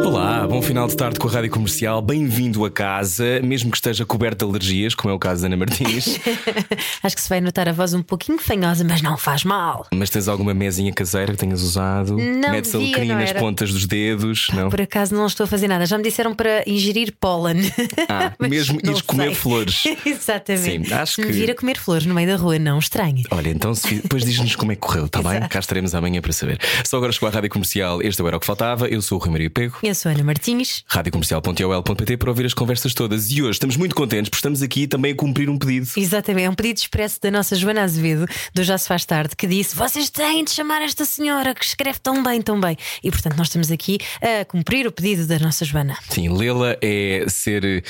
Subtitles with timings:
[0.00, 2.00] Olá, bom final de tarde com a Rádio Comercial.
[2.00, 5.56] Bem-vindo a casa, mesmo que esteja coberto de alergias, como é o caso da Ana
[5.56, 6.18] Martins.
[7.02, 9.86] Acho que se vai notar a voz um pouquinho fanhosa, mas não faz mal.
[9.94, 12.16] Mas tens alguma mesinha caseira que tenhas usado?
[12.16, 13.38] Não Metes devia, alecrim não nas era?
[13.38, 14.48] pontas dos dedos?
[14.54, 14.70] Não?
[14.70, 15.84] Por acaso não estou a fazer nada.
[15.86, 17.60] Já me disseram para ingerir pólen.
[18.08, 19.34] Ah, Mas mesmo não ires comer sei.
[19.34, 19.82] flores.
[20.06, 20.88] Exatamente.
[20.88, 23.24] Sim, acho se me que- vir a comer flores no meio da rua, não estranhe.
[23.30, 25.40] Olha, então se, depois diz-nos como é que correu, está bem?
[25.48, 26.58] Cá estaremos amanhã para saber.
[26.84, 28.88] Só agora chegou à Rádio Comercial, este era o que faltava.
[28.88, 29.76] Eu sou o Rui Maria Pego.
[29.82, 30.84] Eu sou a Ana Martins.
[30.86, 33.32] radiocomercial.ol.pt para ouvir as conversas todas.
[33.32, 35.88] E hoje estamos muito contentes porque estamos aqui também a cumprir um pedido.
[35.96, 38.24] Exatamente, é um pedido expresso da nossa Joana Azevedo,
[38.54, 41.98] do Já Se Faz Tarde, que disse: Vocês têm de chamar esta senhora que escreve
[41.98, 42.76] tão bem, tão bem.
[43.02, 45.98] E portanto, nós estamos aqui a cumprir o pedido da nossa Joana.
[46.08, 47.84] Sim, lê-la é ser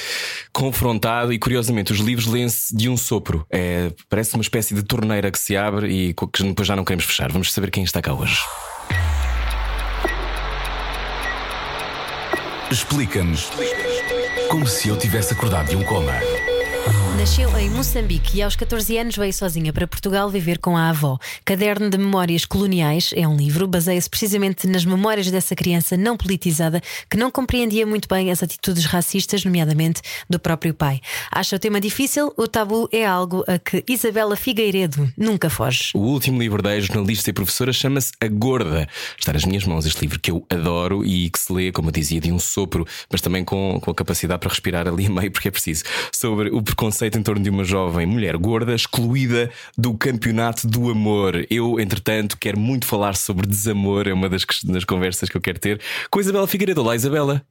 [0.50, 3.46] confrontado e curiosamente os livros lêem-se de um sopro.
[3.50, 7.04] É, parece uma espécie de torneira que se abre e que depois já não queremos
[7.04, 7.30] fechar.
[7.30, 8.40] Vamos saber quem está cá hoje.
[12.72, 13.50] Explica-nos
[14.48, 16.14] como se eu tivesse acordado de um coma.
[17.16, 21.18] Nasceu em Moçambique e aos 14 anos veio sozinha para Portugal viver com a avó.
[21.44, 26.80] Caderno de Memórias Coloniais é um livro, baseia-se precisamente nas memórias dessa criança não politizada
[27.10, 31.00] que não compreendia muito bem as atitudes racistas, nomeadamente do próprio pai.
[31.30, 32.33] Acha o tema difícil?
[32.36, 35.90] O tabu é algo a que Isabela Figueiredo nunca foge.
[35.94, 38.88] O último livro da jornalista e professora chama-se A Gorda.
[39.18, 41.92] Está nas minhas mãos este livro que eu adoro e que se lê, como eu
[41.92, 45.30] dizia, de um sopro, mas também com, com a capacidade para respirar ali a meio,
[45.30, 45.84] porque é preciso.
[46.10, 51.47] Sobre o preconceito em torno de uma jovem mulher gorda excluída do campeonato do amor.
[51.50, 55.58] Eu, entretanto, quero muito falar sobre desamor, é uma das, das conversas que eu quero
[55.58, 55.80] ter
[56.11, 56.80] com a Isabela Figueiredo.
[56.80, 57.42] Olá, Isabela.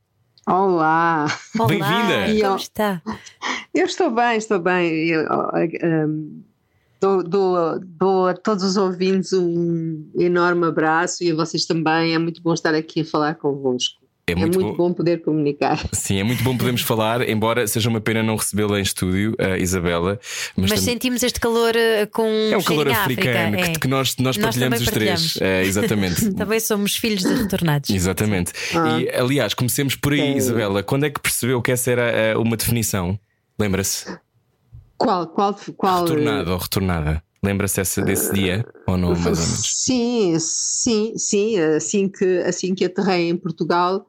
[0.47, 1.27] Olá,
[1.67, 2.41] Bem-vinda.
[2.41, 3.01] Como está?
[3.73, 5.07] eu estou bem, estou bem.
[5.09, 5.27] Eu,
[5.83, 6.41] um,
[6.99, 12.13] dou, dou- dou a todos os ouvintes um enorme abraço e a vocês também.
[12.15, 14.00] É muito bom estar aqui a falar convosco.
[14.31, 14.89] É É muito, muito, bom.
[14.89, 14.93] bom.
[14.93, 15.79] poder comunicar.
[15.91, 19.57] Sim, é muito bom podermos falar, embora seja uma pena não recebê-la em estúdio, a
[19.57, 20.19] Isabela.
[20.55, 23.01] Mas, tam- sentimos este calor eh, com É um calor africano
[23.55, 23.79] África, que, é.
[23.79, 25.09] que nós, nós, Nós partilhamos os três.
[25.33, 25.41] partilhamos.
[25.41, 26.31] É, exatamente.
[26.35, 27.89] Também somos filhos de retornados.
[27.89, 28.51] Exatamente.
[28.75, 28.99] Ah.
[28.99, 30.37] E aliás, comecemos por aí, Ok.
[30.37, 30.83] Isabela.
[30.83, 33.19] Quando é que percebeu que essa era eh, uma definição?
[33.59, 34.05] Lembra-se?
[34.97, 36.01] Qual, qual, qual?
[36.03, 37.23] Retornado ou retornada?
[37.43, 38.65] Lembra-se desse dia?
[38.85, 39.61] Ou não, mais ou menos?
[39.65, 41.59] Sim, sim, sim.
[41.59, 44.05] Assim que, assim que aterrei em Portugal,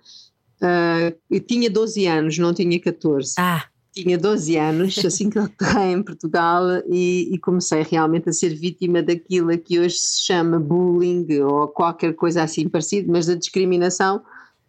[0.60, 3.34] ah, eu tinha 12 anos, não tinha 14.
[3.38, 8.54] Ah, Tinha 12 anos, assim que aterrei em Portugal e, e comecei realmente a ser
[8.54, 14.22] vítima daquilo que hoje se chama bullying ou qualquer coisa assim parecida, mas da discriminação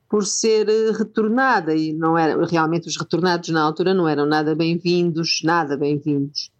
[0.09, 4.53] por ser eh, retornada e não era realmente os retornados na altura não eram nada
[4.53, 6.51] bem-vindos, nada bem-vindos.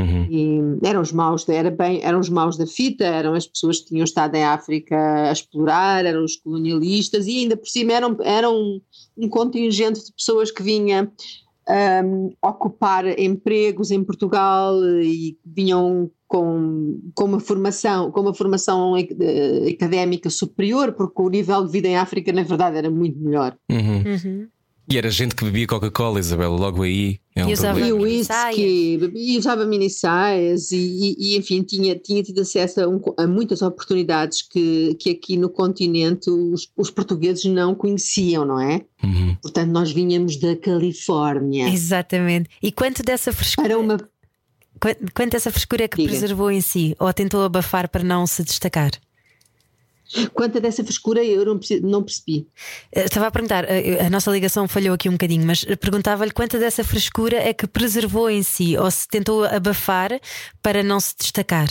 [0.00, 0.26] Uhum.
[0.28, 3.80] E eram os maus, da- era bem, eram os maus da fita, eram as pessoas
[3.80, 4.96] que tinham estado em África
[5.28, 8.80] a explorar, eram os colonialistas e ainda por cima eram, eram um,
[9.16, 11.10] um contingente de pessoas que vinha
[11.68, 19.70] ahm, ocupar empregos em Portugal e vinham com, com uma formação, com uma formação eh,
[19.70, 23.56] académica superior, porque o nível de vida em África na verdade era muito melhor.
[23.70, 24.02] Uhum.
[24.04, 24.48] uhum.
[24.86, 27.18] E era gente que bebia Coca-Cola, Isabela, logo aí.
[27.34, 27.80] É um E usava-.
[27.80, 32.88] E whisky, e usava mini saias e, e- e, enfim, tinha, tinha tido acesso a,
[32.88, 38.60] um- a muitas oportunidades que, que aqui no continente os, os portugueses não conheciam, não
[38.60, 38.82] é?
[39.02, 39.34] Uhum.
[39.40, 41.68] Portanto, nós vinhamos da Califórnia.
[41.68, 42.50] exatamente.
[42.62, 43.96] E quanto dessa frescura, Era uma.
[44.78, 46.10] quanto, quanto dessa frescura é que Diga.
[46.10, 48.90] preservou em si ou tentou abafar para não se destacar?
[50.32, 52.46] Quanto dessa frescura eu não, não percebi.
[52.92, 56.30] Eh, Estava a perguntar, eh, a nossa ligação falhou aqui um bocadinho, mas eh, perguntava-lhe
[56.30, 60.10] quanta dessa frescura é que preservou em si ou se tentou abafar
[60.62, 61.68] para não se destacar.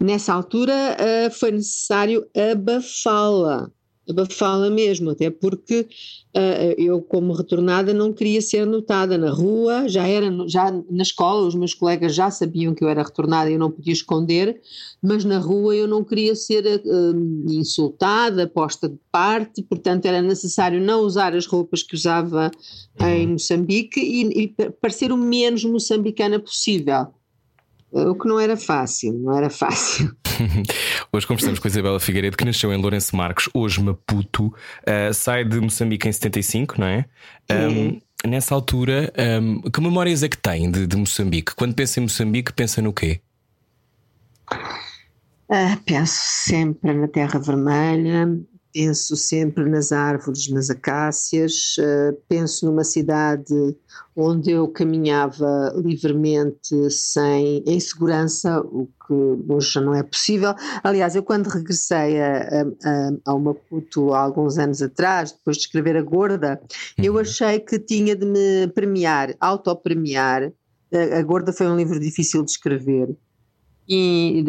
[0.00, 3.70] Nessa altura ah, foi necessário abafá-la,
[4.08, 5.86] abafá-la mesmo, até porque
[6.34, 11.46] ah, eu, como retornada, não queria ser notada na rua, já era já na escola,
[11.46, 14.60] os meus colegas já sabiam que eu era retornada e eu não podia esconder,
[15.02, 20.80] mas na rua eu não queria ser ah, insultada, posta de parte, portanto era necessário
[20.80, 22.50] não usar as roupas que usava
[23.00, 27.06] em Moçambique e, e pa- parecer o menos moçambicana possível.
[27.90, 30.14] O que não era fácil, não era fácil.
[31.12, 35.44] Hoje conversamos com a Isabela Figueiredo, que nasceu em Lourenço Marcos, hoje Maputo, uh, sai
[35.44, 37.04] de Moçambique em 75, não é?
[37.50, 41.54] Um, nessa altura, um, que memórias é que tem de, de Moçambique?
[41.54, 43.20] Quando pensa em Moçambique, pensa no quê?
[45.50, 48.28] Uh, penso sempre na Terra Vermelha,
[48.72, 53.54] penso sempre nas árvores, nas acácias, uh, penso numa cidade
[54.14, 59.14] onde eu caminhava livremente, sem, em segurança, o que
[59.48, 60.54] hoje já não é possível.
[60.82, 65.96] Aliás, eu quando regressei a, a, ao Maputo há alguns anos atrás, depois de escrever
[65.96, 66.60] A Gorda,
[66.98, 67.04] uhum.
[67.04, 70.52] eu achei que tinha de me premiar, autopremiar.
[70.92, 73.16] A, a Gorda foi um livro difícil de escrever
[73.88, 74.44] e,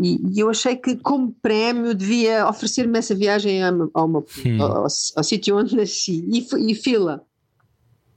[0.00, 4.24] e, e, eu achei que, como prémio, devia oferecer-me essa viagem ao, ao,
[4.60, 7.22] ao, ao sítio onde nasci e, e fila.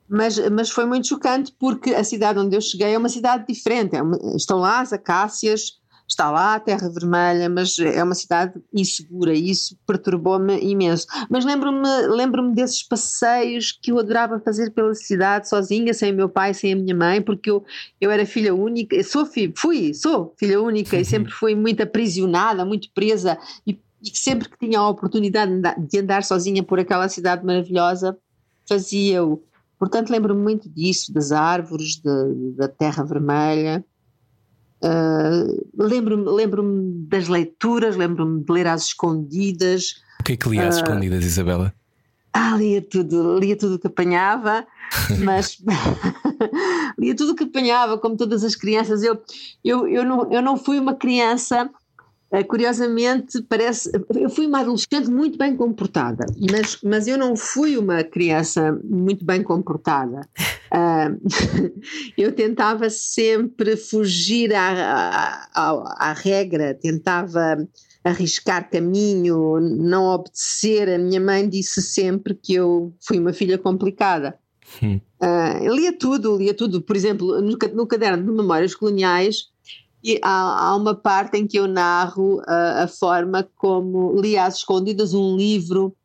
[0.07, 3.96] Mas, mas foi muito chocante porque a cidade onde eu cheguei é uma cidade diferente.
[3.96, 8.54] É uma, estão lá as acácias, está lá a Terra Vermelha, mas é uma cidade
[8.74, 11.07] insegura e isso perturbou-me imenso.
[11.30, 16.30] Mas lembro-me lembro desses passeios que eu adorava fazer pela cidade sozinha, sem o meu
[16.30, 17.66] pai, sem a minha mãe, porque eu,
[18.00, 22.63] eu era filha única, sou filho, fui, sou filha única e sempre fui muito aprisionada,
[22.63, 27.44] muito presa e, e sempre que tinha a oportunidade de andar sozinha por aquela cidade
[27.44, 28.18] maravilhosa,
[28.68, 29.42] fazia-o.
[29.78, 33.84] Portanto, lembro-me muito disso, das árvores, de, da terra vermelha.
[34.83, 36.63] Uh, lembro-me lembro
[37.07, 40.04] das leituras, lembro-me de ler às escondidas.
[40.19, 41.74] O que é que lia às uh, escondidas, Isabela?
[42.33, 44.68] Ah, lia tudo, lia tudo que apanhava,
[45.24, 45.57] mas
[47.00, 49.04] lia tudo que apanhava, como todas as crianças.
[49.04, 49.22] Eu,
[49.63, 51.69] eu, eu, não, eu não fui uma criança
[52.48, 53.92] curiosamente, parece.
[54.13, 59.24] Eu fui uma adolescente muito bem comportada, mas, mas eu não fui uma criança muito
[59.24, 60.27] bem comportada.
[60.72, 61.19] Uh,
[62.18, 67.57] eu tentava sempre fugir à, à, à, regra, tentava
[68.04, 70.89] arriscar caminho, não obedecer.
[70.89, 74.38] A minha mãe disse sempre que eu fui uma filha complicada.
[74.81, 76.81] Uh, lia tudo, lia tudo.
[76.81, 79.55] Por exemplo, no, no caderno de memórias coloniais
[80.06, 84.57] e há, há, uma parte em que eu narro uh, a forma como li às
[84.57, 85.96] escondidas um livro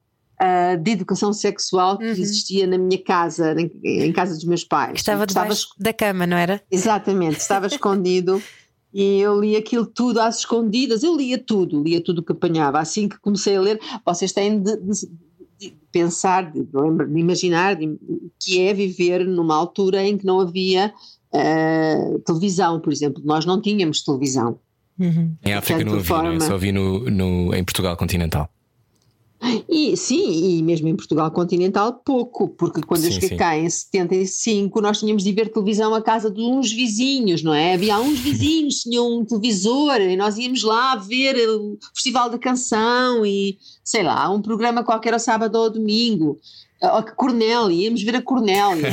[0.41, 2.11] uh, de educação sexual que uhum.
[2.11, 4.95] existia na minha casa, em, em, casa dos meus pais.
[4.95, 6.63] Estava debaixo estava, da cama, não era?
[6.71, 8.43] Exatamente, estava escondido.
[8.93, 12.81] E eu li aquilo tudo às escondidas, eu lia tudo, lia tudo o que apanhava.
[12.81, 15.09] Assim que comecei a ler, vocês têm de, de,
[15.59, 20.91] de pensar, de, de imaginar o que é viver numa altura em que não havia
[21.33, 23.23] uh, televisão, por exemplo.
[23.25, 24.59] Nós não tínhamos televisão.
[24.99, 25.35] Uhum.
[25.45, 26.31] Em África não havia, forma...
[26.31, 26.41] não é?
[26.41, 28.51] só havia no, no, em Portugal continental.
[29.67, 33.37] E, sim, e mesmo em Portugal continental pouco, porque quando sim, eu cheguei sim.
[33.39, 37.73] cá em 75 nós tínhamos de ver televisão à casa de uns vizinhos, não é?
[37.73, 42.39] Havia uns vizinhos que tinham um televisor e nós íamos lá ver o Festival da
[42.39, 46.39] Canção e sei lá, um programa qualquer ao sábado ou ao domingo
[46.83, 48.89] a Cornélia, íamos ver a Cornélia,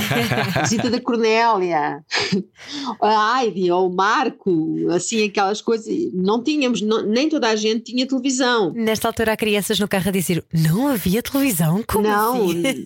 [0.56, 2.04] a visita da Cornélia,
[3.01, 5.88] a Heidi ou o Marco, assim, aquelas coisas.
[6.13, 8.74] Não tínhamos, não, nem toda a gente tinha televisão.
[8.74, 11.81] Nesta altura há crianças no carro a dizer: não havia televisão?
[11.88, 12.86] Como não, assim?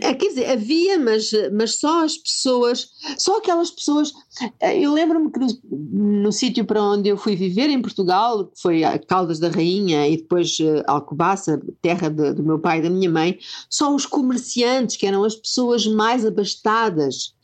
[0.00, 2.88] É, quer dizer, havia, mas, mas só as pessoas,
[3.18, 4.12] só aquelas pessoas.
[4.60, 8.82] Eu lembro-me que no, no sítio para onde eu fui viver em Portugal, que foi
[8.82, 13.08] a Caldas da Rainha e depois uh, Alcobaça, terra do meu pai e da minha
[13.08, 13.38] mãe,
[13.68, 17.34] só os comerciantes comerciantes, que eram as pessoas mais abastadas,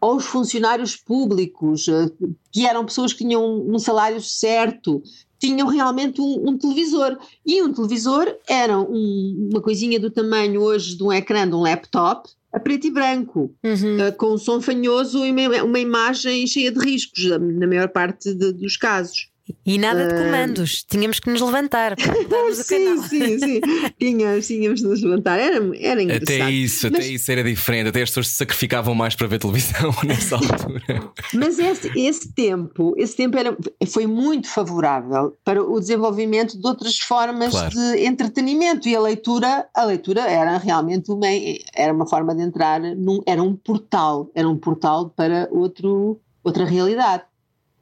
[0.00, 2.10] ou os funcionários públicos, uh,
[2.50, 5.02] que eram pessoas que tinham um salário certo,
[5.38, 7.18] tinham realmente um, um televisor.
[7.44, 11.60] E um televisor era um, uma coisinha do tamanho hoje de um ecrã de um
[11.60, 14.08] laptop, a preto e branco, uhum.
[14.08, 18.32] uh, com um som fanhoso e uma, uma, imagem cheia de riscos, na maior parte
[18.32, 19.30] de, dos casos.
[19.64, 20.86] E nada de comandos, uh...
[20.88, 23.08] tínhamos que nos levantar sim, o canal.
[23.08, 23.60] Sim, sim,
[23.98, 26.22] tínhamos, tínhamos de nos levantar, era, era engraçado.
[26.22, 27.00] Até isso, mas...
[27.00, 31.12] até isso era diferente, até as pessoas se sacrificavam mais para ver televisão nessa altura.
[31.34, 36.98] Mas esse, esse tempo, esse tempo era, foi muito favorável para o desenvolvimento de outras
[36.98, 37.70] formas claro.
[37.70, 41.26] de entretenimento e a leitura, a leitura era realmente uma,
[41.74, 46.64] era uma forma de entrar, num, era um portal, era um portal para outro, outra
[46.64, 47.24] realidade.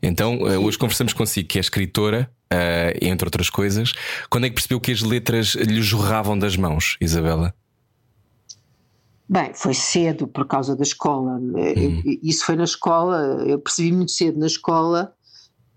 [0.03, 3.93] Então, uh, hoje conversamos consigo, que é escritora, uh, entre outras coisas.
[4.31, 7.55] Quando é que percebeu que as letras lhe jorravam das mãos, Isabela?
[9.29, 11.33] Bem, foi cedo por causa da escola.
[11.33, 12.03] Hum.
[12.23, 15.13] Isso foi na escola, eu percebi muito cedo na escola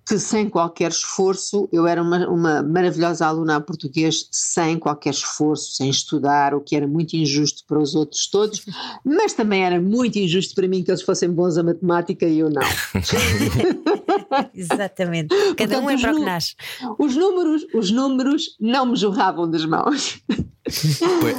[0.10, 5.76] que sem qualquer esforço, eu era uma, uma maravilhosa aluna a português sem qualquer esforço,
[5.76, 8.66] sem estudar, o que era muito injusto para os outros todos,
[9.06, 12.50] mas também era muito injusto para mim que eles fossem bons a matemática e eu
[12.50, 12.64] não.
[14.54, 15.30] Exatamente.
[15.30, 16.56] Cada Portanto, um é para o que nasce.
[16.98, 20.22] Os números, os números não me jorravam das mãos.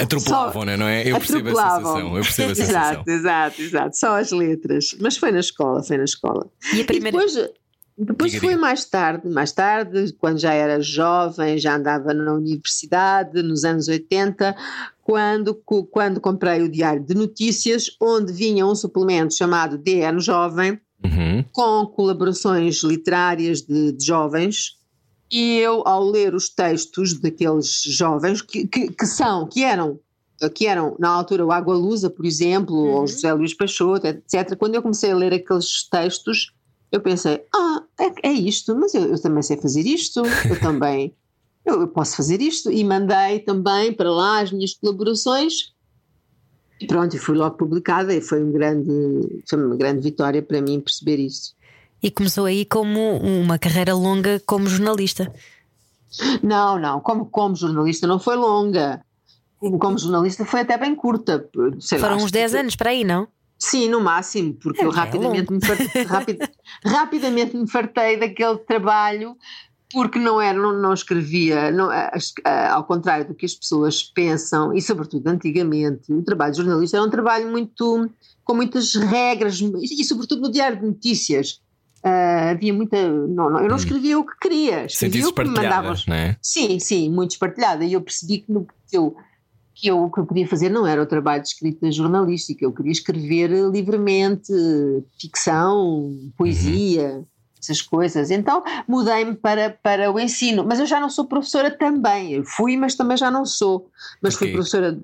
[0.01, 1.09] Atropelavam, Só, não é?
[1.09, 2.17] Eu percebo essa sensação.
[2.17, 3.97] Eu percebo essa exato, exato, exato.
[3.97, 4.97] Só as letras.
[5.01, 6.51] Mas foi na escola, foi na escola.
[6.75, 7.17] E a primeira.
[7.17, 7.51] E depois,
[7.97, 13.43] Depois Diga, foi mais tarde, mais tarde, quando já era jovem, já andava na universidade,
[13.43, 14.57] nos anos 80,
[15.03, 15.55] quando,
[15.91, 21.45] quando comprei o Diário de Notícias, onde vinha um suplemento chamado DN Jovem, Uhum.
[21.53, 24.79] com colaborações literárias de, de jovens,
[25.31, 29.99] e eu, ao ler os textos daqueles jovens, que, que, que são, que eram,
[30.55, 34.75] que eram na altura o Água Lusa, por exemplo, ou José Luís Peixoto, etc., quando
[34.75, 36.53] eu comecei a ler aqueles textos,
[36.91, 41.15] eu pensei, ah, é, é isto, mas eu, eu também sei fazer isto, eu também,
[41.65, 45.73] eu, eu posso fazer isto, e mandei também para lá as minhas colaborações,
[46.87, 50.81] pronto, e fui logo publicada, e foi, um grande, foi uma grande vitória para mim
[50.81, 51.55] perceber isso.
[52.03, 55.33] E começou aí como uma carreira longa como jornalista.
[56.43, 59.01] Não, não, como, como jornalista não foi longa.
[59.59, 61.49] Como, como jornalista foi até bem curta.
[61.55, 63.29] lá, Foram acho uns que 10 foi- anos para aí, não?
[63.59, 66.51] Sim, no máximo, porque É, eu é rapidamente, me fartei, rapid-
[66.83, 69.37] rapidamente me fartei daquele trabalho
[69.93, 71.89] porque não era, não, não escrevia, não,
[72.71, 77.07] ao contrário do que as pessoas pensam, e sobretudo antigamente, o trabalho de jornalista era
[77.07, 78.09] um trabalho muito
[78.45, 81.61] com muitas regras, e, sobretudo no Diário de Notícias.
[82.03, 82.97] ah, havia muita.
[83.09, 85.95] Não, não, eu não escrevia o que queria, escrevia o que me mandavam.
[86.07, 86.37] não é?
[86.41, 87.85] Sim, sim, muito espartilhada.
[87.85, 89.17] E eu percebi que, no, que, eu,
[89.75, 92.73] que eu, o que eu queria fazer não era o trabalho de escrita jornalística, eu
[92.73, 94.53] queria escrever livremente
[95.21, 97.25] ficção, poesia,
[97.61, 98.31] essas coisas.
[98.31, 100.65] Então mudei-me para, para o ensino.
[100.67, 102.33] Mas eu já não sou professora também.
[102.33, 103.91] Eu fui, mas também já não sou.
[104.23, 104.53] Mas fui Porquê?
[104.57, 104.99] professora.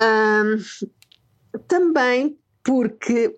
[0.00, 0.58] Ahm,
[1.66, 3.34] também porque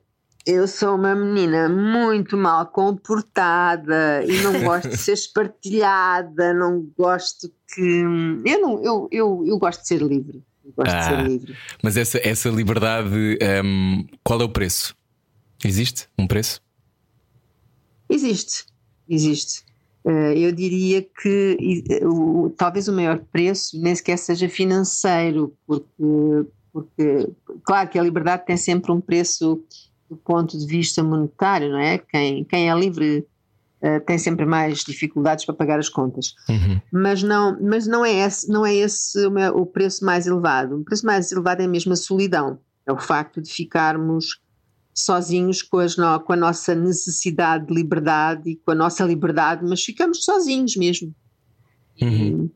[0.47, 7.50] eu sou uma menina muito mal comportada e não gosto de ser espartilhada, não gosto
[7.75, 8.03] que.
[8.45, 10.43] Eu, não, eu, eu, eu gosto de ser livre.
[10.77, 11.03] Gosto de Ah.
[11.03, 11.57] ser livre.
[11.83, 13.09] Mas essa, essa liberdade,
[13.65, 14.95] hum, qual é o preço?
[15.65, 16.61] Existe um preço?
[18.11, 18.64] Existe,
[19.09, 19.62] existe.
[20.05, 21.57] Eh, eu diria que
[21.90, 22.00] eh,
[22.57, 27.29] talvez o maior preço nem sequer seja financeiro, porque, porque,
[27.64, 29.62] claro que a liberdade tem sempre um preço
[30.09, 31.99] do ponto de vista monetário, não é?
[31.99, 33.25] Quem, quem é livre
[33.83, 36.35] eh, tem sempre mais dificuldades para pagar as contas.
[36.49, 36.81] Uhum.
[36.90, 40.81] Mas não, mas não é esse, não é esse o, meu- o preço mais elevado.
[40.81, 42.59] O preço mais elevado é mesmo a solidão.
[42.87, 44.40] É o facto de ficarmos
[44.94, 49.82] sozinhos com, as com a nossa necessidade de liberdade e com a nossa liberdade, mas
[49.82, 51.14] ficamos sozinhos mesmo.
[52.00, 52.50] Uhum.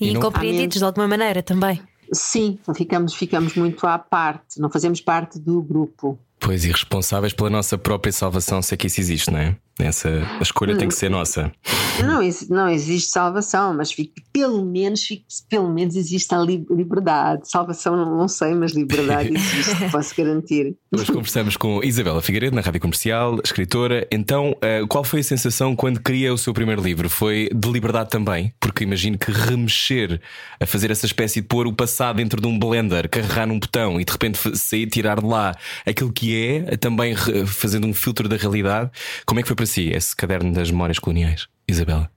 [0.00, 1.80] E, E incompreendidos de alguma maneira também.
[2.12, 6.18] Sim, ficamos, ficamos muito à parte, não fazemos parte do grupo.
[6.38, 9.56] Pois, e responsáveis pela nossa própria salvação, se é que isso existe, não é?
[9.78, 11.52] Essa, a escolha tem que ser nossa.
[12.02, 13.94] Não, não existe salvação, mas
[14.32, 15.06] pelo menos
[15.50, 17.42] pelo menos existe a li- liberdade.
[17.44, 20.74] Salvação não, não sei, mas liberdade existe, posso garantir.
[20.90, 24.06] Hoje conversamos com Isabela Figueiredo na Rádio Comercial, escritora.
[24.10, 27.10] Então, eh, qual foi a sensação quando cria o seu primeiro livro?
[27.10, 28.54] Foi de liberdade também?
[28.58, 30.20] Porque imagino que remexer,
[30.58, 34.00] a fazer essa espécie de pôr o passado dentro de um blender, carregar num botão
[34.00, 35.54] e de repente sair, tirar de lá
[35.84, 37.14] aquilo que é, também
[37.46, 38.90] fazendo um filtro da realidade.
[39.26, 42.10] Como é que foi para si esse caderno das memórias coloniais, Isabela?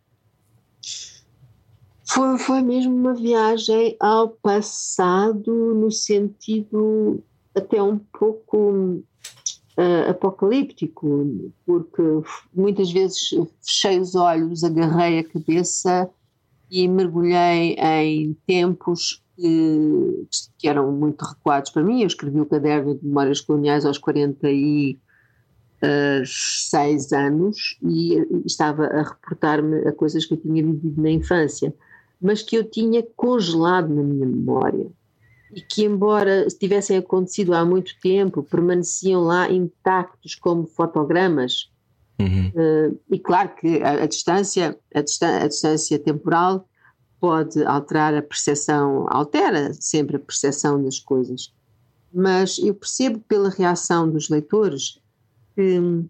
[2.07, 7.23] Foi, foi mesmo uma viagem ao passado, no sentido
[7.55, 9.03] até um pouco
[9.77, 12.01] ah, apocalíptico, porque
[12.53, 13.29] muitas vezes
[13.61, 16.09] fechei os olhos, agarrei a cabeça
[16.69, 20.27] e mergulhei em tempos que,
[20.57, 22.01] que eram muito recuados para mim.
[22.01, 23.97] Eu escrevi o caderno de memórias coloniais aos
[25.79, 31.73] 46 anos e estava a reportar-me a coisas que eu tinha vivido na infância
[32.21, 34.87] mas que eu tinha congelado na minha memória
[35.53, 41.71] e que, embora tivessem acontecido há muito tempo, permaneciam lá intactos como fotogramas.
[42.19, 42.49] Uhum.
[42.49, 46.67] Uh, e claro que a, a distância, a, distan a, distância temporal
[47.19, 51.53] pode alterar a percepção, altera sempre a percepção das coisas.
[52.13, 54.99] Mas eu percebo pela reação dos leitores
[55.59, 56.09] que,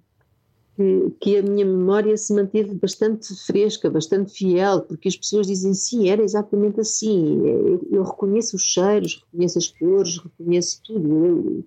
[0.76, 5.74] que, que, a minha memória se manteve bastante fresca, bastante fiel, porque as pessoas dizem
[5.74, 7.44] sim, era exatamente assim.
[7.46, 11.26] Eu, eu reconheço os cheiros, reconheço as cores, reconheço tudo.
[11.26, 11.66] Eu,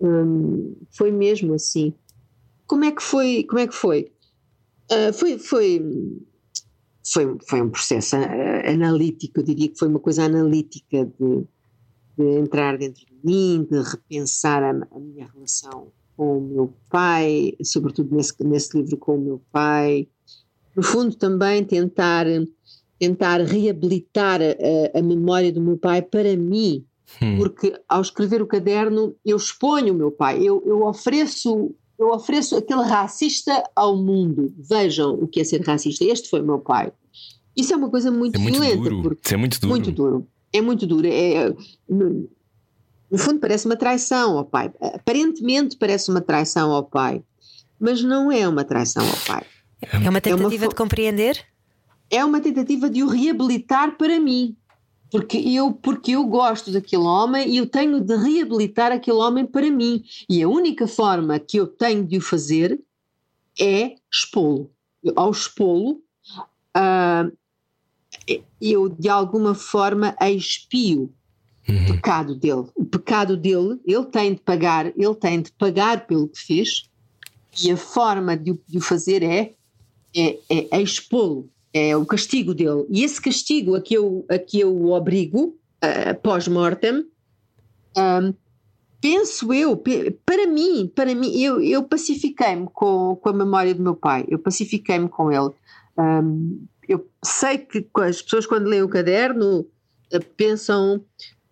[0.00, 1.94] um, foi mesmo assim.
[2.66, 3.44] Como é que foi?
[3.44, 4.12] Como é que foi?
[4.90, 5.82] Uh, foi, foi,
[7.06, 11.46] foi, foi um processo uh, analítico, eu diria que foi uma coisa analítica de,
[12.18, 17.54] de entrar dentro de mim, de repensar a, a minha relação com o meu pai,
[17.62, 20.08] sobretudo nesse, nesse livro com o meu pai.
[20.76, 22.26] No fundo, também tentar,
[22.98, 26.84] tentar reabilitar a, a memória do meu pai para mim,
[27.22, 27.38] hum.
[27.38, 32.56] porque ao escrever o caderno eu exponho o meu pai, eu, eu ofereço eu ofereço
[32.56, 34.52] aquele racista ao mundo.
[34.58, 36.04] Vejam o que é ser racista.
[36.04, 36.92] Este foi meu pai.
[37.56, 38.90] Isso é uma coisa muito, é muito violenta.
[38.90, 39.18] Duro.
[39.22, 39.70] Isso é muito duro.
[39.70, 40.26] Muito duro.
[40.52, 41.06] É muito duro.
[41.06, 41.54] É,
[43.14, 44.72] no, fundo, parece uma traição ao pai.
[44.80, 47.22] Aparentemente, parece uma traição ao pai.
[47.78, 49.44] Mas não é uma traição ao pai.
[49.82, 51.44] É uma tentativa é uma, de compreender?
[52.10, 54.56] É uma tentativa de o reabilitar para mim
[55.14, 59.70] porque eu, porque eu gosto daquele homem e eu tenho de reabilitar aquele homem para
[59.70, 60.02] mim.
[60.28, 62.80] E a única forma que eu tenho de o fazer
[63.60, 64.72] é expô-lo.
[65.14, 66.02] Ao expô-lo,
[66.76, 67.32] uh,
[68.60, 71.14] eu de alguma forma expio
[71.68, 71.86] uhum.
[71.86, 72.66] pecado dele.
[72.74, 76.88] O pecado dele, ele tem de pagar, ele tem de pagar pelo que fez,
[77.62, 79.52] e a forma de, de o fazer é,
[80.16, 82.86] é, é expô-lo é o castigo dele.
[82.88, 87.04] E esse castigo a que eu, a que eu o obrigo, uh, pós-mortem,
[87.96, 88.34] um,
[89.00, 89.76] penso eu,
[90.24, 94.38] para mim, para mim, eu, eu pacifiquei-me com, com a memória do meu pai, eu
[94.38, 95.52] pacifiquei-me com ele.
[95.98, 99.66] Um, eu sei que as pessoas quando leem o caderno
[100.36, 101.04] pensam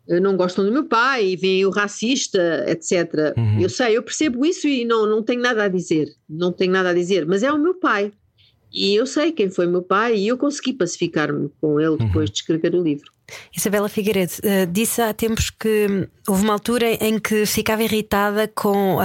[0.09, 3.35] não gostam do meu pai veem o racista, etc.
[3.37, 3.61] Uhum.
[3.61, 6.91] Eu sei, eu percebo isso e não, não tenho nada a dizer, não tenho nada
[6.91, 8.13] a dizer, mas é o meu pai.
[8.73, 12.33] E eu sei quem foi meu pai e eu consegui pacificar-me com ele depois uhum.
[12.33, 13.12] de escrever o livro.
[13.57, 18.97] Isabela Figueiredo uh, disse há tempos que houve uma altura em que ficava irritada com
[18.97, 19.01] uh,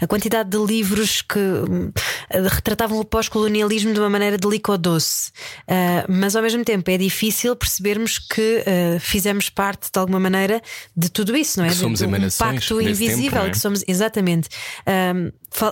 [0.00, 1.92] a quantidade de livros que uh,
[2.50, 4.56] retratavam o pós-colonialismo de uma maneira deliciosa,
[6.08, 8.64] mas ao mesmo tempo é difícil percebermos que
[9.00, 10.62] fizemos parte de alguma maneira
[10.96, 11.68] de tudo isso, não é?
[11.68, 13.50] Que somos de, um pacto invisível tempo, é?
[13.50, 14.48] que somos exatamente.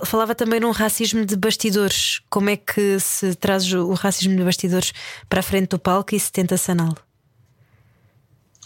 [0.03, 2.21] falava também num racismo de bastidores.
[2.29, 4.93] Como é que se traz o racismo de bastidores
[5.27, 6.97] para a frente do palco e se tenta saná-lo?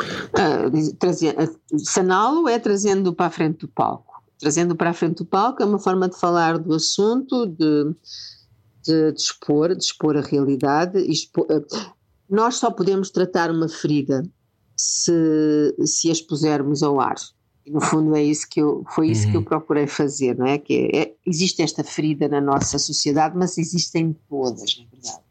[0.01, 4.23] Uh, Saná-lo é trazendo para a frente do palco.
[4.39, 7.93] Trazendo para a frente do palco é uma forma de falar do assunto, de,
[8.83, 10.99] de, de expor, de expor a realidade.
[10.99, 11.65] Expor, uh,
[12.29, 14.23] nós só podemos tratar uma ferida
[14.75, 17.15] se, se a expusermos ao ar.
[17.65, 19.31] E no fundo é isso que eu, foi isso uhum.
[19.31, 19.45] que eu uhum.
[19.45, 20.57] procurei fazer, não é?
[20.57, 25.23] Que é, é, existe esta ferida na nossa sociedade, mas existem todas, na verdade.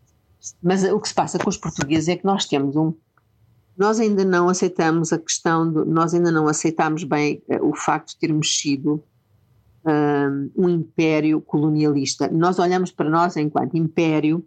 [0.62, 2.92] Mas o que se passa com os portugueses é que nós temos um
[3.78, 8.08] nós ainda não aceitamos a questão, de, nós ainda não aceitamos bem uh, o facto
[8.10, 9.02] de termos sido
[9.86, 12.28] um, um império colonialista.
[12.28, 14.44] Nós olhamos para nós enquanto império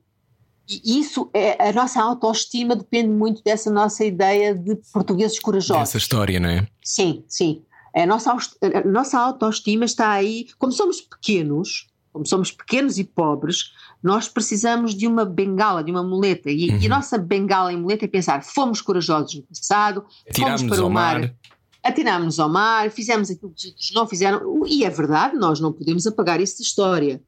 [0.69, 5.81] e isso é a nossa autoestima depende muito dessa nossa ideia de portugueses corajosos.
[5.81, 6.67] Essa história, não é?
[6.83, 7.63] Sim, sim.
[7.93, 13.73] A nossa, a nossa autoestima está aí, como somos pequenos, como somos pequenos e pobres,
[14.01, 16.49] nós precisamos de uma bengala, de uma muleta.
[16.49, 16.77] E, uhum.
[16.77, 16.89] e a uhum.
[16.89, 21.35] nossa bengala e muleta é pensar: fomos corajosos no passado, fomos para o mar, mar.
[21.83, 24.63] atirámos-nos ao mar, fizemos aquilo que os outros não fizeram.
[24.67, 27.21] E é verdade, nós não podemos apagar isso da história.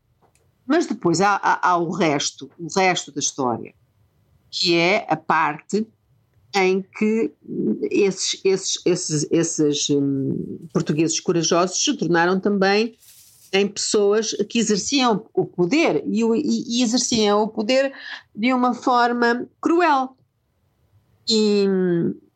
[0.65, 3.73] Mas depois há, há, há o resto, o resto da história,
[4.49, 5.85] que é a parte
[6.55, 7.31] em que
[7.89, 12.95] esses, esses, esses, esses hum, portugueses corajosos se tornaram também
[13.53, 17.93] em pessoas que exerciam o poder e, e, e exerciam o poder
[18.35, 20.17] de uma forma cruel.
[21.29, 21.65] E,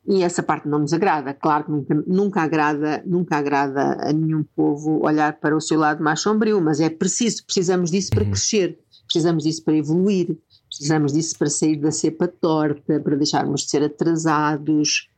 [0.08, 1.34] e, essa parte não nos agrada.
[1.34, 6.04] Claro que nunca, nunca, agrada, nunca agrada a nenhum povo olhar para o seu lado
[6.04, 8.32] mais sombrio, mas é preciso, precisamos disso para uhum.
[8.32, 10.38] crescer, precisamos disso para evoluir,
[10.70, 15.10] precisamos disso para sair da cepa torta, para deixarmos de ser atrasados,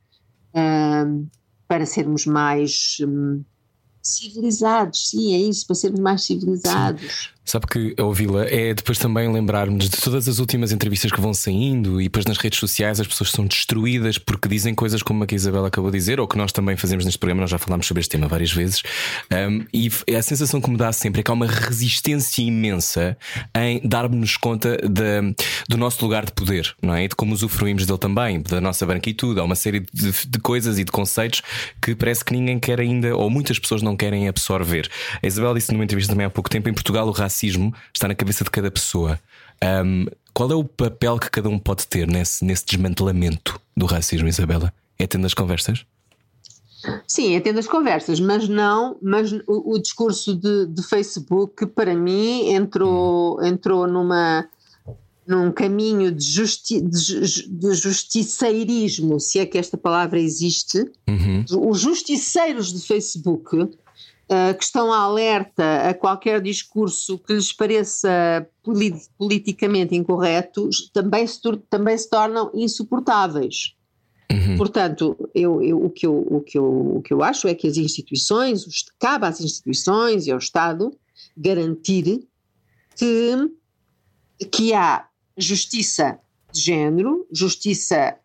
[0.56, 1.28] um,
[1.68, 2.98] para sermos mais.
[3.02, 3.44] Um,
[4.02, 7.02] civilizados, sim, é isso, para sermos mais civilizados.
[7.02, 7.39] Sim.
[7.50, 12.00] Sabe que ouvi-la é depois também lembrarmos de todas as últimas entrevistas que vão saindo
[12.00, 15.34] e depois nas redes sociais as pessoas são destruídas porque dizem coisas como a que
[15.34, 17.88] a Isabela acabou de dizer ou que nós também fazemos neste programa, nós já falámos
[17.88, 18.84] sobre este tema várias vezes.
[19.34, 23.18] Um, e a sensação que me dá sempre é que há uma resistência imensa
[23.58, 25.36] em darmos conta de,
[25.68, 27.06] do nosso lugar de poder, não é?
[27.06, 29.40] E de como usufruímos dele também, da nossa branquitude.
[29.40, 31.42] Há uma série de, de coisas e de conceitos
[31.82, 34.88] que parece que ninguém quer ainda, ou muitas pessoas não querem absorver.
[35.24, 38.08] A Isabela disse numa entrevista também há pouco tempo: em Portugal o racismo racismo está
[38.08, 39.20] na cabeça de cada pessoa.
[39.64, 44.28] Um, qual é o papel que cada um pode ter nesse, nesse desmantelamento do racismo,
[44.28, 44.74] Isabela?
[44.98, 45.86] É tendo as conversas?
[47.08, 51.94] Sim, é tendo as conversas, mas não, mas o, o discurso de, de, Facebook para
[51.94, 54.48] mim entrou, entrou numa
[55.28, 60.80] num caminho de, justi de, de justiceirismo, se é que esta palavra existe.
[61.08, 61.70] Uhum.
[61.70, 63.70] Os justiceiros de Facebook
[64.30, 68.48] uh, que estão alerta a qualquer discurso que lhes pareça
[69.18, 71.40] politicamente incorreto, também se,
[71.70, 73.76] também se tornam insuportáveis.
[74.32, 74.58] Uhum.
[74.58, 77.68] Portanto, eu, eu, o, que eu, o, que eu, o que eu acho é que
[77.68, 78.64] as instituições,
[79.00, 80.92] cabe às instituições e ao Estado
[81.36, 82.28] garantir
[82.96, 83.36] que,
[84.52, 86.20] que há justiça
[86.52, 88.16] de género, justiça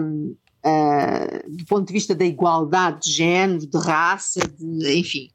[0.00, 5.30] um, uh, do ponto de vista da igualdade de género, de raça, de, enfim,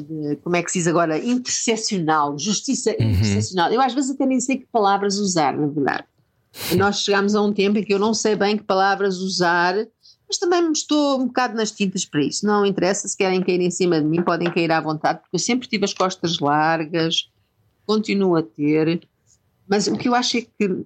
[0.00, 3.10] de, como é que se diz agora, interseccional, justiça uhum.
[3.10, 3.72] interseccional.
[3.72, 6.04] Eu às vezes até nem sei que palavras usar, na verdade.
[6.76, 9.74] Nós chegámos a um tempo em que eu não sei bem que palavras usar,
[10.28, 12.46] mas também estou um bocado nas tintas para isso.
[12.46, 15.40] Não interessa se querem cair em cima de mim, podem cair à vontade, porque eu
[15.40, 17.30] sempre tive as costas largas,
[17.86, 19.06] continuo a ter,
[19.68, 20.84] mas o que eu acho é que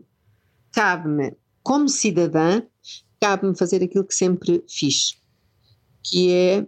[0.72, 2.62] cabe-me, como cidadã,
[3.20, 5.16] cabe-me fazer aquilo que sempre fiz,
[6.02, 6.66] que é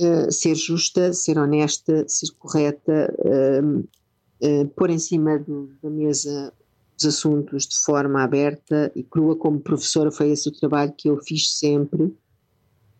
[0.00, 6.52] uh, ser justa, ser honesta, ser correta, uh, pôr em cima do, da mesa
[6.98, 9.36] os assuntos de forma aberta e crua.
[9.36, 12.14] Como professora, foi esse o trabalho que eu fiz sempre.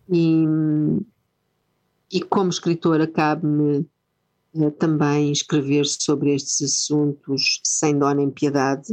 [0.09, 0.45] E,
[2.13, 3.87] e como escritora, cabe-me
[4.79, 8.93] também escrever sobre estes assuntos sem dó nem piedade,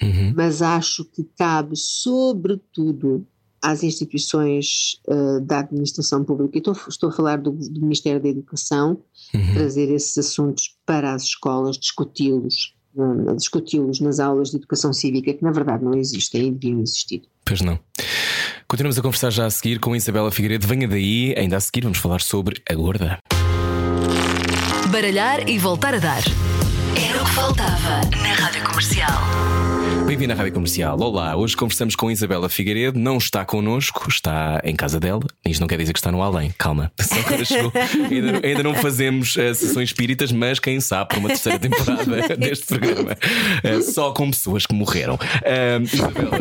[0.00, 0.32] uhum.
[0.36, 3.26] mas acho que cabe, sobretudo,
[3.62, 8.98] às instituições uh, da administração pública, estou, estou a falar do, do Ministério da Educação,
[9.34, 9.54] uhum.
[9.54, 15.42] trazer esses assuntos para as escolas, discuti-los, um, discuti-los nas aulas de educação cívica, que
[15.42, 17.22] na verdade não existem e deviam existir.
[17.44, 17.78] Pois não.
[18.66, 20.66] Continuamos a conversar já a seguir com a Isabela Figueiredo.
[20.66, 23.18] Venha daí, ainda a seguir vamos falar sobre a gorda.
[24.90, 26.22] Baralhar e voltar a dar.
[26.96, 29.39] Era o que faltava na Rádio Comercial.
[30.10, 31.00] Bem-vindo à Rádio Comercial.
[31.00, 32.98] Olá, hoje conversamos com Isabela Figueiredo.
[32.98, 35.22] Não está connosco, está em casa dela.
[35.46, 36.90] Isto não quer dizer que está no além, calma.
[38.10, 42.04] Ainda, ainda, não fazemos uh, sessões espíritas, mas quem sabe, para uma terceira temporada
[42.36, 45.16] deste programa, uh, só com pessoas que morreram.
[45.80, 46.38] Isabela,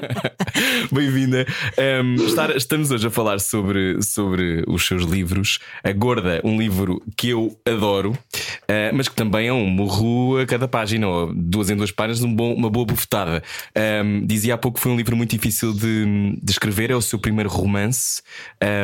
[0.90, 1.46] bem-vinda.
[2.02, 2.16] Um,
[2.56, 5.58] estamos hoje a falar sobre, sobre os seus livros.
[5.84, 10.46] A Gorda, um livro que eu adoro, uh, mas que também é um morro a
[10.46, 13.42] cada página, ou duas em duas páginas, um bom, uma boa bufetada.
[14.04, 17.02] Um, dizia há pouco que foi um livro muito difícil de, de escrever, é o
[17.02, 18.22] seu primeiro romance.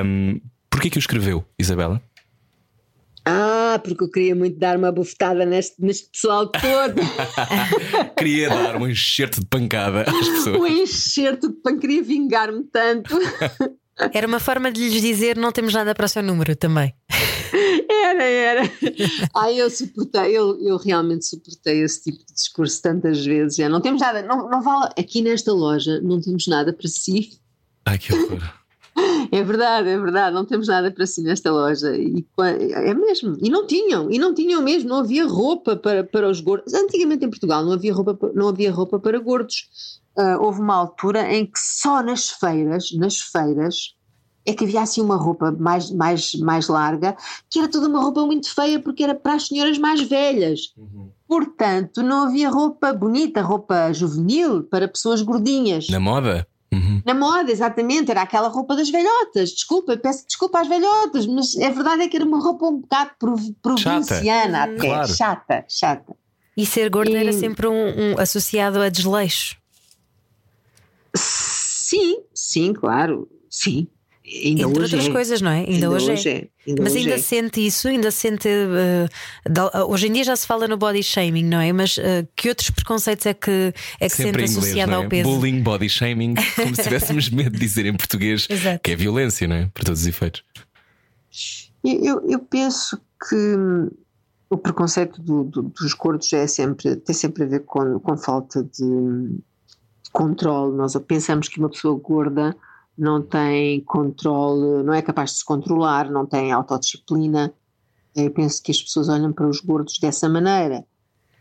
[0.05, 0.41] Um,
[0.77, 2.03] Porquê que o escreveu, Isabela?
[3.25, 7.01] Ah, porque eu queria muito dar uma bufetada neste, neste pessoal todo.
[8.15, 10.61] queria dar um enxerto de pancada às pessoas.
[10.61, 13.19] Um enxerto de pancada, queria vingar-me tanto.
[14.13, 16.95] Era uma forma de lhes dizer: não temos nada para o seu número também.
[17.89, 18.63] Era, era.
[19.35, 23.57] Ai, eu suportei, eu, eu realmente suportei esse tipo de discurso tantas vezes.
[23.57, 24.93] Já não temos nada, não, não vale.
[24.99, 27.41] Aqui nesta loja não temos nada para si.
[27.85, 28.43] Ai, que horror.
[29.31, 31.95] É verdade, é verdade, não temos nada para si nesta loja.
[31.95, 33.37] E, é mesmo.
[33.43, 36.73] E não tinham, e não tinham mesmo, não havia roupa para, para os gordos.
[36.73, 40.01] Antigamente em Portugal não havia roupa, não havia roupa para gordos.
[40.19, 43.97] Uh, houve uma altura em que só nas feiras, nas feiras,
[44.47, 47.17] é que havia assim uma roupa mais, mais, mais larga,
[47.51, 50.73] que era toda uma roupa muito feia porque era para as senhoras mais velhas.
[50.77, 51.11] Uhum.
[51.27, 55.89] Portanto, não havia roupa bonita, roupa juvenil para pessoas gordinhas.
[55.89, 56.47] Na moda?
[56.73, 57.03] Uhum.
[57.05, 59.51] Na moda, exatamente, era aquela roupa das velhotas.
[59.51, 63.11] Desculpa, peço desculpa às velhotas, mas a verdade é que era uma roupa um bocado
[63.61, 64.73] provinciana, chata.
[64.73, 65.09] até, claro.
[65.09, 66.17] chata, chata.
[66.57, 67.17] E ser gorda e...
[67.17, 67.73] era sempre um,
[68.13, 69.57] um associado a desleixo.
[71.17, 73.89] Sim, sim, claro, sim.
[74.27, 75.13] Ainda Entre outras é.
[75.13, 75.59] coisas, não é?
[75.61, 76.33] Ainda, ainda hoje, hoje, é.
[76.33, 76.49] é.
[76.67, 77.19] Ainda Mas ainda é.
[77.19, 78.49] sente isso, ainda sente.
[78.49, 81.73] Uh, hoje em dia já se fala no body shaming, não é?
[81.73, 84.95] Mas uh, que outros preconceitos é que, é que sente inglês, associado é?
[84.97, 85.31] ao peso?
[85.31, 88.81] Bullying, body shaming, como se tivéssemos medo de dizer em português Exato.
[88.83, 89.71] que é violência, não é?
[89.73, 90.43] Por todos os efeitos.
[91.85, 93.89] Eu, eu penso que hum,
[94.51, 98.65] o preconceito do, do, dos gordos é sempre, tem sempre a ver com, com falta
[98.65, 99.46] de, de
[100.17, 100.75] controle.
[100.75, 102.57] Nós pensamos que uma pessoa gorda
[102.97, 107.53] não tem controle, não é capaz de se controlar, não tem autodisciplina.
[108.15, 110.83] Eu penso que as pessoas olham para os gordos dessa maneira.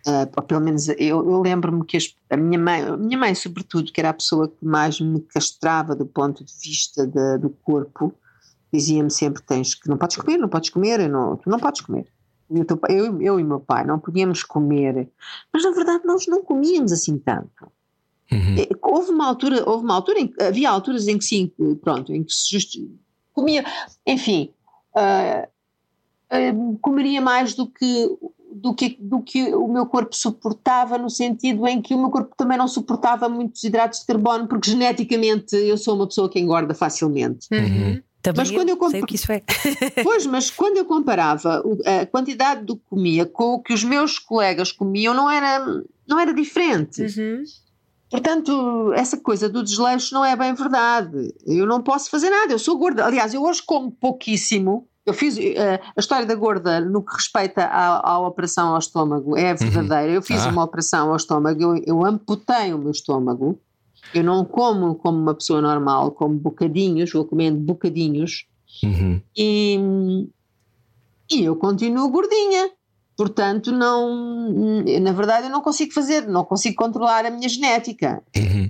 [0.05, 3.91] Uh, pelo menos eu, eu lembro-me que as, a minha mãe, a minha mãe, sobretudo,
[3.91, 8.13] que era a pessoa que mais me castrava do ponto de vista de, do corpo,
[8.71, 12.05] dizia-me sempre: tens que não podes comer, não podes comer, não, tu não podes comer.
[12.51, 15.09] Eu, eu, eu e meu pai não podíamos comer,
[15.51, 17.71] mas na verdade nós não comíamos assim tanto.
[18.31, 18.55] Uhum.
[18.57, 22.23] É, houve uma altura, houve uma altura em, havia alturas em que sim, pronto, em
[22.23, 22.77] que se just,
[23.33, 23.63] comia,
[24.05, 24.49] enfim,
[24.95, 25.47] uh,
[26.35, 28.09] uh, comeria mais do que,
[28.51, 32.33] do, que, do que o meu corpo suportava, no sentido em que o meu corpo
[32.35, 36.73] também não suportava muitos hidratos de carbono, porque geneticamente eu sou uma pessoa que engorda
[36.73, 37.47] facilmente.
[37.51, 38.01] Uhum.
[38.21, 39.43] Também mas quando eu, eu sei o que isso é.
[40.03, 44.17] pois, mas quando eu comparava a quantidade do que comia com o que os meus
[44.17, 47.03] colegas comiam, não era, não era diferente.
[47.03, 47.43] Uhum.
[48.09, 51.33] Portanto, essa coisa do desleixo não é bem verdade.
[51.45, 53.05] Eu não posso fazer nada, eu sou gorda.
[53.05, 55.41] Aliás, eu hoje como pouquíssimo, Eu fiz uh,
[55.95, 60.11] a história da gorda no que respeita à, à operação ao estômago é verdadeira.
[60.11, 60.49] Eu fiz Ah.
[60.49, 63.59] uma operação ao estômago, eu, eu amputei o meu estômago.
[64.15, 68.47] Eu não como como uma pessoa normal, como bocadinhos, vou comendo bocadinhos
[68.83, 69.21] Uhum.
[69.37, 70.27] e,
[71.31, 72.71] e eu continuo gordinha.
[73.15, 78.21] Portanto, não, na verdade, eu não consigo fazer, não consigo controlar a minha genética.
[78.35, 78.69] Uhum.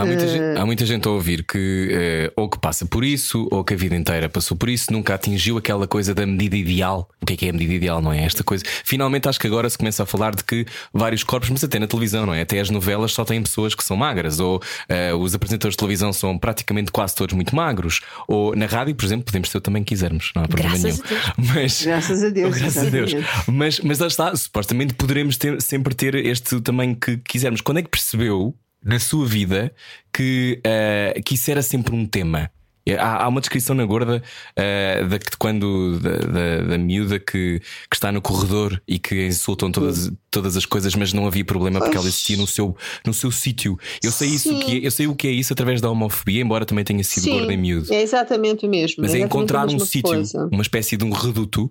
[0.00, 3.04] Há muita, Eh, gente, há muita gente a ouvir que eh, ou que passa por
[3.04, 6.56] isso, ou que a vida inteira passou por isso, nunca atingiu aquela coisa da medida
[6.56, 7.08] ideal.
[7.20, 8.24] O que é que é a medida ideal, não é?
[8.24, 8.64] Esta coisa.
[8.84, 11.86] Finalmente acho que agora se começa a falar de que vários corpos, mas até na
[11.86, 12.42] televisão, não é?
[12.42, 16.12] Até as novelas só têm pessoas que são magras, ou eh, os apresentadores de televisão
[16.12, 19.82] são praticamente quase todos muito magros, ou na rádio, por exemplo, podemos ter o também
[19.84, 21.04] que quisermos, não há problema Graças nenhum.
[21.04, 21.54] a Deus.
[21.54, 22.56] Mas, Graças a Deus.
[22.58, 23.12] Graças a Deus.
[23.46, 27.60] Mas, mas lá está, supostamente poderemos ter- sempre ter este tamanho que quisermos.
[27.60, 29.72] Quando é que percebeu na sua vida
[30.12, 32.50] que, eh, que isso era sempre um tema?
[32.86, 34.22] É, Há, há uma descrição na gorda
[34.56, 39.26] eh, da, de quando da, da, da miúda que, que está no corredor e que
[39.26, 43.12] insultam todas, todas as coisas, mas não havia problema porque ela existia no seu, no
[43.12, 43.78] seu sítio.
[44.02, 44.60] Eu sei isso Sim.
[44.60, 47.24] que é, eu sei o que é isso através da homofobia, embora também tenha sido
[47.24, 47.92] Sim, gorda e miúdo.
[47.92, 49.02] É exatamente o mesmo.
[49.02, 51.70] Mas é a encontrar um sítio, uma espécie de um reduto,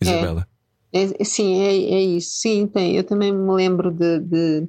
[0.00, 0.46] Isabela.
[0.48, 0.51] É,
[1.24, 2.40] sim, é, é isso.
[2.40, 2.96] Sim, tem.
[2.96, 4.68] Eu também me lembro de, de,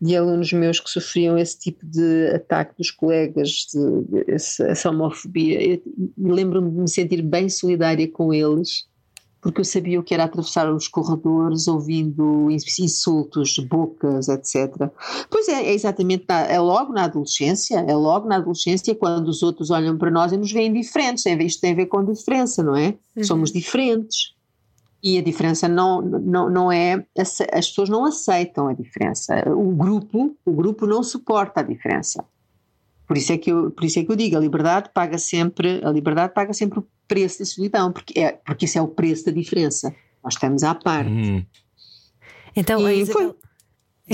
[0.00, 4.90] de alunos meus que sofriam esse tipo de ataque dos colegas, de, de essa, essa
[4.90, 5.80] homofobia.
[6.18, 8.84] Lembro-me de me sentir bem solidária com eles,
[9.40, 14.90] porque eu sabia o que era atravessar os corredores ouvindo insultos, bocas, etc.
[15.30, 19.42] Pois é, é exatamente, na- é logo na adolescência, é logo na adolescência quando os
[19.42, 21.24] outros olham para nós e nos veem diferentes.
[21.24, 22.94] Isto tem a ver com diferença, não é?
[23.24, 24.34] Somos diferentes.
[25.02, 27.04] E a diferença não, não, não é.
[27.18, 29.42] As pessoas não aceitam a diferença.
[29.50, 32.24] O grupo, o grupo não suporta a diferença.
[33.06, 35.80] Por isso é que eu, por isso é que eu digo, a liberdade paga sempre,
[35.84, 39.26] a liberdade paga sempre o preço da solidão, porque, é, porque isso é o preço
[39.26, 39.92] da diferença.
[40.22, 41.04] Nós estamos à par.
[41.06, 41.44] Hum.
[42.54, 43.51] Então, a E Isabel, foi- a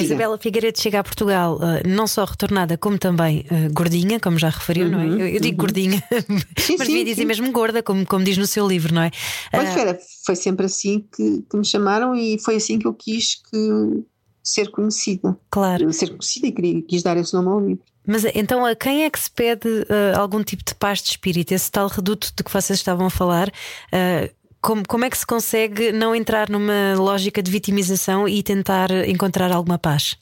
[0.02, 4.48] Isabela Figueiredo chega a Portugal eh, não só retornada, como também eh, gordinha, como já
[4.48, 5.06] referiu, não é?
[5.06, 7.26] Eu, eu digo gordinha, Uhum, Sim, mas sim, devia dizer sim.
[7.26, 9.10] mesmo gorda, como, como diz no seu livro, não é?
[9.50, 12.94] Pois Ah, era, foi sempre assim que, que me chamaram e foi assim que eu
[12.94, 14.02] quis que,
[14.42, 15.36] ser conhecida.
[15.50, 15.92] claro.
[15.92, 17.84] Ser conhecida e queria, quis dar esse nome ao livro.
[18.06, 21.52] Mas então, a quem é que se pede eh, algum tipo de paz de espírito?
[21.52, 23.52] Esse tal reduto de que vocês estavam a falar,
[23.92, 24.30] eh,
[24.60, 29.52] como, como é que se consegue não entrar numa lógica de vitimização e tentar encontrar
[29.52, 30.16] alguma paz?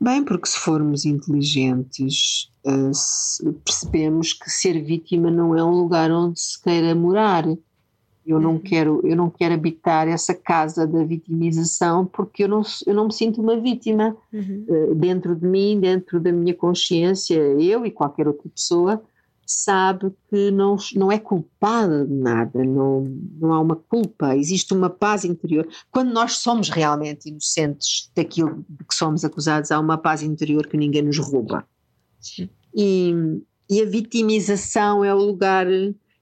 [0.00, 6.38] Bem, porque se formos inteligentes, eh, percebemos que ser vítima não é um lugar onde
[6.38, 7.46] se queira morar.
[8.26, 12.92] Eu não quero, eu não quero habitar essa casa da vitimização porque eu não, eu
[12.92, 14.14] não me sinto uma vítima.
[14.68, 19.02] Eh, dentro de mim, dentro da minha consciência, eu e qualquer outra pessoa
[19.46, 23.04] sabe que não, não é culpada de nada, não,
[23.38, 25.68] não há uma culpa, existe uma paz interior.
[25.90, 30.76] Quando nós somos realmente inocentes daquilo de que somos acusados, há uma paz interior que
[30.76, 31.66] ninguém nos rouba.
[32.74, 33.14] E,
[33.70, 35.66] e a vitimização é o lugar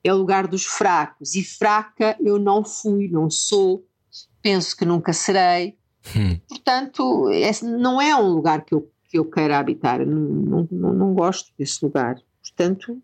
[0.04, 3.86] é o lugar dos fracos e fraca eu não fui, não sou,
[4.42, 5.78] penso que nunca serei.
[6.14, 6.38] Hum.
[6.46, 11.14] Portanto, esse não é um lugar que eu, que eu queira habitar, não, não, não
[11.14, 12.16] gosto desse lugar.
[12.42, 13.02] Portanto,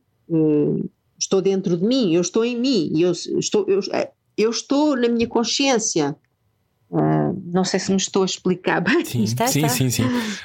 [1.19, 5.09] estou dentro de mim, eu estou em mim, eu estou, eu, eh, eu estou na
[5.09, 6.17] minha consciência.
[7.53, 9.05] Não sei se me estou a explicar bem.
[9.05, 9.69] Sim, Está, sim, está.
[9.71, 10.05] sim, sim.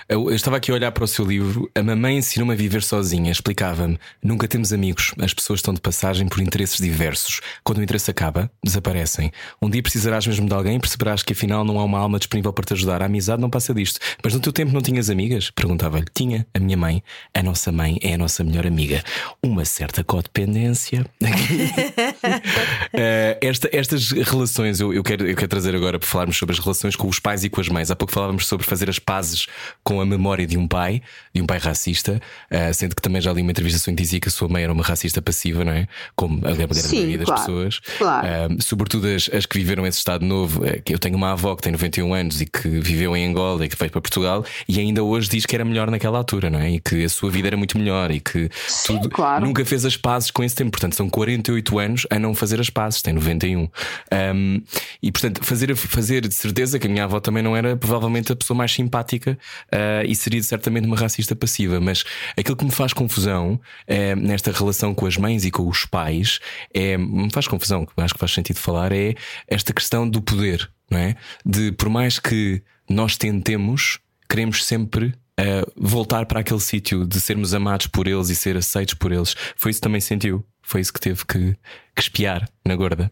[0.09, 1.69] Eu, eu estava aqui a olhar para o seu livro.
[1.75, 3.31] A mamãe ensinou-me a viver sozinha.
[3.31, 5.13] Explicava-me: nunca temos amigos.
[5.21, 7.41] As pessoas estão de passagem por interesses diversos.
[7.63, 9.31] Quando o interesse acaba, desaparecem.
[9.61, 12.51] Um dia precisarás mesmo de alguém e perceberás que afinal não há uma alma disponível
[12.51, 13.01] para te ajudar.
[13.01, 13.99] A amizade não passa disto.
[14.23, 15.51] Mas no teu tempo não tinhas amigas?
[15.51, 16.05] Perguntava-lhe.
[16.13, 16.45] Tinha.
[16.53, 17.03] A minha mãe.
[17.33, 19.03] A nossa mãe é a nossa melhor amiga.
[19.43, 21.05] Uma certa codependência.
[22.93, 26.59] Eh, esta- estas relações, eu, eu quero, eu quero trazer agora para falarmos sobre as
[26.59, 27.89] relações com os pais e com as mães.
[27.91, 29.47] Há pouco falávamos sobre fazer as pazes
[29.83, 31.01] com a memória de um pai,
[31.33, 34.19] de um pai racista, eh, sendo que também já li uma entrevista sua que dizia
[34.19, 35.87] que a sua mãe era uma racista passiva, não é?
[36.15, 37.79] Como a grande Sim, maioria das claro, pessoas.
[37.97, 38.27] claro.
[38.27, 40.61] Eh, sobretudo as, as que viveram esse estado novo.
[40.83, 43.69] que eu tenho uma avó que tem 91 anos e que viveu em Angola e
[43.69, 46.71] que veio para Portugal e ainda hoje diz que era melhor naquela altura, não é?
[46.71, 49.45] E que a sua vida era muito melhor e que Sim, tudo claro.
[49.45, 50.71] nunca fez as pazes com esse tempo.
[50.71, 53.61] Portanto, são 48 anos a não fazer as pazes, tem 91.
[53.61, 54.61] Um,
[55.01, 58.35] e portanto, fazer, fazer de certeza que a minha avó também não era provavelmente a
[58.35, 59.37] pessoa mais simpática
[59.73, 61.79] uh, e seria certamente uma racista passiva.
[61.79, 62.03] Mas
[62.37, 66.39] aquilo que me faz confusão eh, nesta relação com as mães e com os pais
[66.73, 69.15] é, me faz confusão, acho que faz sentido falar, é
[69.47, 71.15] esta questão do poder, não é?
[71.45, 75.13] De por mais que nós tentemos, queremos sempre.
[75.39, 79.35] uh, voltar para aquele sítio de sermos amados por eles e ser aceitos por eles.
[79.57, 80.45] Foi isso que também sentiu?
[80.65, 81.55] Foi isso que teve que,
[81.95, 83.11] que espiar na gorda?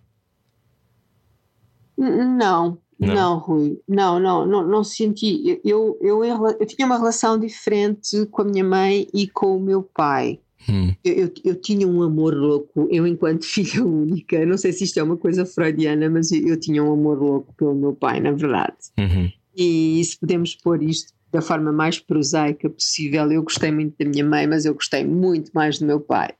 [1.97, 3.13] Não, Não?
[3.13, 3.79] não, Rui.
[3.87, 5.59] Não, não, não, não senti.
[5.63, 9.83] Eu, eu, eu tinha uma relação diferente com a minha mãe e com o meu
[9.83, 10.39] pai.
[10.67, 14.85] Hum, Eu, eu, eu tinha um amor louco, eu enquanto filha única, não sei se
[14.85, 18.19] isto é uma coisa freudiana, mas eu, eu tinha um amor louco pelo meu pai,
[18.19, 18.77] na verdade.
[18.97, 19.29] uhum.
[19.55, 24.25] E se podemos pôr isto da forma mais prosaica possível, eu gostei muito da minha
[24.25, 26.33] mãe, mas eu gostei muito mais do meu pai.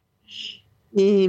[0.96, 1.28] E...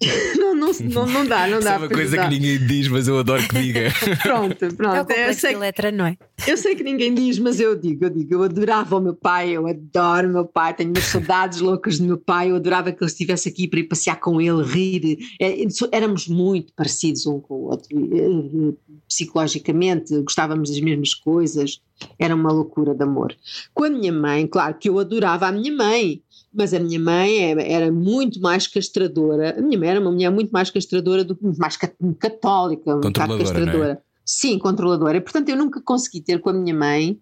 [0.38, 2.88] não, não, não, não dá, não Isso dá é uma para coisa que ninguém diz,
[2.88, 3.92] mas eu adoro que diga.
[4.22, 4.96] Pronto, É pronto.
[4.96, 6.16] Eu complexo sei, letra, não é?
[6.46, 9.50] eu sei que ninguém diz, mas eu digo, eu digo, eu adorava o meu pai,
[9.50, 13.04] eu adoro o meu pai, tenho umas saudades loucas do meu pai, eu adorava que
[13.04, 15.18] ele estivesse aqui para ir passear com ele, rir.
[15.38, 15.54] É,
[15.92, 18.74] Éramos muito parecidos um com o outro, eh,
[19.06, 21.80] psicologicamente, gostávamos das mesmas coisas,
[22.18, 23.36] era uma loucura de amor.
[23.74, 27.50] Com a minha mãe, claro que eu adorava a minha mãe, mas a minha mãe
[27.50, 29.58] era, era muito mais castradora.
[29.58, 33.00] A minha mãe era uma mulher muito mais castradora do que mais ca- católica, um
[33.00, 33.38] bocado é?
[33.38, 34.02] castradora.
[34.24, 35.16] Sim, controladora.
[35.16, 37.18] E, portanto, eu nunca consegui ter com a minha mãe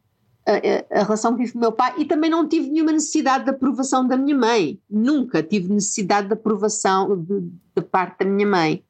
[0.47, 3.45] a, a- relação que tive com o meu pai e também não tive nenhuma necessidade
[3.45, 4.79] de aprovação da minha mãe.
[4.91, 7.27] Nunca tive necessidade de aprovação
[7.75, 8.83] da parte da minha mãe.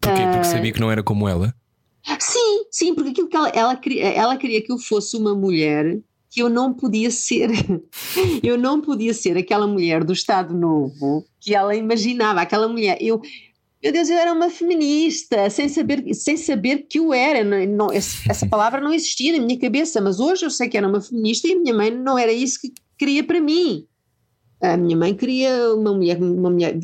[0.00, 0.22] Porquê?
[0.22, 0.44] Porque Ah.
[0.44, 1.54] sabia que não era como ela.
[2.18, 6.00] Sim, sim, porque aquilo que ela, ela, queria, ela queria que eu fosse uma mulher
[6.30, 7.50] que eu não podia ser.
[8.42, 12.96] Eu não podia ser aquela mulher do Estado Novo que ela imaginava, aquela mulher.
[13.00, 13.20] Eu,
[13.82, 17.42] meu Deus, eu era uma feminista, sem saber, sem saber que eu era.
[17.42, 20.86] Não, não- essa palavra não existia na minha cabeça, mas hoje eu sei que era
[20.86, 23.86] uma feminista e a minha mãe não era isso que queria para mim.
[24.62, 26.78] A minha mãe queria uma mulher, uma mulher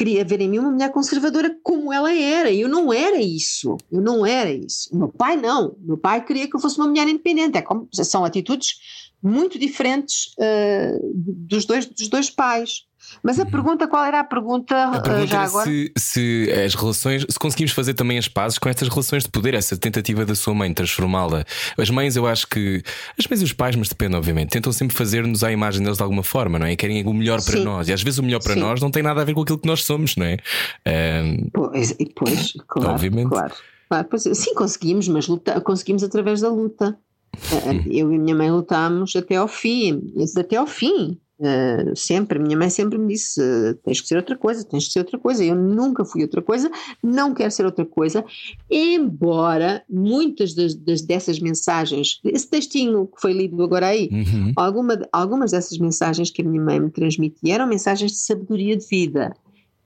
[0.00, 2.50] queria ver em mim uma mulher conservadora como ela era.
[2.50, 3.76] Eu não era isso.
[3.92, 4.88] Eu não era isso.
[4.90, 5.72] O meu pai não.
[5.72, 7.58] O meu pai queria que eu fosse uma mulher independente.
[7.58, 8.80] É como, são atitudes
[9.22, 12.86] muito diferentes ah, dos, dois, dos dois pais.
[13.22, 15.68] Mas a pergunta, qual era a pergunta, A ah, pergunta já agora?
[15.68, 19.54] se, se as relações, se conseguimos fazer também as pazes com estas relações de poder,
[19.54, 21.44] essa tentativa da sua mãe transformá-la.
[21.76, 22.82] As mães, eu acho que,
[23.18, 26.02] as mães e os pais, mas depende, obviamente, tentam sempre fazer-nos à imagem deles de
[26.02, 26.76] alguma forma, não é?
[26.76, 27.64] Querem o melhor para Sim.
[27.64, 27.88] nós.
[27.88, 28.60] E às vezes o melhor para Sim.
[28.60, 30.38] nós não tem nada a ver com aquilo que nós somos, não é?
[30.86, 33.28] Ahm, Pois, pois, claro, Obviamente.
[33.28, 33.54] Claro,
[33.88, 34.06] claro.
[34.08, 36.98] Pois, sim, conseguimos, mas luta, conseguimos através da luta.
[37.34, 41.18] Ah, Eu e a minha mãe lutámos até ao fim, até ao fim.
[41.42, 44.86] Ah, sempre, a minha mãe sempre me disse: ah, tens que ser outra coisa, tens
[44.86, 45.42] que ser outra coisa.
[45.42, 46.70] Eu nunca fui outra coisa,
[47.02, 48.22] não quero ser outra coisa,
[48.70, 54.52] embora muitas das, das- dessas mensagens, esse textinho que foi lido agora aí, uhum.
[54.56, 58.86] Alguma, algumas dessas mensagens que a minha mãe me transmitia eram mensagens de sabedoria de
[58.86, 59.34] vida.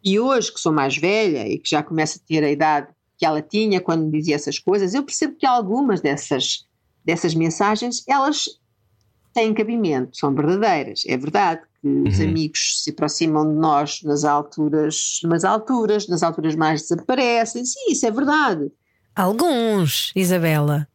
[0.03, 3.25] E hoje, que sou mais velha e que já começo a ter a idade que
[3.25, 6.67] ela tinha quando me dizia essas coisas, eu percebo que algumas dessas,
[7.05, 8.47] dessas mensagens, elas
[9.35, 11.03] têm cabimento, são verdadeiras.
[11.07, 12.25] É verdade que os Uhum.
[12.29, 17.65] amigos se aproximam de nós nas alturas, nas alturas, nas alturas mais desaparecem.
[17.65, 18.71] Sim, isso é verdade.
[19.15, 20.89] Alguns, Isabela.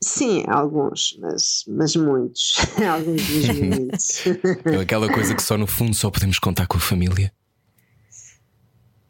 [0.00, 2.56] Sim, alguns, mas, mas muitos.
[2.88, 3.22] alguns
[3.58, 4.24] muitos.
[4.80, 7.32] Aquela coisa que só no fundo só podemos contar com a família.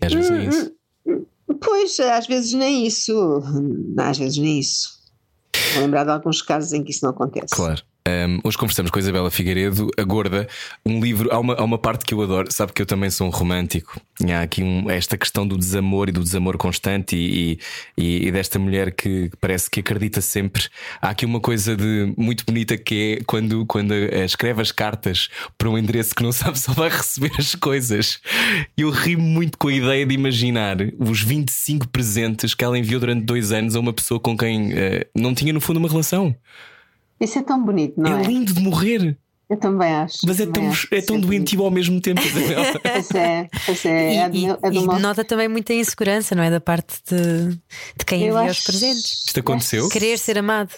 [0.01, 0.73] E às vezes é isso.
[1.61, 3.43] Pois, às vezes nem isso.
[3.99, 4.97] Às vezes nem isso.
[5.75, 7.55] Vou lembrar de alguns casos em que isso não acontece.
[7.55, 7.83] Claro.
[8.07, 10.47] Um, hoje conversamos com a Isabela Figueiredo, a Gorda,
[10.85, 11.29] um livro.
[11.33, 14.01] Há uma, há uma parte que eu adoro, sabe que eu também sou um romântico.
[14.25, 17.59] E há aqui um- esta questão do desamor e do desamor constante e,
[17.99, 20.69] e- e desta mulher que parece que acredita sempre.
[21.03, 25.69] Há aqui uma coisa de muito bonita que é quando, quando escreve as cartas para
[25.69, 28.21] um endereço que não sabe se vai receber as coisas.
[28.77, 33.25] Eu ri muito com a ideia de imaginar os 25 presentes que ela enviou durante
[33.25, 36.37] dois anos a uma pessoa com quem eh, não tinha, no fundo, uma relação.
[37.21, 38.23] Isso é tão bonito, não é?
[38.23, 39.17] É lindo de morrer.
[39.49, 40.19] Eu também acho.
[40.27, 42.65] Mas é tão, acho é tão é doentio ao mesmo tempo, Isabela.
[42.73, 42.81] bonito.
[42.83, 44.13] Pois é, pois é.
[44.13, 46.51] E, é do e- meu- é do e meu- nota também muita insegurança, não é?
[46.51, 47.51] Da parte de,
[47.97, 49.25] de quem Eu envia acho- os presentes.
[49.27, 49.89] Isto aconteceu?
[49.89, 50.73] Querer ser amado.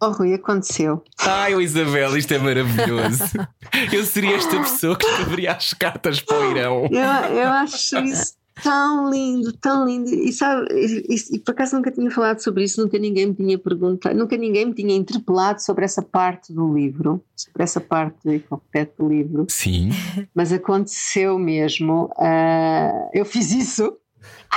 [0.00, 1.02] Oh, Rui, aconteceu.
[1.18, 3.24] Ai, oh, Isabela, isto é maravilhoso.
[3.92, 6.88] Eu seria esta pessoa que escreveria as cartas para o Irão.
[6.90, 10.08] Eu, eu acho isso tão lindo, tão lindo.
[10.08, 13.58] E sabe, e, e- por acaso nunca tinha falado sobre isso, nunca ninguém me tinha
[13.58, 18.94] perguntado, nunca ninguém me tinha interpelado sobre essa parte do livro, sobre essa parte concreta
[19.02, 19.46] do livro.
[19.48, 19.90] Sim,
[20.34, 22.10] mas aconteceu mesmo.
[22.18, 23.96] ah, eu fiz isso.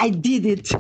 [0.04, 0.70] I did it.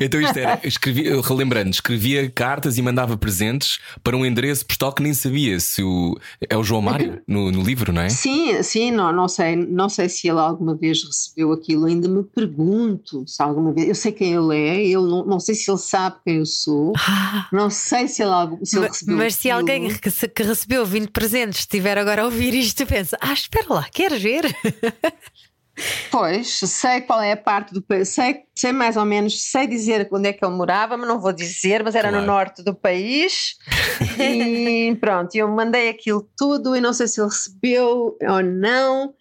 [0.00, 5.02] Então isto era, escrevia, relembrando, escrevia cartas e mandava presentes para um endereço postal que
[5.02, 6.18] nem sabia se o.
[6.50, 8.08] É o João Mário no, no livro, não é?
[8.08, 12.22] Sim, sim, não, não sei, não sei se ele alguma vez recebeu aquilo, ainda me
[12.24, 13.88] pergunto se alguma vez.
[13.88, 16.92] Eu sei quem ele é, ele não, não sei se ele sabe quem eu sou,
[17.52, 19.16] não sei se ele, se ele recebeu.
[19.16, 19.60] mas se aquilo.
[19.72, 23.66] alguém que, se- que recebeu 20 presentes estiver agora a ouvir isto, pensa: Ah, espera
[23.72, 24.44] lá, queres ver?
[26.10, 30.06] Pois, sei qual é a parte do país, sei, sei mais ou menos, sei dizer
[30.12, 32.20] onde é que ele morava, mas não vou dizer, mas era Claro.
[32.26, 33.54] no norte do país.
[34.18, 39.14] e pronto, eu mandei aquilo tudo e não sei se ele recebeu ou não,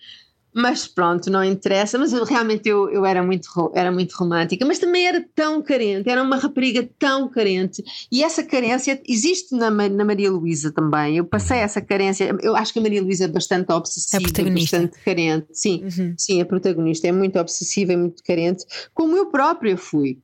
[0.54, 1.98] mas pronto, não interessa.
[1.98, 6.10] Mas eu, realmente eu, eu era, muito, era muito romântica, mas também era tão carente,
[6.10, 7.84] era uma rapariga tão carente.
[8.12, 11.18] E essa carência existe na, na Maria Luísa também.
[11.18, 14.78] Eu passei essa carência, eu acho que a Maria Luísa é bastante obsessiva, protagonista.
[14.80, 15.48] bastante carente.
[15.54, 15.84] Sim.
[15.84, 16.14] Uhum.
[16.18, 20.20] Sim, a protagonista é muito obsessiva e muito carente, como eu própria fui.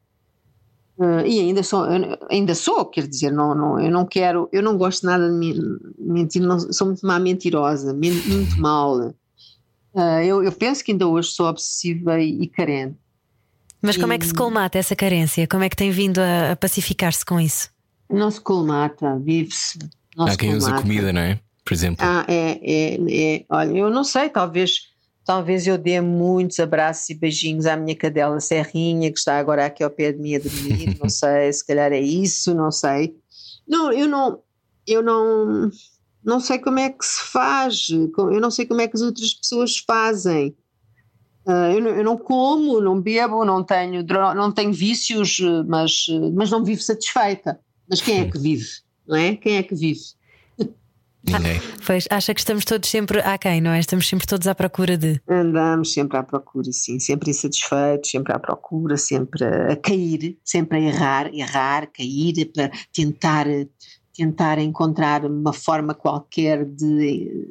[1.00, 1.84] Ah, e ainda sou,
[2.30, 5.78] ainda sou, quer dizer, não, não, eu não quero, eu não gosto nada de men-
[6.00, 9.14] mentir, não, sou muito má mentirosa, men- muito mal.
[10.00, 12.96] Ah, eu, eu penso que ainda hoje sou obsessiva e, e carente.
[13.82, 15.48] Mas como é que se colmata essa carência?
[15.48, 17.72] Como é que tem vindo a, a pacificar-se com isso?
[18.08, 19.80] Não se colmata, vive-se.
[20.16, 20.82] Há quem usa colmata.
[20.84, 21.40] comida, não é?
[21.66, 22.06] Por exemplo.
[22.06, 23.46] Ah, é, é, é.
[23.50, 24.82] Olha, eu não sei, talvez,
[25.26, 29.84] talvez eu dê muitos abraços e beijinhos à minha cadela Serrinha, que está agora aqui
[29.84, 30.96] ao pé de mim a dormir.
[31.02, 33.16] não sei, se calhar é isso, não sei.
[33.68, 34.40] Não, eu não,
[34.86, 35.72] eu não,
[36.28, 39.34] não sei como é que se faz, eu não sei como é que as outras
[39.34, 40.54] pessoas fazem.
[41.48, 44.04] Ah, eu, não, eu não como, não bebo, não tenho,
[44.36, 47.58] não tenho vícios, mas, mas não vivo satisfeita.
[47.90, 48.68] Mas quem é que vive?
[49.08, 49.38] Não é?
[49.38, 50.02] Quem é que vive?
[51.24, 51.60] Ninguém.
[51.86, 53.80] Pois acha que estamos todos sempre aquém, não é?
[53.80, 55.22] Estamos sempre todos à procura de.
[55.30, 60.78] Andamos sempre à procura, sim, sempre insatisfeitos, sempre à procura, sempre a, a cair, sempre
[60.78, 63.46] a errar, errar, cair, para tentar,
[64.18, 67.48] tentar encontrar uma forma qualquer de.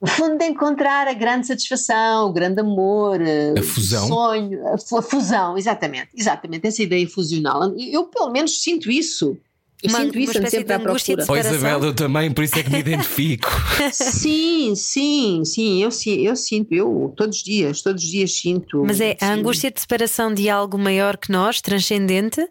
[0.00, 4.04] No fundo, de encontrar a grande satisfação, o grande amor, A fusão.
[4.04, 7.74] o sonho, a, fu- a fusão, exatamente, exatamente, essa ideia fusional.
[7.76, 9.36] Eu, pelo menos, sinto isso.
[9.82, 10.98] Eu Uma- sinto uma isso, ando sempre à procura.
[11.00, 11.54] Separação.
[11.54, 13.48] Isabel, eu também, por isso é que me identifico.
[13.92, 15.90] Sim, sim, sim, eu,
[16.24, 18.84] eu sinto, eu todos os dias, todos os dias sinto.
[18.84, 19.32] Mas é a sim.
[19.40, 22.44] angústia de separação de algo maior que nós, transcendente?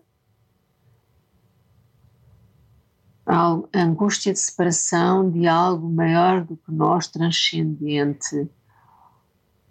[3.27, 8.47] A angústia de separação de algo maior do que nós, transcendente.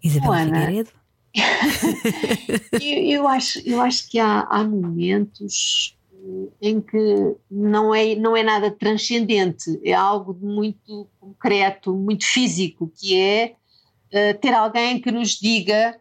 [0.02, 0.60] Isabel Ana.
[0.60, 0.90] Figueiredo?
[2.80, 8.34] Eu, eu acho, eu acho que há, há momentos eh, em que não é, não
[8.34, 13.54] é nada transcendente, é algo muito concreto, muito físico, que é
[14.10, 15.98] eh, ter alguém que nos diga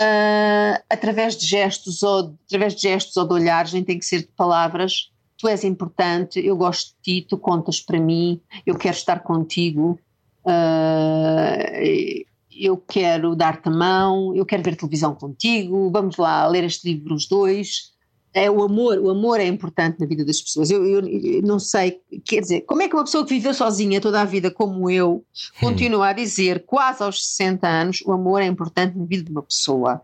[0.00, 4.20] eh, através de gestos ou através de gestos ou de olhares, nem tem que ser
[4.20, 8.96] de palavras, tu és importante, eu gosto de ti, tu contas para mim, eu quero
[8.96, 9.98] estar contigo.
[10.46, 12.22] eh,
[12.60, 17.14] eu quero dar-te a mão, eu quero ver televisão contigo, vamos lá ler este livro
[17.14, 17.92] os dois.
[18.34, 20.70] É o amor, o amor é importante na vida das pessoas.
[20.70, 24.00] Eu, eu- eu não sei, quer dizer, como é que uma pessoa que viveu sozinha
[24.00, 25.24] toda a vida como eu
[25.60, 29.42] continua a dizer, quase aos 60 anos, o amor é importante na vida de uma
[29.42, 30.02] pessoa.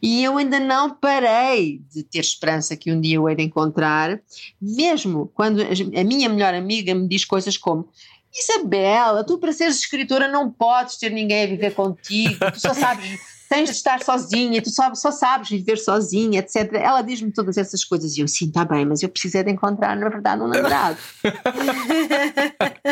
[0.00, 4.20] E eu ainda não parei de ter esperança que um dia eu hei de encontrar,
[4.60, 7.88] mesmo quando a minha melhor amiga me diz coisas como
[8.34, 13.18] Isabela, tu para seres escritora não podes ter ninguém a viver contigo, tu só sabes,
[13.48, 16.74] tens de estar sozinha, tu só, só sabes viver sozinha, etc.
[16.74, 19.50] Ela diz-me todas essas coisas e eu, sim, está bem, mas eu preciso é de
[19.50, 20.96] encontrar, na verdade, um namorado.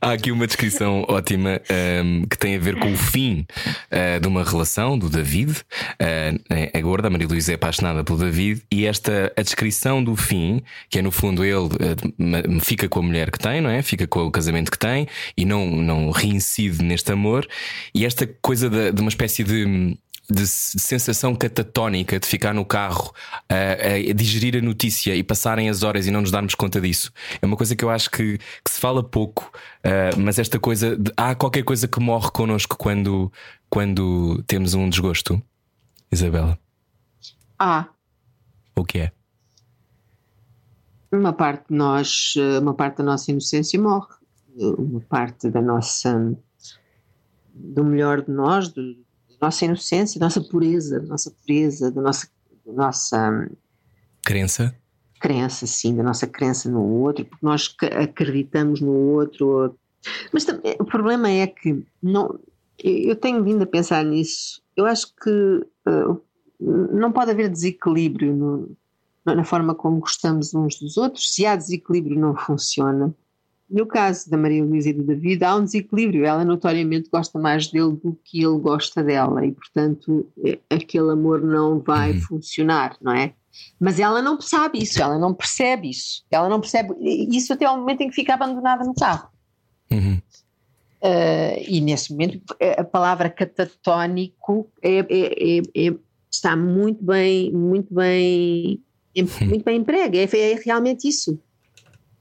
[0.00, 3.46] Há aqui uma descrição ótima ahm, que tem a ver com o fim
[3.90, 5.60] ah, de uma relação do David.
[6.00, 10.16] Ah, é gorda, a Maria Luísa é apaixonada pelo David, e esta a descrição do
[10.16, 11.68] fim, que é no fundo ele
[12.18, 13.82] ma- fica com a mulher que tem, não é?
[13.82, 15.06] Fica com o casamento que tem
[15.36, 17.46] e não, não reincide neste amor,
[17.94, 19.55] e esta coisa de, de uma espécie de.
[20.28, 23.14] De s- sensação catatónica de ficar no carro
[23.48, 27.12] a, a digerir a notícia e passarem as horas e não nos darmos conta disso
[27.40, 29.48] é uma coisa que eu acho que, que se fala pouco,
[29.84, 33.32] ah, mas esta coisa de- há qualquer coisa que morre connosco quando,
[33.70, 35.40] quando temos um desgosto,
[36.10, 36.58] Isabela.
[37.56, 37.86] Ah,
[38.74, 39.12] O que é?
[41.12, 44.12] uma parte de nós, eh, uma parte da nossa inocência morre,
[44.56, 46.36] uma parte da nossa,
[47.54, 49.05] do melhor de nós, do-
[49.40, 52.28] nossa inocência, da nossa pureza, da nossa pureza, da nossa,
[52.64, 53.54] da nossa hum,
[54.22, 54.74] Crença?
[55.20, 59.76] crença, sim, da nossa crença no outro, porque nós acreditamos no outro.
[60.32, 62.38] Mas também, o problema é que não,
[62.78, 66.22] eu eu tenho vindo a pensar nisso eu acho que uh,
[66.60, 68.76] não pode haver desequilíbrio no,
[69.24, 71.32] na forma como gostamos uns dos outros.
[71.32, 73.12] Se há desequilíbrio, não funciona.
[73.68, 76.24] No caso da Maria Luísa e do David, há um desequilíbrio.
[76.24, 81.42] Ela notoriamente gosta mais dele do que ele gosta dela e, portanto, é, aquele amor
[81.42, 82.20] não vai uhum.
[82.20, 83.34] funcionar, não é?
[83.80, 86.24] Mas ela não sabe isso, ela não percebe isso.
[86.30, 89.28] Ela não percebe isso até ao momento em que fica abandonada no carro.
[89.90, 90.20] Uhum.
[91.02, 92.40] Uh, e nesse momento
[92.76, 95.94] a palavra catatónico é, é, é,
[96.30, 98.82] está muito bem, muito bem,
[99.42, 100.18] muito bem emprega.
[100.18, 101.38] É, realmente isso.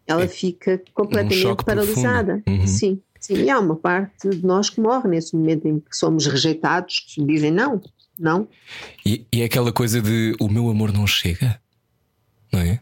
[0.08, 2.44] Ela fica completamente um paralisada.
[2.48, 2.68] Uhum.
[2.68, 3.44] Sim, sim.
[3.44, 7.24] E há uma parte de nós que morre nesse momento em que somos rejeitados, que
[7.24, 7.82] dizem não,
[8.18, 8.48] não.
[9.06, 11.60] E, e é aquela coisa de o meu amor não chega,
[12.52, 12.80] não é?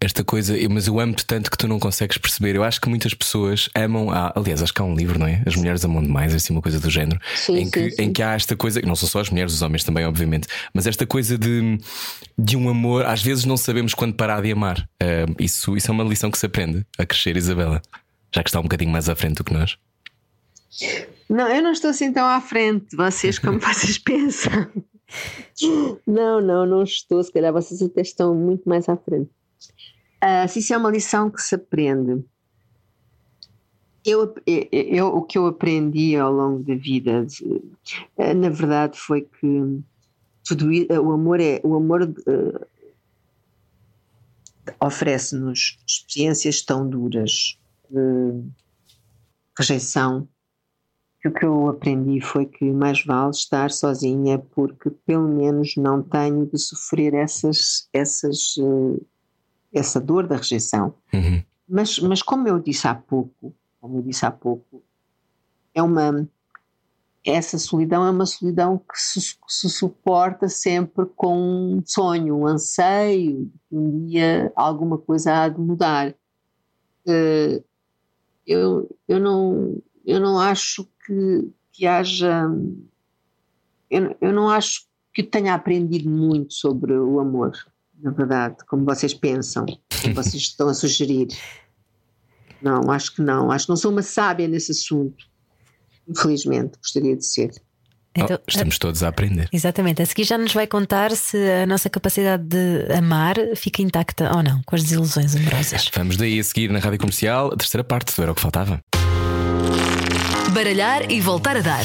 [0.00, 2.54] Esta coisa, mas eu amo-te tanto que tu não consegues perceber.
[2.54, 4.10] Eu acho que muitas pessoas amam.
[4.10, 5.42] A, aliás, acho que há um livro, não é?
[5.46, 8.02] As mulheres amam demais, assim, uma coisa do género, sim, em, que, sim, sim.
[8.02, 10.86] em que há esta coisa, não são só as mulheres, os homens também, obviamente, mas
[10.86, 11.78] esta coisa de,
[12.38, 14.86] de um amor, às vezes não sabemos quando parar de amar.
[15.02, 17.80] Uh, isso, isso é uma lição que se aprende a crescer, Isabela,
[18.34, 19.78] já que está um bocadinho mais à frente do que nós.
[21.28, 24.70] Não, eu não estou assim tão à frente, vocês, como vocês pensam.
[26.06, 27.22] Não, não, não estou.
[27.22, 29.30] Se calhar vocês até estão muito mais à frente.
[30.22, 32.24] Uh, se isso é uma lição que se aprende,
[34.04, 39.22] eu, eu, o que eu aprendi ao longo da vida, de, uh, na verdade, foi
[39.22, 39.82] que
[40.44, 42.66] tudo o amor é amor uh,
[44.80, 47.58] oferece-nos experiências tão duras
[47.90, 48.42] de
[49.58, 50.28] rejeição
[51.20, 56.02] que o que eu aprendi foi que mais vale estar sozinha porque pelo menos não
[56.02, 59.04] tenho de sofrer essas essas uh,
[59.78, 60.94] essa dor da rejeição.
[61.12, 61.42] Uhum.
[61.68, 64.82] Mas, mas como eu disse há pouco, como eu disse há pouco,
[65.74, 66.26] é uma
[67.24, 73.50] essa solidão é uma solidão que se, se suporta sempre com um sonho, um anseio
[73.68, 76.14] de um dia alguma coisa há de mudar.
[77.04, 77.64] Uh,
[78.46, 82.48] eu, eu, não, eu não acho que, que haja.
[83.90, 87.52] Eu, eu não acho que tenha aprendido muito sobre o amor
[88.02, 89.66] na verdade, como vocês pensam,
[90.02, 91.28] como vocês estão a sugerir.
[92.62, 93.50] Não, acho que não.
[93.50, 95.24] Acho que não sou uma sábia nesse assunto.
[96.08, 97.50] Infelizmente, gostaria de ser.
[98.16, 99.48] Então, oh, estamos todos a aprender.
[99.52, 100.00] Exatamente.
[100.00, 104.42] A seguir já nos vai contar se a nossa capacidade de amar fica intacta ou
[104.42, 105.90] não, com as desilusões amorosas.
[105.94, 108.80] Vamos daí a seguir na rádio comercial, a terceira parte do Era o que Faltava.
[110.54, 111.84] Baralhar e voltar a dar.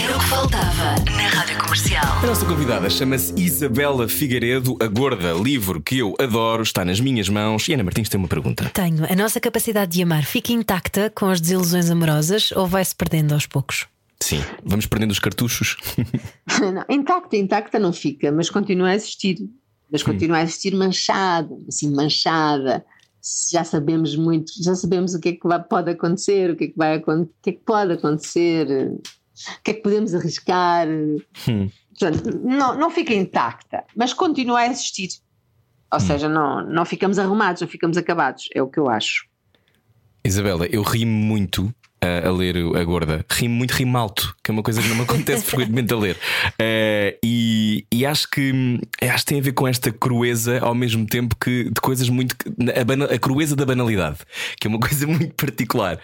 [0.00, 2.04] Era o que faltava na Rádio Comercial.
[2.22, 5.32] A nossa convidada chama-se Isabela Figueiredo, a gorda.
[5.32, 7.68] Livro que eu adoro, está nas minhas mãos.
[7.68, 8.70] E Ana Martins tem uma pergunta.
[8.72, 9.04] Tenho.
[9.10, 13.46] A nossa capacidade de amar fica intacta com as desilusões amorosas ou vai-se perdendo aos
[13.46, 13.86] poucos?
[14.20, 15.76] Sim, vamos perdendo os cartuchos.
[16.60, 19.38] não, intacta, intacta não fica, mas continua a existir.
[19.90, 20.12] Mas hum.
[20.12, 22.84] continua a existir manchada, assim, manchada
[23.50, 26.68] já sabemos muito, já sabemos o que é que vai, pode acontecer, o que é
[26.68, 28.66] que vai o que é que pode acontecer,
[29.58, 30.86] o que é que podemos arriscar?
[30.88, 31.70] Hum.
[31.98, 35.08] Portanto, não, não fica intacta, mas continua a existir.
[35.92, 36.00] Ou hum.
[36.00, 39.26] seja, não, não ficamos arrumados, não ficamos acabados, é o que eu acho.
[40.24, 43.24] Isabela, eu rimo muito a, a ler a gorda.
[43.30, 46.16] Rimo muito, rimo alto, que é uma coisa que não me acontece frequentemente a ler.
[46.16, 51.06] Uh, e, e, acho que acho que tem a ver com esta crueza ao mesmo
[51.06, 52.36] tempo que de coisas muito.
[52.60, 54.18] A, a crueza da banalidade,
[54.60, 56.00] que é uma coisa muito particular.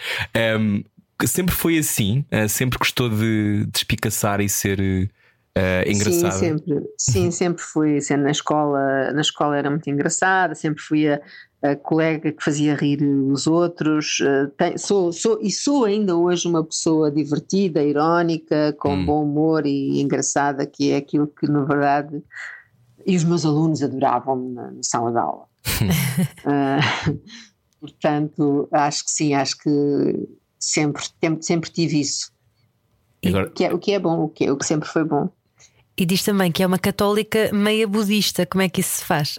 [0.58, 0.82] Um,
[1.26, 2.24] sempre foi assim?
[2.32, 6.32] Uh, sempre gostou de despicaçar e ser uh, engraçada?
[6.32, 6.82] Sim, sempre.
[6.98, 8.00] Sim, sempre fui.
[8.00, 11.20] Sendo na escola, na escola era muito engraçada, sempre fui a,
[11.62, 14.18] a colega que fazia rir os outros.
[14.20, 19.06] Uh, tem, sou, sou, e sou ainda hoje uma pessoa divertida, irónica, com hum.
[19.06, 22.22] bom humor e engraçada, que é aquilo que, na verdade,
[23.06, 25.44] e os meus alunos adoravam-me na, na, sala de aula.
[26.44, 27.18] uh,
[27.80, 30.28] portanto, acho que sim, acho que
[30.64, 31.04] sempre,
[31.40, 32.32] sempre tive isso.
[33.24, 33.50] Agora...
[33.50, 35.30] Que é, o que é bom, o que, é, o que sempre foi bom.
[35.96, 39.36] E diz também que é uma católica meia budista, como é que isso se faz?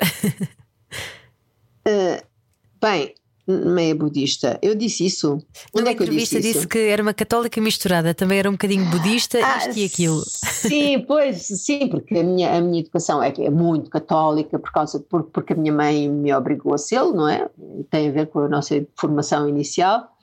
[1.88, 2.24] uh,
[2.82, 3.14] bem,
[3.48, 4.58] meia budista.
[4.62, 5.38] Eu disse isso.
[5.74, 6.68] Onde é que eu disse, disse isso?
[6.68, 10.24] que era uma católica misturada, também era um bocadinho budista, ah, isto e aquilo.
[10.26, 15.00] Sim, pois, sim, porque a minha, a minha educação é, é muito católica por causa,
[15.00, 17.48] por, porque a minha mãe me obrigou a ser, não é?
[17.90, 20.15] Tem a ver com a nossa formação inicial.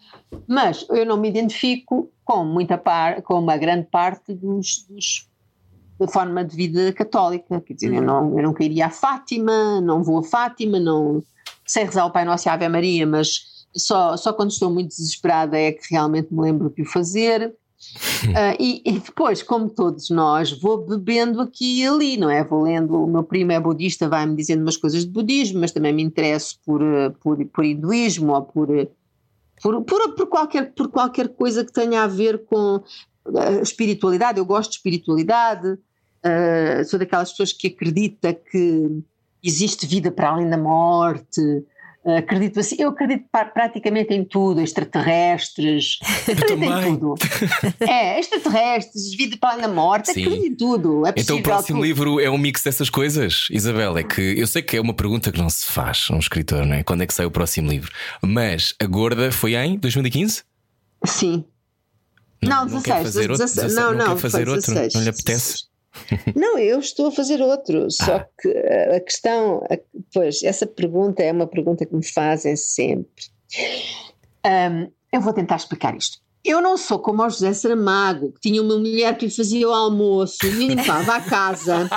[0.47, 5.29] Mas eu não me identifico com muita par, com uma grande parte dos, dos
[5.99, 7.61] da forma de vida católica.
[7.61, 8.07] Quer dizer, eu, uhum.
[8.07, 11.23] não, eu nunca iria a Fátima, não vou a Fátima, não
[11.67, 14.89] sei rezar o Pai Nosso e a Ave Maria, mas só, só quando estou muito
[14.89, 17.55] desesperada é que realmente me lembro de o fazer.
[18.25, 22.45] Uh, e, e, depois, como todos nós, vou bebendo aqui e ali, não é?
[22.45, 25.93] Vou lendo, o meu primo é budista, vai-me dizendo umas coisas de budismo, mas também
[25.93, 26.81] me interesso por,
[27.21, 28.69] por, por hinduísmo ou por,
[29.63, 32.83] por, por, por, qualquer, por qualquer coisa que tenha a ver com
[33.63, 34.39] espiritualidade.
[34.39, 39.03] Eu gosto de espiritualidade, uh, sou daquelas pessoas que acredita que
[39.43, 41.65] existe vida para além da morte,
[42.05, 45.99] acredito assim, eu acredito praticamente em tudo, extraterrestres,
[46.29, 47.15] acredito em tudo.
[47.81, 50.23] é, extraterrestres, vida para a morte, Sim.
[50.23, 51.07] acredito em tudo.
[51.07, 51.87] É então o próximo tudo.
[51.87, 55.31] livro é um mix dessas coisas, Isabel, é que eu sei que é uma pergunta
[55.31, 56.83] que não se faz um escritor, não é?
[56.83, 57.93] Quando é que sai o próximo livro?
[58.21, 60.43] Mas a gorda foi em 2015?
[61.05, 61.45] Sim.
[62.43, 64.95] Não, não 16, não, fazer 16, outro, não, não, não, quer fazer outro, 16.
[64.95, 65.72] não lhe apetece?
[66.35, 68.29] Não, eu estou a fazer outro, só ah.
[68.41, 69.63] que a questão,
[70.13, 73.25] pois, essa pergunta é uma pergunta que me fazem sempre.
[74.45, 76.19] Um, eu vou tentar explicar isto.
[76.45, 79.73] Eu não sou como o José Saramago, que tinha uma mulher que lhe fazia o
[79.73, 81.89] almoço e limpava a casa,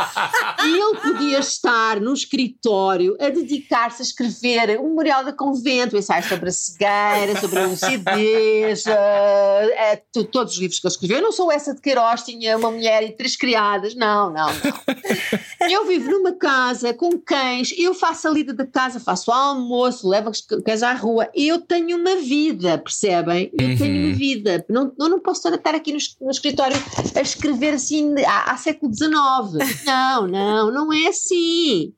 [0.63, 6.27] e ele podia estar no escritório a dedicar-se a escrever o Memorial da Convento, ensaios
[6.27, 11.17] sobre a cegueira, sobre a lucidez, uh, é, todos os livros que ele escreveu.
[11.17, 15.69] Eu não sou essa de Queiroz, tinha uma mulher e três criadas, não, não, não.
[15.69, 20.07] Eu vivo numa casa com cães, eu faço a lida da casa, faço o almoço,
[20.07, 23.51] levo os cães à rua, eu tenho uma vida, percebem?
[23.57, 23.77] Eu uhum.
[23.77, 24.65] tenho uma vida vida.
[24.69, 26.77] Não, eu não posso estar aqui no, no escritório
[27.15, 29.15] a escrever assim há, há século XIX.
[29.85, 31.93] Não, não, não é assim.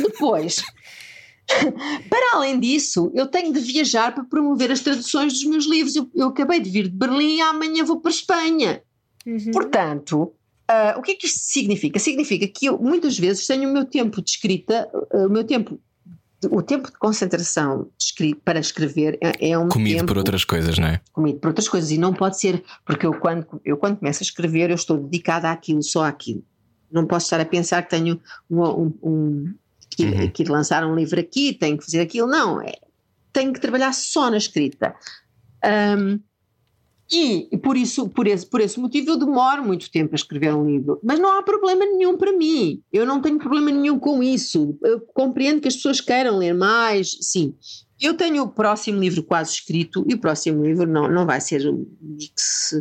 [0.00, 0.62] Depois.
[2.08, 5.94] Para além disso, eu tenho de viajar para promover as traduções dos meus livros.
[5.94, 8.82] Eu, eu acabei de vir de Berlim e amanhã vou para a Espanha.
[9.24, 9.50] Uhum.
[9.52, 10.22] Portanto,
[10.70, 11.98] uh, o que é que isto significa?
[11.98, 15.80] Significa que eu muitas vezes tenho o meu tempo de escrita, uh, o meu tempo
[16.50, 17.88] o tempo de concentração
[18.44, 21.00] para escrever é, é um comido tempo, por outras coisas, não é?
[21.12, 24.24] Comido por outras coisas e não pode ser porque eu quando eu quando começo a
[24.24, 26.42] escrever eu estou dedicada àquilo só àquilo.
[26.90, 28.20] Não posso estar a pensar que tenho
[28.50, 29.54] um, um, um
[29.90, 30.30] que, uhum.
[30.30, 32.28] que lançar um livro aqui, tenho que fazer aquilo.
[32.28, 32.74] Não, é,
[33.32, 34.94] tenho que trabalhar só na escrita.
[35.64, 36.20] Um,
[37.10, 40.66] e, por isso, por esse, por esse motivo, eu demoro muito tempo a escrever um
[40.66, 40.98] livro.
[41.02, 42.82] Mas não há problema nenhum para mim.
[42.92, 44.76] Eu não tenho problema nenhum com isso.
[44.82, 47.54] Eu compreendo que as pessoas queiram ler mais, sim.
[48.00, 51.66] Eu tenho o próximo livro quase escrito e o próximo livro não, não vai ser
[51.68, 52.74] um mix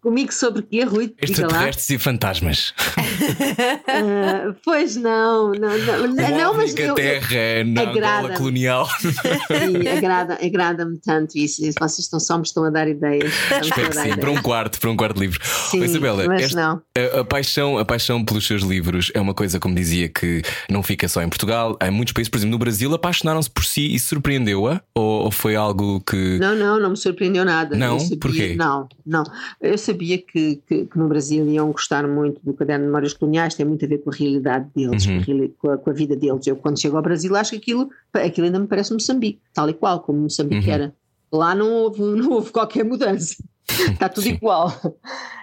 [0.00, 1.14] Comigo sobre quê, Rui?
[1.22, 2.74] Extraterrestres e fantasmas.
[2.98, 8.88] Uh, pois não, não, não, não mas eu, Terra na agrada colonial.
[8.98, 11.62] Sim, agrada, agrada-me tanto isso.
[11.78, 13.32] Vocês estão só me estão a dar ideias.
[13.62, 15.38] Espero que sim, para um quarto, para um quarto livro.
[15.44, 16.24] Sim, Isabela,
[16.54, 16.82] não.
[16.96, 20.82] A, a, paixão, a paixão pelos seus livros é uma coisa, como dizia, que não
[20.82, 21.76] fica só em Portugal.
[21.78, 24.80] Há muitos países, por exemplo, no Brasil, apaixonaram-se por si e surpreendeu-a?
[24.94, 26.38] Ou, ou, foi algo que.
[26.38, 27.76] Não, não, não me surpreendeu nada.
[27.76, 27.98] Não?
[28.18, 28.56] Porquê?
[28.56, 29.24] Não, não
[29.68, 33.54] eu sabia que, que, que, no Brasil iam gostar muito do caderno de memórias coloniais,
[33.54, 35.52] tem muito a ver com a realidade deles, uhum.
[35.58, 36.46] com, a, com, a, vida deles.
[36.46, 39.74] Eu, quando chego ao Brasil, acho que aquilo, aquilo ainda me parece Moçambique, tal e
[39.74, 40.74] qual como Moçambique uhum.
[40.74, 40.94] era.
[41.32, 43.36] Lá não houve, não houve qualquer mudança,
[43.68, 44.72] está tudo igual.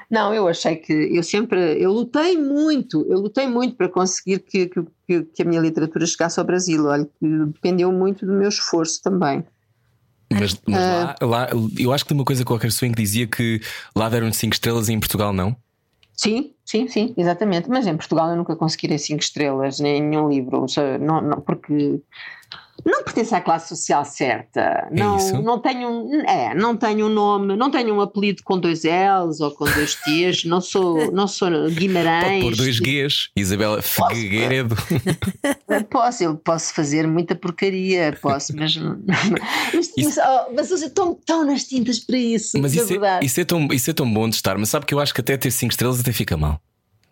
[0.09, 4.69] Não, eu achei que eu sempre, eu lutei muito, eu lutei muito para conseguir que,
[5.07, 6.85] que, que a minha literatura chegasse ao Brasil.
[6.85, 9.43] Olha, dependeu muito do meu esforço também.
[10.31, 13.61] Mas, mas lá, lá, eu acho que tem uma coisa qualquer sua que dizia que
[13.95, 15.55] lá deram 5 estrelas e em Portugal não.
[16.13, 17.69] Sim, sim, sim, exatamente.
[17.69, 20.65] Mas em Portugal eu nunca consegui 5 estrelas nem nenhum livro,
[20.99, 21.99] não, não, porque
[22.83, 24.59] não pertence à classe social certa.
[24.59, 25.41] É não, isso?
[25.41, 29.51] não tenho, é, não tenho um nome, não tenho um apelido com dois L's ou
[29.51, 32.23] com dois T's, não sou, não sou Guimarães.
[32.23, 34.75] Pode pôr dois G's, Isabela Figueiredo.
[35.89, 40.19] Posso, eu posso fazer muita porcaria, posso, mas, mas, isso,
[40.53, 42.59] mas, oh, hoje estou tão nas tintas para isso.
[42.59, 44.93] Mas isso é, isso, é tão, isso é tão bom de estar, mas sabe que
[44.93, 46.59] eu acho que até ter 5 estrelas até fica mal.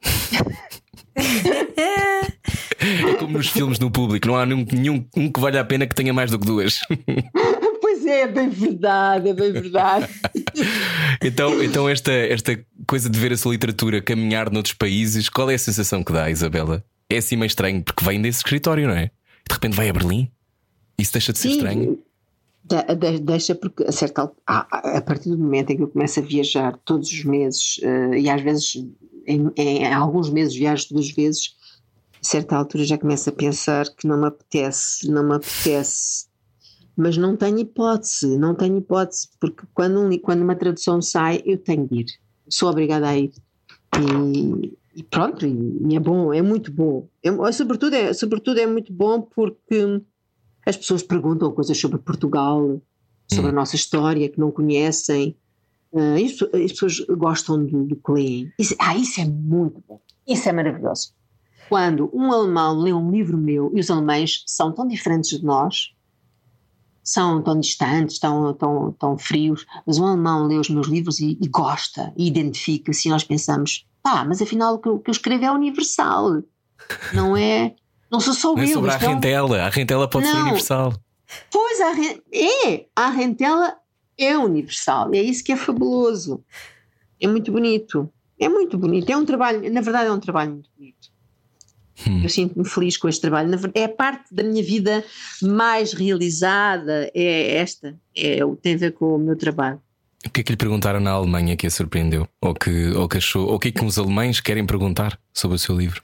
[1.16, 5.88] É como nos filmes no público, não há nenhum, nenhum um que valha a pena
[5.88, 6.80] que tenha mais do que duas.
[7.82, 10.08] Pois é, é bem verdade, é bem verdade.
[11.24, 15.56] então, então esta, esta coisa de ver a sua literatura caminhar noutros países, qual é
[15.56, 16.84] a sensação que dá, Isabela?
[17.10, 19.12] É assim meio estranho, porque vem desse escritório, não é?
[19.48, 20.30] De repente vai a Berlim?
[20.98, 21.56] Isso deixa de ser Sim.
[21.56, 22.00] estranho?
[22.64, 26.80] De, deixa porque a, certa, a, partir do momento em que eu começo a viajar
[26.86, 28.74] todos os meses uh, e às vezes
[29.26, 31.56] em, em, alguns meses viajo duas vezes
[32.24, 36.26] a certa altura já começo a pensar que não me apetece, não me apetece,
[36.96, 41.58] mas não tenho hipótese, não tenho hipótese, porque quando, um, quando uma tradução sai, eu
[41.58, 42.06] tenho de ir,
[42.48, 43.34] sou obrigada a ir.
[44.00, 47.10] E, e pronto, e, é bom, é muito bom.
[47.22, 50.02] É, sobretudo, é, sobretudo é muito bom porque
[50.66, 52.82] as pessoas perguntam coisas sobre Portugal,
[53.30, 53.50] sobre hum.
[53.50, 55.36] a nossa história que não conhecem.
[55.94, 58.52] Uh, isso, as pessoas gostam do, do que leem.
[58.58, 60.02] Isso, ah, isso é muito bom.
[60.28, 61.14] Isso é maravilhoso.
[61.70, 65.94] Quando um alemão lê um livro meu, e os alemães são tão diferentes de nós,
[67.04, 71.38] são tão distantes, tão, tão, tão frios, mas um alemão lê os meus livros e,
[71.40, 75.10] e gosta, e identifica-se, e nós pensamos, pá, mas afinal o que, eu, o que
[75.10, 76.42] eu escrevo é universal,
[77.14, 77.76] não é?
[78.12, 78.74] Não sou só Não é eu.
[78.74, 79.62] sobre a é um- rentela.
[79.64, 80.42] A rentela pode ser Não.
[80.44, 80.94] universal.
[81.52, 81.94] Pois, a
[82.32, 83.76] é, a rentela
[84.26, 86.44] é universal, é isso que é fabuloso.
[87.22, 88.12] É muito bonito.
[88.40, 89.10] É muito bonito.
[89.10, 91.12] É um trabalho, na verdade, é um trabalho muito bonito.
[92.24, 93.48] Eu sinto-me feliz com este trabalho.
[93.50, 95.06] Na ver- É a parte da minha vida
[95.42, 97.96] mais realizada, é esta.
[98.18, 99.80] É, tem a ver com o meu trabalho.
[100.26, 102.28] O que é que lhe perguntaram na Alemanha que a surpreendeu?
[102.42, 103.48] Ou que, ou que achou?
[103.48, 106.02] Ou o que é que os alemães querem perguntar sobre o seu livro?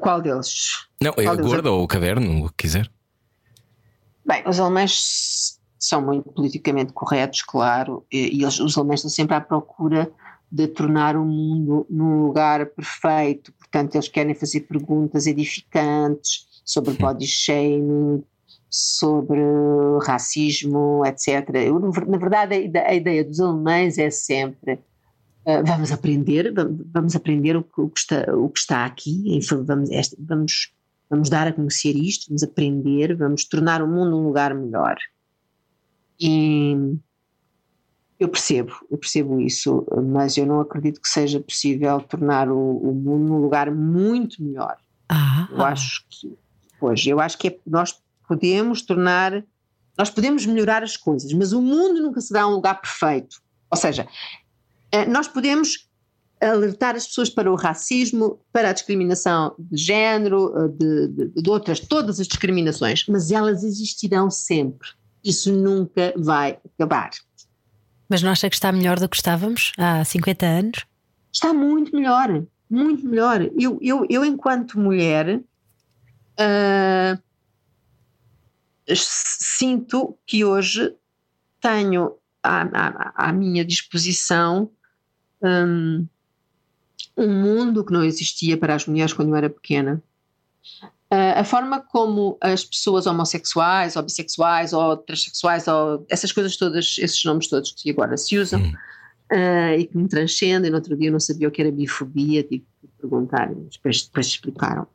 [0.00, 0.86] Qual deles?
[1.00, 1.50] Não, é a deles?
[1.50, 2.90] gorda ou o caderno, o que quiser.
[4.24, 5.53] Bem, os alemães
[5.88, 10.10] são muito politicamente corretos, claro, e, e eles, os alemães estão sempre à procura
[10.50, 13.52] de tornar o mundo num lugar perfeito.
[13.54, 18.22] Portanto, eles querem fazer perguntas edificantes sobre body shaming,
[18.70, 19.40] sobre
[20.06, 21.48] racismo, etc.
[21.54, 24.78] Eu, na verdade, a ide- a ideia dos alemães é sempre
[25.46, 26.52] ah, vamos aprender,
[26.92, 30.72] vamos, aprender o que, está, o que está aqui, vamos, vamos,
[31.10, 34.96] vamos dar a conhecer isto, vamos aprender, vamos tornar o mundo um lugar melhor.
[36.20, 36.96] E
[38.18, 42.94] eu percebo, eu percebo isso, mas eu não acredito que seja possível tornar o, o
[42.94, 44.76] mundo um lugar muito melhor.
[45.08, 46.32] Ah, Eu acho que,
[46.78, 49.44] pois, eu acho que é- nós podemos tornar,
[49.98, 53.42] nós podemos melhorar as coisas, mas o mundo nunca será um lugar perfeito.
[53.70, 54.06] Ou seja,
[54.92, 55.88] eh, nós podemos
[56.40, 61.50] alertar as pessoas para o racismo, para a discriminação de género, eh, de, de- de
[61.50, 64.88] outras, todas as discriminações, mas elas existirão sempre.
[65.24, 67.10] Isso nunca vai acabar.
[68.08, 70.86] Mas não acha que está melhor do que estávamos há 50 anos?
[71.34, 73.42] está muito melhor, muito melhor.
[73.58, 75.42] Eu, eu, eu enquanto mulher,
[76.38, 77.18] ah,
[78.94, 80.94] sinto que hoje
[81.60, 84.70] tenho à, à, à minha disposição
[85.42, 86.06] hum,
[87.16, 90.00] um mundo que não existia para as mulheres quando eu era pequena.
[91.16, 96.96] Ah, a forma como as pessoas homossexuais, ou bissexuais, ou transexuais, ou essas coisas todas,
[96.98, 98.60] esses nomes todos que agora se usam,
[99.30, 100.72] ah, e que me transcendem.
[100.72, 104.02] No outro dia eu não sabia o que era bifobia, tive que perguntar, mas depois,
[104.02, 104.88] depois explicaram.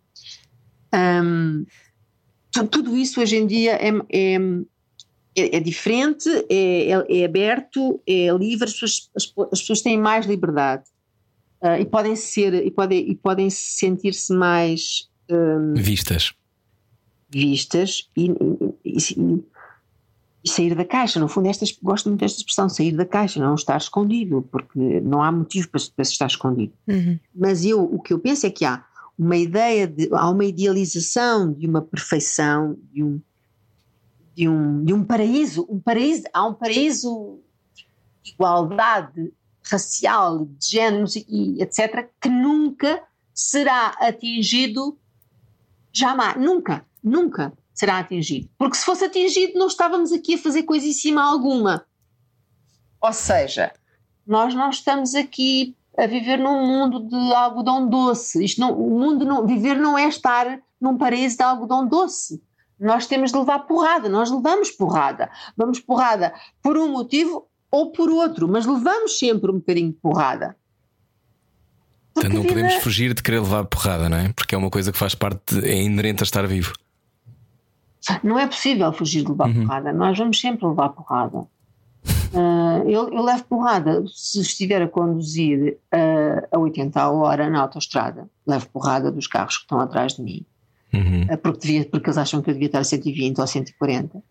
[2.52, 4.36] Tu- tudo isso hoje em dia é, é,
[5.38, 9.98] é- é diferente, é, é- é aberto, é livre, as pessoas, as, as pessoas têm
[9.98, 10.84] mais liberdade
[11.62, 16.34] ah, e podem ser e podem, e podem sentir-se mais ahm, Vistas.
[17.30, 18.32] vistas e,
[18.86, 19.44] e- e-
[20.44, 21.20] e sair da caixa.
[21.20, 25.22] No fundo, estas, gosto muito desta expressão, sair da caixa, não estar escondido, porque não
[25.22, 26.74] há motivo para, se- para se estar escondido.
[26.88, 27.20] Uhum.
[27.36, 28.84] Mas eu, o que eu penso é que há
[29.18, 33.22] uma ideia, de, há uma idealização de uma perfeição, de um,
[34.34, 37.40] de um, de um paraíso, um paraíso, há um paraíso
[38.24, 39.34] de igualdade
[39.70, 43.04] racial, de género e etc., que nunca
[43.34, 44.98] será atingido
[45.92, 48.50] jamais, nunca, nunca será atingido.
[48.58, 51.86] Porque se fosse atingido, não estávamos aqui a fazer coisíssima alguma.
[53.02, 53.72] Ou seja,
[54.28, 58.44] nós não estamos aqui a viver num mundo de algodão doce.
[58.44, 62.42] Isto não, o mundo não, viver não é estar num paraíso de algodão doce.
[62.80, 65.30] Nós temos de levar porrada, nós levamos porrada.
[65.58, 70.56] Vamos porrada por um motivo ou por outro, mas levamos sempre um bocadinho de porrada.
[72.20, 74.34] Porque Portanto, não vida- podemos fugir de querer levar porrada, não é?
[74.34, 76.74] Porque é uma coisa que faz parte, é inerente a estar vivo.
[78.24, 81.46] Não é possível fugir de levar porrada, nós vamos sempre levar porrada.
[82.34, 87.60] Ah, eu, eu levo porrada se estiver a conduzir ah, a 80 a hora na
[87.62, 90.46] autoestrada, levo porrada dos carros que estão atrás de mim,
[90.94, 91.28] Uhum.
[91.30, 94.22] ah, porque, devia- porque eles acham que eu devia estar a 120 ou 140.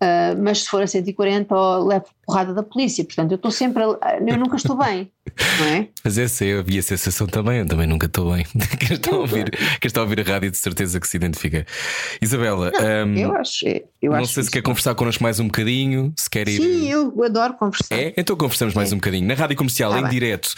[0.00, 3.82] Ah, mas se for a 140, ó, levo porrada da polícia, portanto eu estou sempre,
[3.82, 5.10] a- eu nunca estou bem,
[5.58, 5.88] não é?
[6.02, 8.46] Mas essa eu havia a sensação também, eu também nunca estou bem.
[8.80, 11.66] Quem está a ouvir, quem está a ouvir a rádio de certeza que se identifica.
[12.22, 12.72] Isabela,
[13.06, 14.50] hum, Eu acho, eu não acho sei se isso.
[14.50, 16.56] quer conversar connosco mais um bocadinho, se quer ir.
[16.62, 17.94] Sim, eu adoro conversar.
[17.98, 18.14] É?
[18.16, 19.26] Então conversamos mais um bocadinho.
[19.26, 20.10] Na rádio comercial, Tá em bem.
[20.10, 20.54] direto,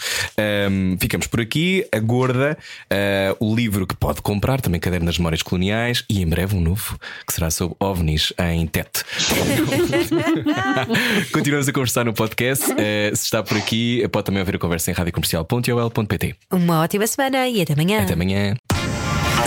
[0.71, 1.85] hum, ficamos por aqui.
[1.91, 2.57] A Gorda,
[2.89, 6.61] ah, o livro que pode comprar, também Caderno das Memórias Coloniais, e em breve um
[6.61, 9.03] novo que será sobre ovnis em TET.
[11.31, 12.65] Continuamos a conversar no podcast.
[12.71, 16.35] Ah, se está por aqui, pode também ouvir a conversa em radiocomercial.ol.pt.
[16.51, 18.03] Uma ótima semana e até amanhã.
[18.03, 18.55] Até amanhã.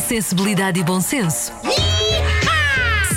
[0.07, 1.53] Sensibilidade e bom senso.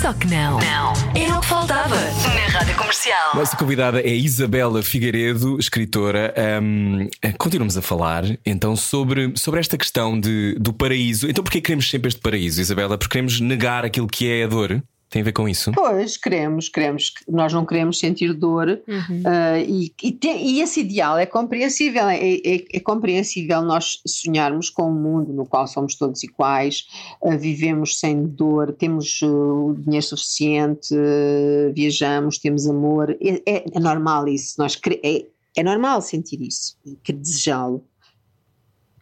[0.00, 0.58] Só que não.
[0.58, 0.92] Não.
[1.14, 3.34] Era o que faltava na Rádio Comercial.
[3.34, 6.34] Nossa convidada é Isabela Figueiredo, escritora.
[6.62, 7.06] Um,
[7.38, 11.28] continuamos a falar então sobre, sobre esta questão de, do paraíso.
[11.28, 12.96] Então, porquê queremos sempre este paraíso, Isabela?
[12.96, 14.82] Porque queremos negar aquilo que é a dor?
[15.10, 15.72] Tem a ver com isso?
[15.72, 19.22] Pois, queremos, queremos, nós não queremos sentir dor Uhum.
[19.22, 24.70] uh, e, e, te- e esse ideal é compreensível, é, é- é compreensível nós sonharmos
[24.70, 26.86] com um mundo no qual somos todos iguais,
[27.20, 33.64] uh, vivemos sem dor, temos uh, o dinheiro suficiente, uh, viajamos, temos amor, é, é-
[33.74, 37.84] é normal isso, nós é, é normal sentir isso, e que desejá-lo.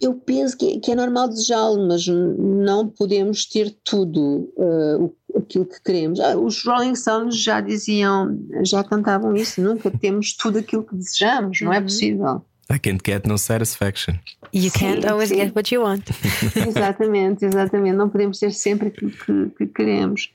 [0.01, 5.39] Eu penso que é, que é normal desejá-lo, mas não podemos ter tudo uh, o-
[5.39, 6.21] aquilo que queremos.
[6.21, 11.61] Ah, os Rolling Stones já diziam, já cantavam isso, nunca temos tudo aquilo que desejamos,
[11.63, 11.83] não é Uhum.
[11.85, 12.45] possível.
[12.71, 14.15] I can't get no satisfaction.
[14.53, 15.37] You can't Sim, always sim.
[15.37, 16.05] get what you want.
[16.69, 17.97] exatamente, exatamente.
[17.97, 20.31] Não podemos ter sempre aquilo que, que queremos.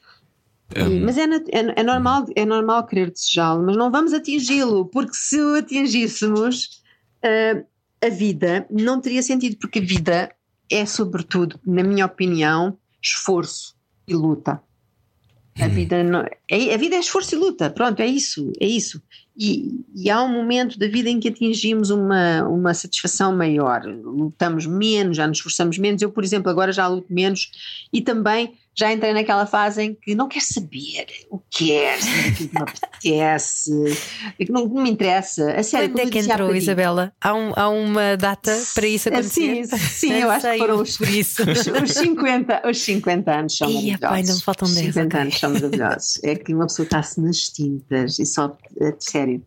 [0.75, 5.13] Um, mas é, é- é normal, é normal querer desejá-lo, mas não vamos atingi-lo, porque
[5.13, 6.81] se o atingíssemos,
[7.23, 7.61] ah,
[8.03, 10.35] a vida não teria sentido, porque a vida
[10.69, 13.75] é, sobretudo, na minha opinião, esforço
[14.07, 14.61] e luta.
[15.59, 18.99] A vida, não, é, a vida é esforço e luta, pronto, é isso, é isso.
[19.37, 24.65] E, e há um momento da vida em que atingimos uma, uma satisfação maior, lutamos
[24.65, 26.01] menos, já nos esforçamos menos.
[26.01, 27.51] Eu, por exemplo, agora já luto menos
[27.93, 32.33] e também já entrei naquela fase em que não quero saber o que é, aquilo
[32.35, 33.71] que me apetece,
[34.37, 35.51] que não, não me interessa.
[35.53, 36.55] A sério, Quando é que entrou.
[36.55, 37.13] Isabela?
[37.21, 39.65] Há, um- há uma data para isso É, acontecer?
[39.67, 41.43] Sim, sim, eu acho que foram os, por isso.
[41.49, 44.15] os, os 50, os 50 anos são maravilhosos.
[44.17, 45.19] ainda me faltam Os 10, 50 ok.
[45.21, 46.23] anos são maravilhosos.
[46.23, 49.43] É que uma pessoa está-se nas tintas e só, é, sério,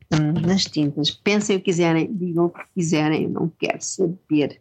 [0.47, 1.11] nas tintas.
[1.11, 4.61] Pensem o que quiserem, digam o que quiserem, eu não quero saber.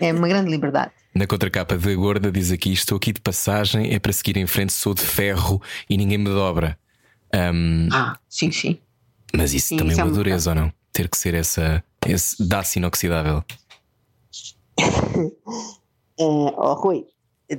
[0.00, 0.92] É uma grande liberdade.
[1.14, 4.72] Na contracapa de Gorda diz aqui: Estou aqui de passagem, é para seguir em frente,
[4.72, 6.78] sou de ferro e ninguém me dobra.
[7.34, 8.78] Um, Ah, sim, sim.
[9.36, 10.72] mas isso Sim, também isso é é uma um dureza ou não?
[10.92, 13.44] Ter que ser essa, esse daço inoxidável.
[16.16, 16.22] Eh,
[16.56, 17.04] oh, Rui,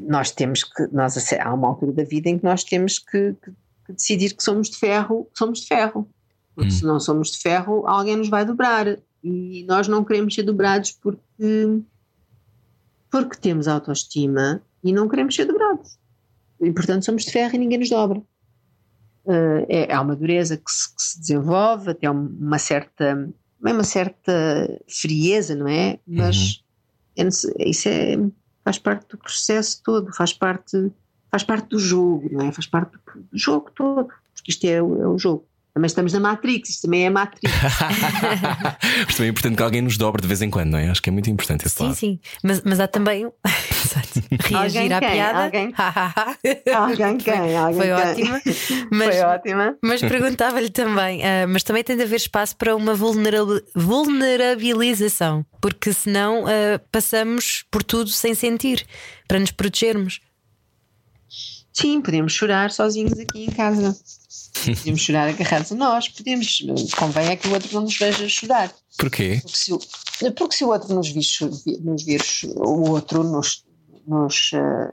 [0.08, 3.52] nós temos que, nós, há uma altura da vida em que nós temos que, que-
[3.86, 6.10] que decidir que somos de ferro, somos de ferro.
[6.56, 6.72] Porque Hum.
[6.74, 8.98] se não somos de ferro, alguém nos vai dobrar.
[9.22, 11.82] E nós não queremos ser dobrados porque,
[13.24, 15.98] porque temos autoestima e não queremos ser dobrados.
[16.62, 18.22] E portanto somos de ferro e ninguém nos dobra.
[19.28, 23.34] Eh, é, há uma dureza que se, que se desenvolve, até uma certa,
[23.66, 25.98] é uma certa frieza, não é?
[26.06, 26.62] Mas
[27.16, 28.18] é nece- isso é,
[28.66, 30.92] faz parte do processo todo, faz parte,
[31.32, 32.52] faz parte do jogo, não é?
[32.52, 35.48] Faz parte do, do jogo todo, porque isto é, é o jogo.
[35.76, 37.52] Também estamos na Matrix, isto também é Matrix.
[39.06, 40.88] Mas também é importante que alguém nos dobre de vez em quando, não é?
[40.90, 41.96] Acho que é muito importante esse Sim, lado.
[41.96, 42.20] sim.
[42.42, 43.30] Mas, mas há também.
[44.46, 45.12] Reagir à quem?
[45.12, 45.44] piada.
[45.44, 45.74] Alguém?
[46.74, 47.58] Alguém Alguém quem?
[47.58, 47.94] Alguém Foi quem?
[48.32, 48.42] ótima.
[48.90, 49.78] Mas, Foi ótima.
[49.84, 55.92] mas perguntava-lhe também, ah, mas também tem de haver espaço para uma vulnerabil- vulnerabilização, porque
[55.92, 58.86] senão ah, passamos por tudo sem sentir,
[59.28, 60.22] para nos protegermos.
[61.78, 63.98] Sim, podemos chorar sozinhos aqui em casa.
[64.64, 66.60] Podemos chorar agarrados a nós, podemos.
[66.98, 68.74] Convém é que o outro não nos veja chorar.
[68.98, 69.40] Porquê?
[69.44, 69.80] Porque se, o-
[70.36, 71.26] porque se o outro nos vir,
[71.82, 72.22] nos vir
[72.56, 73.66] o outro nos,
[74.08, 74.92] nos eh,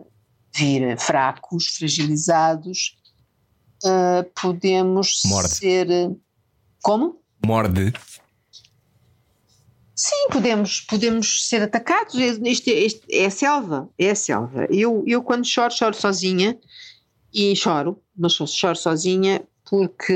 [0.55, 2.97] vir fracos, fragilizados,
[3.85, 5.55] eh, podemos Morde.
[5.55, 5.89] ser.
[5.91, 6.11] eh,
[6.83, 7.23] Como?
[7.47, 7.93] Morde.
[10.03, 12.17] Sim, podemos, podemos ser atacados.
[12.17, 14.67] Isto, é- isto é a selva, é a selva.
[14.69, 16.59] Eu, eu quando choro, choro sozinha
[17.33, 20.13] e choro, mas choro sozinha porque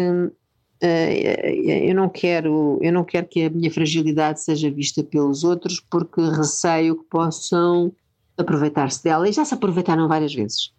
[0.80, 1.54] eh,
[1.88, 6.20] eu não quero, eu não quero que a minha fragilidade seja vista pelos outros porque
[6.20, 7.92] receio que possam
[8.36, 10.72] aproveitar-se dela e já se aproveitaram várias vezes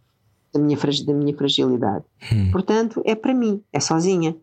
[0.54, 2.04] da minha, da minha fragilidade.
[2.30, 2.52] Hum.
[2.52, 4.36] Portanto, é para mim, é sozinha.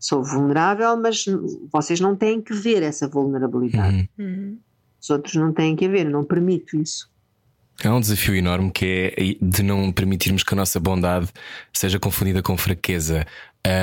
[0.00, 1.26] Sou vulnerável, mas
[1.70, 4.08] vocês não têm que ver essa vulnerabilidade.
[4.18, 4.58] Uhum.
[5.00, 7.10] Os outros não têm que ver, eu não permito isso.
[7.84, 11.28] Há um desafio enorme que é de não permitirmos que a nossa bondade
[11.72, 13.26] seja confundida com fraqueza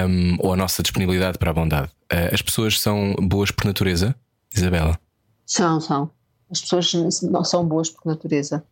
[0.07, 1.91] hum, ou a nossa disponibilidade para a bondade.
[2.09, 4.15] Ah, as pessoas são boas por natureza,
[4.55, 4.99] Isabela.
[5.45, 6.11] São, são.
[6.49, 6.93] As pessoas
[7.23, 8.63] não são boas por natureza.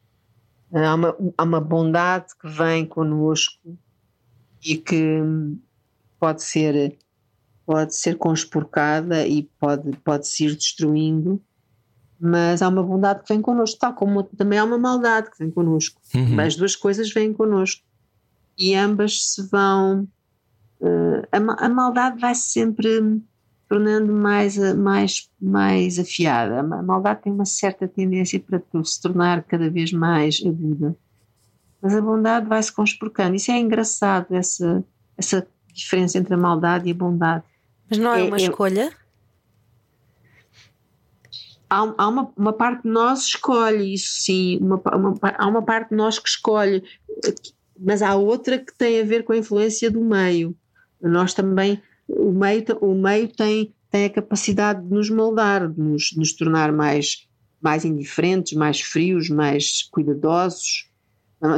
[0.74, 3.78] Há uma, há uma bondade que vem connosco
[4.64, 5.22] e que
[6.20, 6.98] pode ser,
[7.66, 11.42] pode ser conspurcada e pode, pode se ir destruindo,
[12.20, 15.52] mas há uma bondade que vem connosco, tal como também há uma maldade que vem
[15.52, 16.00] connosco.
[16.14, 16.40] Uhum.
[16.40, 17.82] As duas coisas vêm connosco
[18.58, 20.08] e ambas se vão.
[20.82, 23.22] eh, a, a maldade vai -se sempre
[23.68, 26.60] tornando mais, a- mais, mais afiada.
[26.60, 30.96] A ma- a maldade tem uma certa tendência para se tornar cada vez mais aguda.
[31.82, 33.36] mas a bondade vai-se conspurcando.
[33.36, 34.84] Isso é engraçado, essa,
[35.18, 37.44] essa diferença entre a maldade e a bondade.
[37.90, 38.92] Mas não é, É- uma é- escolha?
[41.70, 44.60] Há, há uma, uma parte de nós que escolhe isso, sim.
[44.62, 46.84] Uma, uma há uma parte de nós que escolhe,
[47.80, 50.56] mas há outra que tem a ver com a influência do meio.
[51.02, 56.04] Nós também, o meio, o meio tem, tem a capacidade de nos moldar, de nos,
[56.04, 57.28] de nos tornar mais,
[57.60, 60.90] mais indiferentes, mais frios, mais cuidadosos,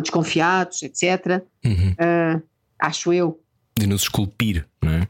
[0.01, 1.43] desconfiados, etc.
[1.65, 1.95] Uhum.
[1.99, 2.41] Ah,
[2.79, 3.41] acho eu.
[3.77, 5.07] De nos esculpir, não é?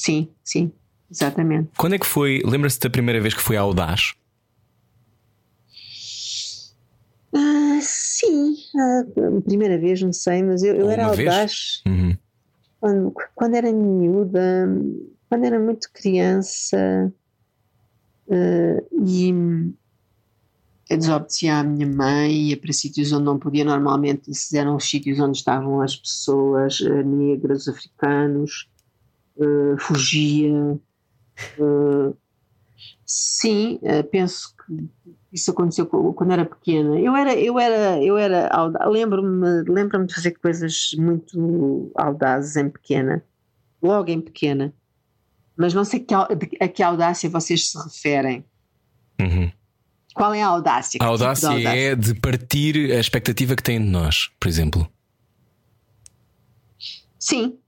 [0.00, 0.72] Sim, sim,
[1.10, 1.72] exatamente.
[1.76, 2.40] Quando é que foi?
[2.42, 4.14] Lembra-se da primeira vez que foi audaz?
[7.34, 9.02] Ah, sim, ah,
[9.36, 11.28] a primeira vez, não sei, mas eu, eu era vez?
[11.28, 12.16] audaz Uhum.
[12.80, 14.68] quando, quando era miúda,
[15.28, 17.12] quando era muito criança
[18.30, 19.28] ah, e
[20.88, 24.88] eu desobedecia à minha mãe, ia para sítios onde não podia normalmente, esses eram os
[24.88, 28.66] sítios onde estavam as pessoas ah, negras, africanos,
[29.40, 30.78] ah, fugia.
[31.60, 32.12] ah,
[33.04, 34.88] sim, ah, penso que
[35.32, 36.98] isso aconteceu co- quando era pequena.
[36.98, 38.50] Eu era, eu era, eu era
[38.88, 43.24] lembro-me, lembro-me de fazer coisas muito audazes em pequena,
[43.82, 44.74] logo em pequena.
[45.56, 48.44] Mas não sei que, a que audácia vocês se referem.
[49.20, 49.52] Uhum.
[50.14, 50.98] Qual é a audácia?
[51.00, 54.90] A tipo de audácia é de partir a expectativa que têm de nós, por exemplo.
[57.18, 57.58] Sim,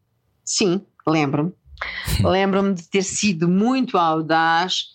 [0.45, 1.53] sim, lembro-me.
[2.23, 4.87] lembro-me de ter sido muito audaz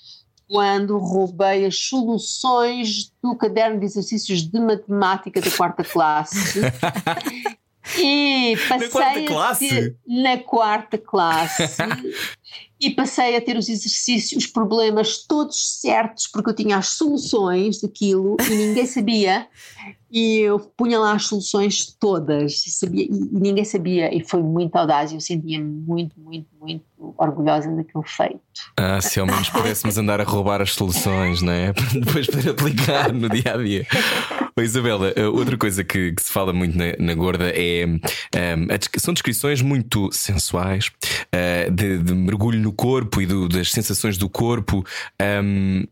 [0.50, 6.62] quando roubei as soluções do caderno de exercícios de matemática da quarta classe.
[7.98, 9.70] E passei quarta a classe?
[9.70, 11.64] ter- na quarta classe
[12.80, 17.80] e passei a ter os exercícios, os problemas todos certos, porque eu tinha as soluções
[17.82, 19.48] daquilo e ninguém sabia.
[20.12, 24.16] E eu punha lá as soluções todas e, sabia, e, e ninguém sabia.
[24.16, 25.12] E foi muito audaz.
[25.12, 26.84] Eu sentia-me muito, muito, muito
[27.18, 28.40] orgulhosa daquele feito.
[28.78, 31.74] Ah, se ao menos pudéssemos andar a roubar as soluções, não é?
[31.76, 33.86] Para depois poder aplicar no dia a dia.
[34.58, 37.82] Ô, Isabela, eh, outra coisa que, que se fala muito na, na gorda é.
[37.84, 40.90] ehm, a descri- são descrições muito sensuais
[41.32, 44.84] eh, de, de mergulho no corpo e do- das sensações do corpo.
[45.22, 45.84] Ehm,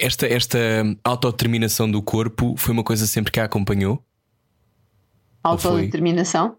[0.00, 0.58] esta, esta
[1.04, 4.02] autodeterminação do corpo foi uma coisa sempre que a acompanhou?
[5.42, 6.56] Autodeterminação.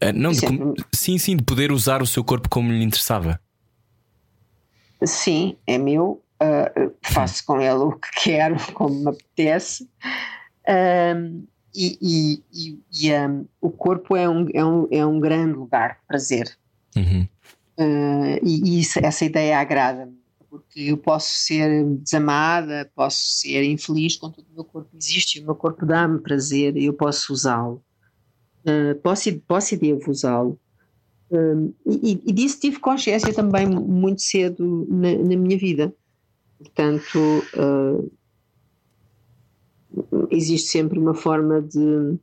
[0.00, 3.40] Ah, não, de com- sim, sim, de poder usar o seu corpo como lhe interessava.
[5.04, 6.22] Sim, é meu.
[6.40, 6.70] ah,
[7.02, 9.88] faço com ele o que quero, como me apetece.
[10.68, 15.52] Ahm, e e- e- e, ahm, o corpo é um, é, um, é um grande
[15.54, 16.56] lugar de prazer.
[16.96, 17.26] Uhum.
[17.78, 20.18] Ah, e e isso- essa ideia agrada-me,
[20.52, 25.54] porque eu posso ser desamada, posso ser infeliz, contudo o meu corpo existe, o meu
[25.54, 27.82] corpo dá-me prazer e eu posso usá-lo.
[28.66, 30.60] Ah, posso, e- posso e devo usá-lo.
[31.32, 31.36] Ah,
[31.86, 35.90] e, e disso tive consciência também muito cedo na, na minha vida.
[36.58, 37.08] Portanto,
[37.56, 38.02] ah,
[40.30, 42.18] existe sempre uma forma de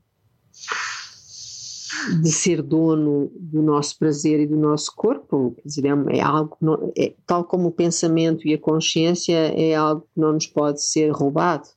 [2.22, 6.58] de ser dono do nosso prazer e do nosso corpo, quer dizer, é, é algo
[6.62, 10.82] não- é- tal como o pensamento e a consciência é algo que não nos pode
[10.84, 11.68] ser roubado.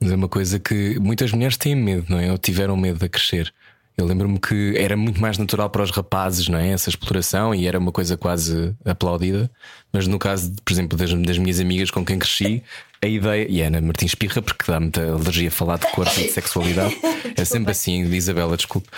[0.00, 2.30] Mas é uma coisa que muitas mulheres têm medo, não é?
[2.30, 3.52] Ou tiveram medo de crescer.
[3.98, 6.68] Eu lembro-me que era muito mais natural para os rapazes, não é?
[6.68, 9.50] Essa exploração e era uma coisa quase aplaudida.
[9.92, 12.62] Mas no caso, por exemplo, das, das minhas amigas com quem cresci,
[13.02, 13.44] a ideia.
[13.50, 16.30] E a Ana Martins Pirra, porque dá muita alergia a falar de corpo e de
[16.32, 16.96] sexualidade.
[17.36, 18.88] É sempre assim, Isabela, desculpe.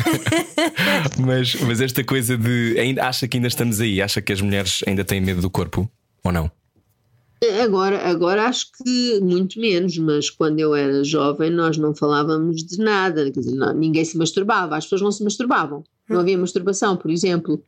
[1.18, 2.78] mas, mas esta coisa de.
[2.78, 4.02] Ainda, acha que ainda estamos aí?
[4.02, 5.90] Acha que as mulheres ainda têm medo do corpo?
[6.22, 6.50] Ou não?
[7.62, 12.76] Agora, agora acho que muito menos, mas quando eu era jovem nós não falávamos de
[12.78, 17.10] nada, dizer, não- ninguém se masturbava, as pessoas não se masturbavam, não havia masturbação, por
[17.10, 17.62] exemplo.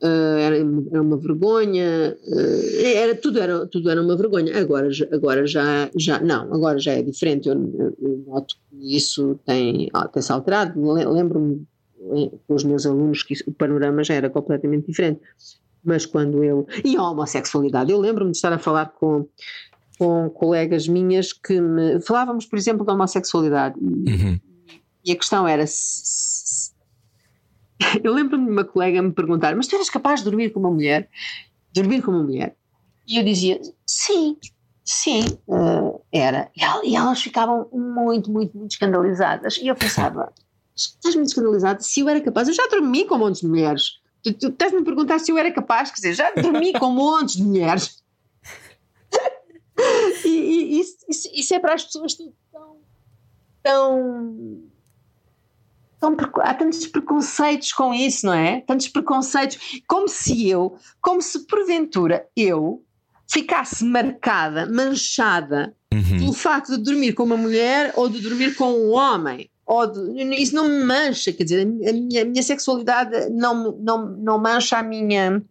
[0.00, 4.56] Ah, era, era uma vergonha, ah, era, tudo, era, tudo era uma vergonha.
[4.60, 7.48] Agora, já- agora já, já não, agora já é diferente.
[7.48, 7.54] Eu,
[8.00, 10.78] eu noto que isso tem, ah, tem-se alterado.
[10.94, 11.66] Le- Lembro-me
[12.14, 15.20] eh, com os meus alunos que isso- o panorama já era completamente diferente.
[15.86, 16.66] Mas quando eu.
[16.84, 17.92] E a homossexualidade.
[17.92, 19.26] Eu lembro-me de estar a falar com,
[19.98, 22.00] com colegas minhas que me.
[22.00, 23.76] Falávamos, por exemplo, da homossexualidade.
[23.80, 24.40] E, Uhum.
[25.04, 25.64] e a questão era.
[25.66, 26.72] se-
[28.02, 30.70] Eu lembro-me de uma colega me perguntar: Mas tu eras capaz de dormir com uma
[30.70, 31.08] mulher?
[31.72, 32.56] Dormir com uma mulher?
[33.06, 34.36] E eu dizia: Sim,
[34.84, 36.50] sim, eh, era.
[36.56, 39.56] E, e elas ficavam muito, muito, muito escandalizadas.
[39.58, 40.32] E eu pensava:
[40.74, 41.80] Estás muito escandalizada?
[41.80, 44.00] Se eu era capaz, eu já dormi com montes de mulheres.
[44.26, 47.36] Tu, tu estás-me a perguntar se eu era capaz, quer dizer, já dormi com montes
[47.36, 48.02] de mulheres.
[50.24, 52.32] E, e isso, isso- isso é para as pessoas tão,
[53.62, 54.62] tão.
[56.00, 58.62] tão há tantos preconceitos com isso, não é?
[58.62, 59.80] Tantos preconceitos.
[59.86, 62.82] Como se eu, como se porventura eu
[63.28, 66.18] ficasse marcada, manchada Uhum.
[66.18, 69.48] pelo facto de dormir com uma mulher ou de dormir com um homem.
[70.38, 74.78] Isso não me mancha, quer dizer, a minha, a minha sexualidade não, não, não mancha
[74.78, 75.42] a minha,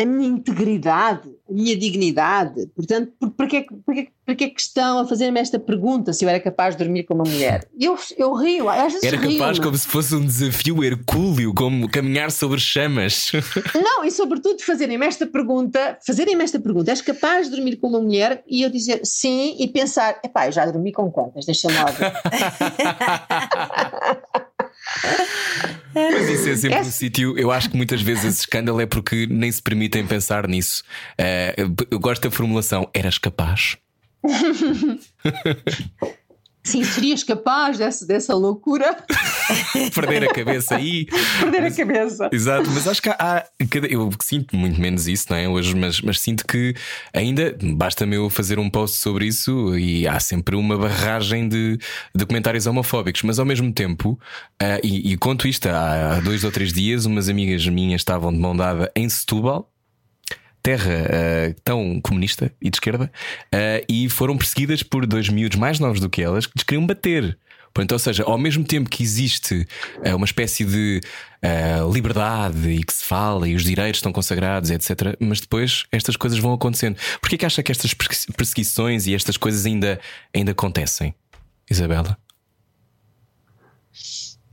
[0.00, 2.66] a minha integridade, a minha dignidade.
[2.74, 3.94] Portanto, por, por, que, por,
[4.34, 7.14] que, é que estão a fazer-me esta pergunta se eu era capaz de dormir com
[7.14, 7.68] uma mulher?
[7.78, 12.30] Eu, eu rio, às vezes Era capaz como se fosse um desafio hercúleo, como caminhar
[12.30, 13.30] sobre chamas.
[13.74, 18.00] Não, e sobretudo fazerem-me esta pergunta, fazerem-me esta pergunta, és capaz de dormir com uma
[18.00, 18.42] mulher?
[18.48, 21.44] E eu dizer sim e pensar, epá, eu já dormi com quantas?
[21.44, 22.12] Deixa-me lá ver.
[25.94, 27.38] Mas isso é sempre É- um sítio.
[27.38, 30.82] Eu acho que muitas vezes esse escândalo é porque nem se permitem pensar nisso.
[31.18, 31.54] Eh,
[31.90, 33.76] eu gosto da formulação: eras capaz?
[36.62, 38.96] Sim, serias capaz dessa, dessa loucura?
[39.94, 41.06] Perder a cabeça aí.
[41.40, 42.28] Perder a cabeça.
[42.30, 43.46] Exato, mas acho que há,
[43.88, 45.48] eu sinto muito menos isso, não é?
[45.48, 46.74] Hoje, mas, mas sinto que
[47.14, 51.78] ainda basta-me eu fazer um post sobre isso e há sempre uma barragem de,
[52.14, 54.20] de comentários homofóbicos, mas ao mesmo tempo,
[54.60, 58.30] ah, e, e conto isto há, há dois ou três dias, umas amigas minhas estavam
[58.32, 59.70] de mão dada em Setúbal.
[60.62, 63.10] Terra ah, tão comunista e de esquerda,
[63.52, 66.86] ah, e foram perseguidas por dois miúdos mais novos do que elas que lhes queriam
[66.86, 67.38] bater.
[67.72, 69.66] Portanto, ou seja, ao mesmo tempo que existe
[70.04, 71.00] ah, uma espécie de
[71.90, 76.38] liberdade e que se fala e os direitos estão consagrados, etc., mas depois estas coisas
[76.38, 76.98] vão acontecendo.
[77.18, 79.98] Porquê que acha que estas persegui- perseguições e estas coisas ainda,
[80.34, 81.14] ainda acontecem,
[81.70, 82.18] Isabela?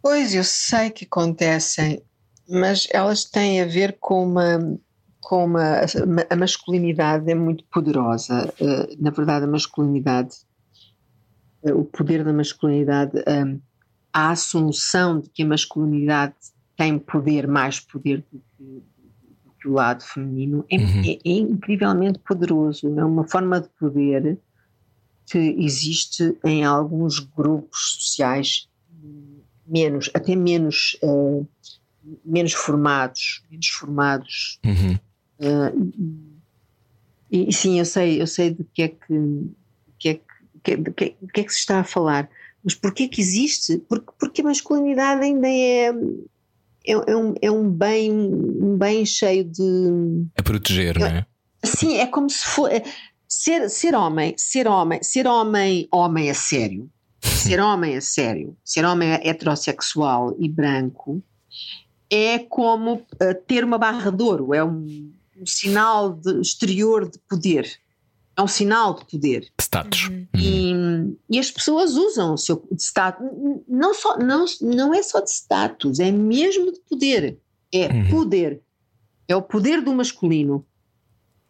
[0.01, 2.01] Pois, eu sei que acontecem,
[2.47, 4.79] mas elas têm a ver com uma.
[5.27, 5.81] Com uma,
[6.29, 8.53] a masculinidade é muito poderosa.
[8.61, 10.33] eh, na verdade, a masculinidade,
[11.65, 13.57] eh, o poder da masculinidade, eh,
[14.13, 16.33] a assunção de que a masculinidade
[16.77, 18.63] tem poder, mais poder do que,
[19.43, 21.01] do que o lado feminino, é, Uhum.
[21.05, 22.87] é- é incrivelmente poderoso.
[22.97, 24.39] É uma forma de poder
[25.29, 28.69] que existe em alguns grupos sociais
[29.67, 31.43] menos, até menos, eh,
[32.23, 34.57] menos formados, menos formados.
[34.65, 34.97] Uhum.
[35.39, 35.73] Eh,
[37.31, 39.51] e, sim, eu sei, eu sei de que é que,
[39.99, 40.21] que, é que,
[40.63, 42.29] que- que, de que é que se está a falar,
[42.63, 43.77] mas porquê que existe?
[43.89, 45.93] Porque, porque a masculinidade ainda é, é,
[46.85, 51.25] é um, é um bem, um bem cheio de A proteger, não é?
[51.63, 52.83] Sim, é como se for é,
[53.27, 56.89] ser, ser homem, ser homem, ser homem, homem a sério,
[57.21, 61.21] ser homem a sério, ser homem heterossexual e branco
[62.09, 67.17] é como eh, ter uma barra de ouro, é um, um sinal de, exterior de
[67.29, 67.69] poder,
[68.35, 69.47] é um sinal de poder.
[69.59, 70.07] Status.
[70.09, 70.27] Uhum.
[70.35, 70.73] E,
[71.29, 73.25] e as pessoas usam o seu status,
[73.67, 77.37] não, só, não, não é só de status, é mesmo de poder.
[77.73, 78.09] É Uhum.
[78.09, 78.61] poder.
[79.27, 80.65] É o poder do masculino.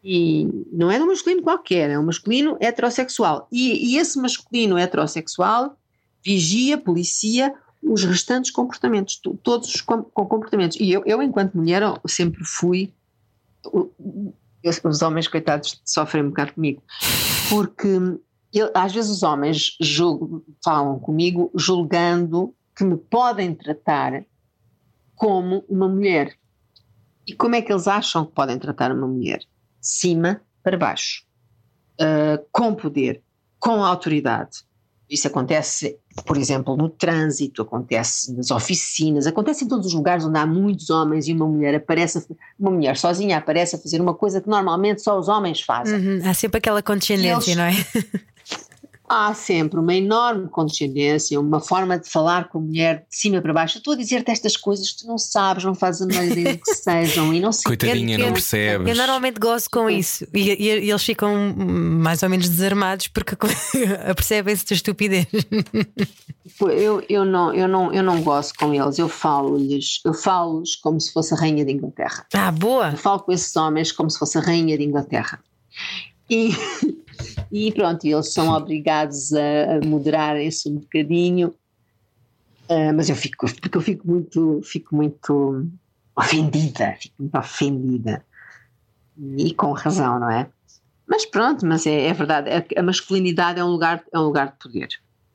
[0.04, 3.48] E não é do masculino qualquer, é um masculino heterossexual.
[3.52, 5.78] E, e esse masculino heterossexual
[6.24, 10.78] vigia, policia os restantes comportamentos, to- todos os com, com comportamentos.
[10.80, 12.92] E eu, eu, enquanto mulher, sempre fui.
[14.84, 16.82] Os homens, coitados, sofrem um bocado comigo,
[17.50, 17.88] porque
[18.54, 24.26] eu- às vezes os homens julgam- falam comigo julgando que me podem tratar
[25.16, 26.36] como uma mulher.
[27.26, 29.40] E como é que eles acham que podem tratar uma mulher?
[29.82, 31.26] Cima para baixo,
[32.00, 33.24] Ah, com poder,
[33.60, 34.60] com autoridade.
[35.10, 40.38] Isso acontece, por exemplo, no trânsito, acontece nas oficinas, acontece em todos os lugares onde
[40.38, 42.26] há muitos homens e uma mulher aparece,
[42.60, 45.96] uma mulher sozinha aparece a fazer uma coisa que normalmente só os homens fazem.
[46.20, 47.72] Uhum, Há sempre aquela condescendência, eles- não é?
[49.10, 53.54] Há sempre uma enorme condescendência, uma forma de falar com a mulher de cima para
[53.54, 53.78] baixo.
[53.78, 56.56] Eu estou a dizer-te estas coisas que tu não sabes, não fazes a menor ideia
[56.56, 58.88] do que sejam e não sei Coitadinha, Eu- não eu- percebes.
[58.90, 63.34] Eu normalmente gosto com isso e, e- e eles ficam mais ou menos desarmados porque
[64.10, 65.26] apercebem-se da estupidez.
[66.60, 71.00] Eu, eu, não, eu, não, eu não gosto com eles, eu falo-lhes, eu falo-lhes como
[71.00, 72.26] se fosse a rainha de Inglaterra.
[72.34, 72.90] Ah, boa!
[72.92, 75.40] Eu falo com esses homens como se fosse a rainha de Inglaterra.
[76.30, 76.50] E,
[77.52, 81.54] e pronto, eles são obrigados a, a moderarem-se um bocadinho,
[82.70, 85.66] Ah, mas eu fico, porque eu fico muito, fico muito
[86.16, 88.26] ofendida, fico muito ofendida.
[89.38, 90.48] E com razão, não é?
[91.08, 94.52] Mas pronto, mas é, é verdade, a, a masculinidade é um lugar, é um lugar
[94.52, 94.90] de poder.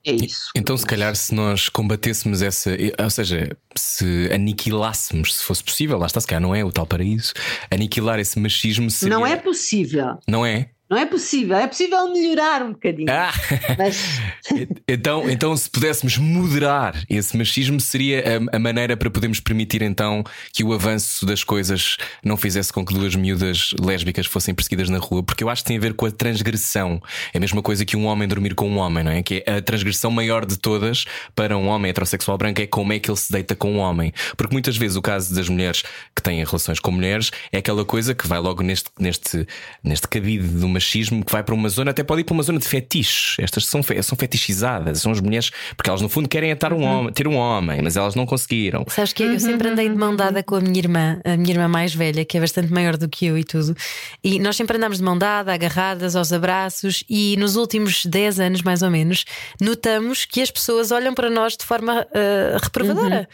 [0.05, 0.51] É isso.
[0.57, 2.71] Então, se calhar, se nós combatêssemos essa,
[3.03, 6.87] ou seja, se aniquilássemos, se fosse possível, lá está, se calhar não é o tal
[6.87, 7.33] paraíso,
[7.71, 9.17] aniquilar esse machismo seria.
[9.17, 10.19] Não é possível.
[10.29, 10.71] Não é?
[10.93, 13.11] Não é possível, é possível melhorar um bocadinho.
[13.11, 13.33] Ah.
[13.79, 14.21] Mas
[14.87, 20.23] então, então, se pudéssemos moderar esse machismo, seria a, a maneira para podermos permitir então
[20.53, 24.99] que o avanço das coisas não fizesse com que duas miúdas lésbicas fossem perseguidas na
[24.99, 27.01] rua, porque eu acho que tem a ver com a transgressão.
[27.33, 29.23] É a mesma coisa que um homem dormir com um homem, não é?
[29.23, 32.99] Que é a transgressão maior de todas para um homem heterossexual branco é como é
[32.99, 34.13] que ele se deita com um homem.
[34.37, 38.15] Porque muitas vezes o caso das mulheres que têm relações com mulheres é aquela coisa
[38.15, 39.47] que vai logo neste, neste,
[39.83, 42.59] neste cabide do machismo que vai para uma zona, até pode ir para uma zona
[42.59, 43.41] de fetiche.
[43.41, 47.13] Estas são, são fetichizadas, são as mulheres, porque elas no fundo querem estar um homem,
[47.13, 48.85] ter um homem, mas elas não conseguiram.
[48.89, 51.69] Sabes que eu sempre andei de mão dada com a minha irmã, a minha irmã
[51.69, 53.77] mais velha, que é bastante maior do que eu e tudo.
[54.23, 58.63] E nós sempre andámos de mão dada, agarradas aos abraços, e nos últimos 10 anos,
[58.63, 59.25] mais ou menos,
[59.61, 63.29] notamos que as pessoas olham para nós de forma ah, reprovadora.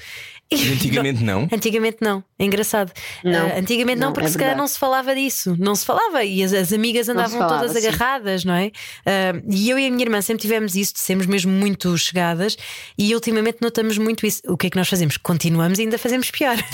[0.50, 1.46] E antigamente não.
[1.52, 2.90] Antigamente não, é engraçado.
[3.22, 3.48] Não.
[3.48, 6.24] Ah, antigamente não, Não, porque é se calhar não se falava disso, não se falava
[6.24, 7.86] e as, as amigas andavam falava, todas sim.
[7.86, 8.70] agarradas, não é?
[9.04, 12.56] Ah, e eu e a minha irmã sempre tivemos isso, de sermos mesmo muito chegadas
[12.96, 14.40] e ultimamente notamos muito isso.
[14.46, 15.18] O que é que nós fazemos?
[15.18, 16.56] Continuamos e ainda fazemos pior.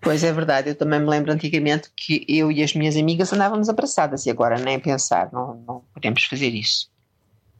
[0.00, 3.68] Pois é verdade, eu também me lembro antigamente que eu e as minhas amigas andávamos
[3.68, 6.88] abraçadas e agora nem pensar, não, não podemos fazer isso.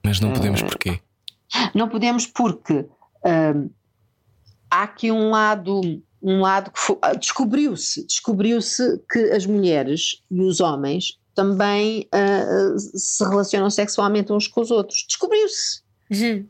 [0.02, 1.00] Mas não podemos porquê?
[1.74, 2.86] Não podemos porque
[3.24, 3.68] hum,
[4.70, 5.80] há aqui um lado,
[6.22, 13.22] um lado que ah, descobriu-se, descobriu-se que as mulheres e os homens também ah, se
[13.24, 15.04] relacionam sexualmente uns com os outros.
[15.08, 15.82] Descobriu-se.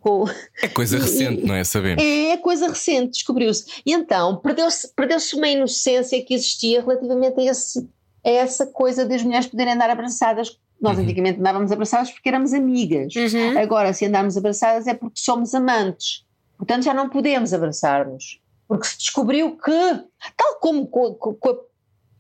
[0.01, 0.25] Com-
[0.63, 1.65] É coisa recente, não é?
[1.65, 2.03] Sabemos.
[2.03, 3.65] É coisa recente, descobriu-se.
[3.85, 7.81] E então perdeu-se perdeu uma inocência que existia relativamente a, esse,
[8.25, 10.57] a essa coisa das mulheres poderem andar abraçadas.
[10.81, 11.03] Nós Uhum.
[11.03, 13.13] antigamente andávamos abraçadas porque éramos amigas.
[13.17, 13.59] Uhum.
[13.59, 16.25] Agora, se andarmos abraçadas é porque somos amantes.
[16.59, 18.41] Portanto, já não podemos abraçar-nos.
[18.67, 20.05] Porque se descobriu que,
[20.37, 21.57] tal como co- co- com, a,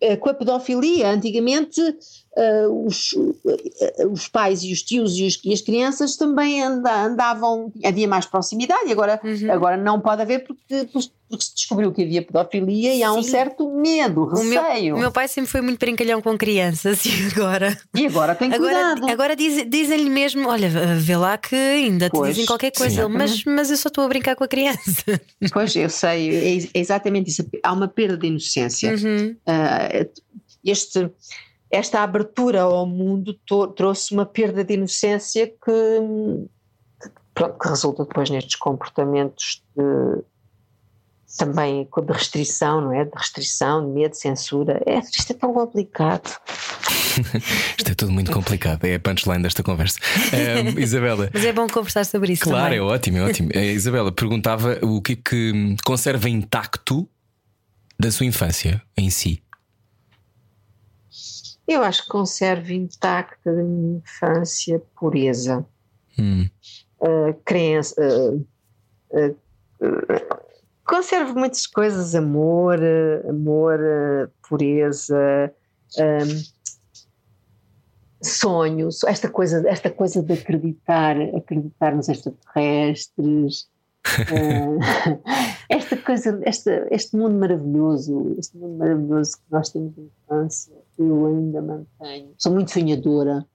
[0.01, 1.81] eh, com a pedofilia, antigamente
[2.41, 3.15] eh, os,
[3.81, 8.07] eh, os pais e os tios e, os- e as crianças também anda- andavam, havia
[8.07, 9.51] mais proximidade, agora, Uhum.
[9.53, 13.31] agora não pode haver porque, porque se descobriu que havia pedofilia e há um Sim.
[13.31, 14.95] certo medo, O meu, receio.
[14.97, 17.77] o meu pai sempre foi muito brincalhão com crianças e agora.
[17.95, 19.11] E agora tem Agora, cuidado.
[19.11, 22.95] agora diz- dizem-lhe mesmo: olha, vê lá que ainda te Pois, dizem qualquer coisa.
[22.95, 23.01] sim.
[23.01, 24.79] Ele, mas, mas eu só estou a brincar com a criança.
[25.53, 27.45] Pois, eu sei, é é exatamente isso.
[27.63, 28.95] Há uma perda de inocência.
[28.95, 29.37] Uhum.
[29.47, 29.89] Ah,
[30.65, 31.11] este,
[31.71, 33.35] esta abertura ao mundo
[33.77, 35.53] trouxe uma perda de inocência que,
[37.03, 40.23] que, pronto, que resulta depois nestes comportamentos de,
[41.37, 43.05] também com- de restrição, não é?
[43.05, 44.83] De restrição, de medo, de censura.
[44.87, 46.31] É, isto é tão complicado.
[47.77, 48.85] Isto é tudo muito complicado.
[48.85, 49.99] É a punchline desta conversa.
[50.33, 51.29] Ahm, Isabela.
[51.35, 52.45] Mas é bom conversar sobre isso.
[52.45, 52.79] Claro, também.
[52.79, 53.51] é ótimo, é ótimo.
[53.55, 57.09] A Isabela perguntava o que é que conserva intacto
[57.99, 59.43] da sua infância em si.
[61.69, 65.67] Eu acho que conservo intacta da minha infância pureza.
[66.19, 66.49] Hum.
[67.01, 67.95] uh, crença.
[68.01, 68.47] uh,
[69.21, 70.49] uh,
[70.83, 72.81] conservo muitas coisas, amor,
[73.29, 73.79] amor,
[74.49, 75.53] pureza,
[75.99, 76.43] um,
[78.23, 83.69] sonhos, esta coisa, esta coisa de acreditar, acreditar nos extraterrestres.
[84.33, 84.79] uh,
[85.69, 91.27] esta coisa, esta, este mundo maravilhoso, este mundo maravilhoso que nós temos de infância, eu
[91.27, 92.33] ainda mantenho.
[92.39, 93.47] Sou muito sonhadora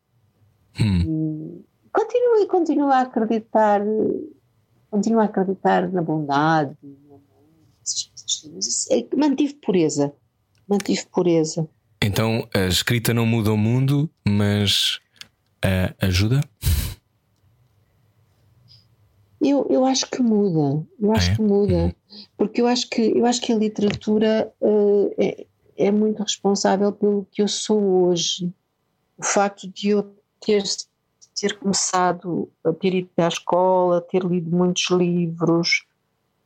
[0.80, 1.02] Hum.
[1.02, 3.82] e continuo e continuo a acreditar,
[4.90, 6.76] continuo a acreditar na bondade,
[7.84, 8.50] todas.
[8.58, 10.14] Isso é mantive pureza,
[10.68, 11.68] mantive pureza.
[12.02, 15.00] Então a escrita não muda o mundo, mas
[15.64, 16.42] ah, ajuda?
[19.44, 21.36] Eu, eu acho que muda, eu acho É?
[21.36, 21.96] que muda,
[22.38, 25.46] porque eu acho que, eu acho que a literatura eh,
[25.78, 28.54] é, é muito responsável pelo que eu sou hoje.
[29.18, 30.64] O facto de eu ter,
[31.40, 35.86] ter começado a ter ido à escola, ter lido muitos livros,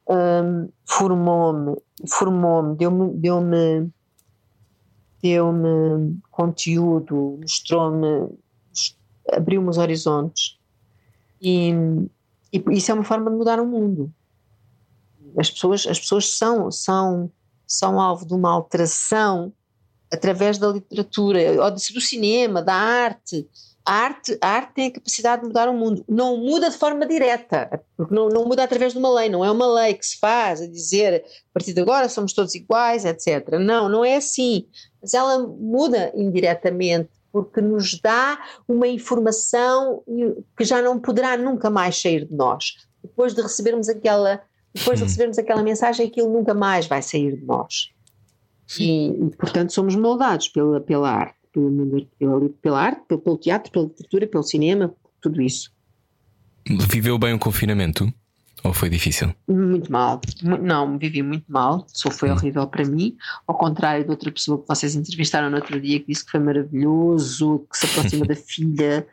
[0.10, 1.76] hum, formou-me,
[2.08, 3.92] formou-me, deu-me, deu-me,
[5.22, 8.30] deu-me conteúdo, mostrou-me,
[9.32, 10.58] abriu-me os horizontes.
[11.42, 11.72] E,
[12.70, 14.12] e isso é uma forma de mudar o mundo.
[15.38, 17.32] As pessoas, as pessoas são, são,
[17.66, 19.54] são alvo de uma alteração
[20.12, 23.48] através da literatura, ou do cinema, da arte.
[23.86, 26.04] A arte, a arte tem a capacidade de mudar o mundo.
[26.10, 29.52] Não muda de forma direta, porque não, não muda através de uma lei, não é
[29.52, 33.58] uma lei que se faz a dizer a partir de agora somos todos iguais, etc.
[33.60, 34.68] Não, não é assim.
[35.02, 37.10] Mas ela muda indiretamente,
[37.44, 40.04] porque nos dá uma informação
[40.58, 42.76] que já não poderá nunca mais sair de nós.
[43.04, 44.42] Depois de recebermos aquela,
[44.74, 47.90] depois de recebermos aquela mensagem, aquilo nunca mais vai sair de nós.
[48.80, 53.38] E, e, portanto somos moldados pela, pela arte, pelo mundo, pela, pela arte, pelo, pelo
[53.38, 55.72] teatro, pela literatura, pelo cinema, tudo isso.
[56.90, 58.12] Viveu bem o confinamento?
[58.64, 59.34] Ou foi difícil?
[59.48, 60.20] Muito mal.
[60.44, 61.86] Não, vivi muito mal.
[61.90, 63.16] Só foi horrível para mim.
[63.46, 66.40] Ao contrário de outra pessoa que vocês entrevistaram no outro dia que disse que foi
[66.40, 69.08] maravilhoso, que se aproxima da filha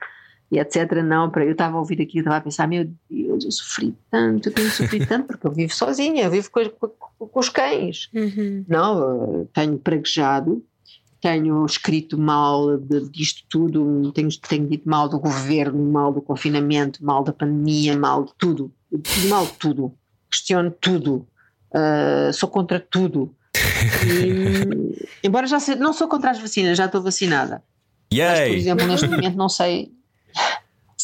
[0.51, 0.93] e etc.
[1.05, 3.95] Não, para eu estava a ouvir aqui e estava a pensar: meu Deus, eu sofri
[4.11, 7.49] tanto, eu tenho sofrido tanto porque eu vivo sozinha, eu vivo com, com- com os
[7.49, 8.09] cães.
[8.69, 10.65] Não, eh, tenho praguejado,
[11.21, 17.05] tenho escrito mal de- disto tudo, tenho, tenho dito mal do governo, mal do confinamento,
[17.05, 18.71] mal da pandemia, mal de tudo,
[19.29, 19.95] mal tudo,
[20.31, 21.27] questiono tudo,
[21.75, 23.35] eh, sou contra tudo.
[24.07, 27.63] E, embora já sei, não sou contra as vacinas, já estou vacinada.
[28.13, 28.57] Mas, por Yay!
[28.57, 29.93] exemplo, neste momento não sei.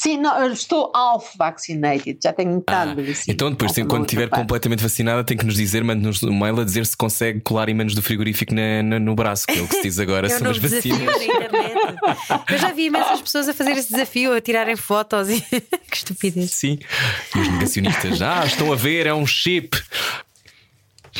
[0.02, 3.34] Sim, não, eu estou half vaccinated, já tenho metade Ah, vacina.
[3.34, 4.40] Então, depois, uma quando estiver parte.
[4.40, 7.94] completamente vacinada, tem que nos dizer, mande-nos um mail a dizer se consegue colar ímãs
[7.94, 10.38] do frigorífico na- na- no braço, que é o que se diz agora É um
[10.38, 11.16] sobre as vacinas.
[12.50, 15.40] Eu já vi imensas pessoas a fazer esse desafio, a tirarem fotos e.
[15.90, 16.50] que estupidez.
[16.52, 16.78] Sim.
[17.36, 19.76] E os negacionistas, ah, estão a ver, é um chip.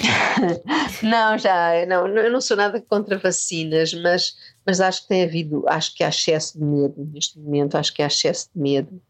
[1.02, 4.34] Não, já, não, eu não sou nada contra vacinas, mas,
[4.66, 8.02] mas acho que tem havido, acho que há excesso de medo neste momento, acho que
[8.02, 9.00] há excesso de medo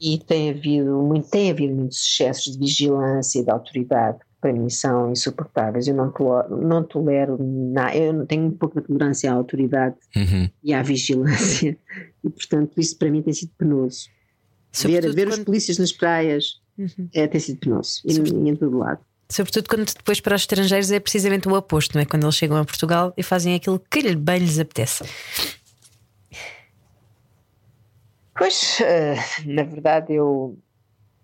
[0.00, 4.52] e tem havido, muito, tem havido muitos excessos de vigilância e de autoridade que para
[4.52, 5.86] mim são insuportáveis.
[5.86, 10.48] Eu não tolero, não tolero nada, eu não- tenho muito pouca tolerância à autoridade Uhum.
[10.64, 11.76] e à vigilância
[12.24, 14.06] e portanto isso para mim tem sido penoso.
[14.72, 17.08] Ver, Sobretudo ver os quando- polícias nas praias Uhum.
[17.12, 19.00] é, tem sido penoso e, e em todo lado.
[19.30, 22.04] Sobretudo quando depois para os estrangeiros é precisamente o oposto, não é?
[22.04, 25.04] Quando eles chegam a Portugal e fazem aquilo que lhe- bem lhes apetece.
[28.36, 29.16] Pois, eh,
[29.46, 30.58] na verdade, eu,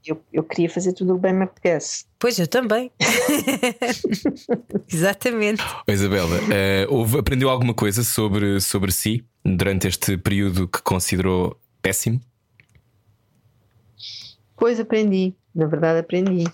[0.07, 2.05] eu, eu queria fazer tudo o que bem me apetece.
[2.19, 2.91] Pois eu também.
[4.93, 5.63] Exatamente.
[5.89, 11.59] Ô, Isabela, eh, houve- aprendeu alguma coisa sobre, sobre si durante este período que considerou
[11.83, 12.21] péssimo?
[14.57, 16.45] Pois aprendi, na verdade, aprendi.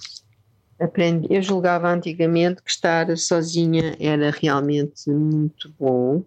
[0.82, 1.28] Aprendi.
[1.30, 6.24] Eu julgava antigamente que estar sozinha era realmente muito bom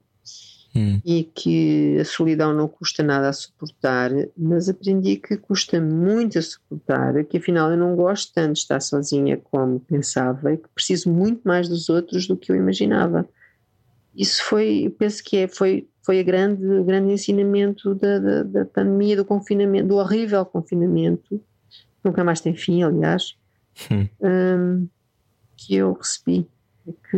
[0.78, 1.00] Hum.
[1.06, 6.42] e que a solidão não custa nada a suportar, mas aprendi que custa muito a
[6.42, 11.10] suportar, que afinal eu não gosto tanto de estar sozinha como pensava e que preciso
[11.10, 13.26] muito mais dos outros do que eu imaginava.
[14.14, 18.66] Isso foi, penso que é, foi, foi a grande, o grande ensinamento da, da, da
[18.66, 21.42] pandemia, do confinamento, do horrível confinamento,
[22.04, 23.38] nunca mais tem fim, aliás,
[23.92, 24.08] Hum.
[24.22, 24.88] hum,
[25.58, 26.48] que eu recebi
[26.88, 27.18] é que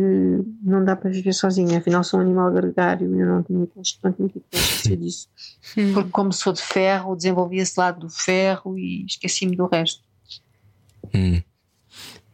[0.62, 4.96] não dá para viver sozinha, afinal sou um animal gregário e eu não tinha consciência
[4.96, 5.28] disso.
[5.92, 10.02] Porque como sou de ferro, desenvolvi esse lado do ferro e esqueci-me do resto.
[11.14, 11.42] Hum.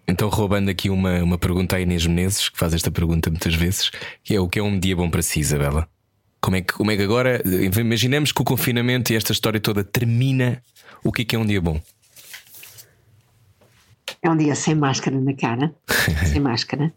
[0.07, 3.91] Então, roubando aqui uma, uma pergunta à Inês Menezes, que faz esta pergunta muitas vezes,
[4.23, 5.89] que é o que é um dia bom para si, Isabela?
[6.41, 7.43] Como é que, como é que agora,
[7.81, 10.63] imaginamos que o confinamento e esta história toda termina,
[11.03, 11.81] o que é que é um dia bom?
[14.25, 15.75] É um dia sem máscara na cara,
[16.33, 16.93] sem máscara.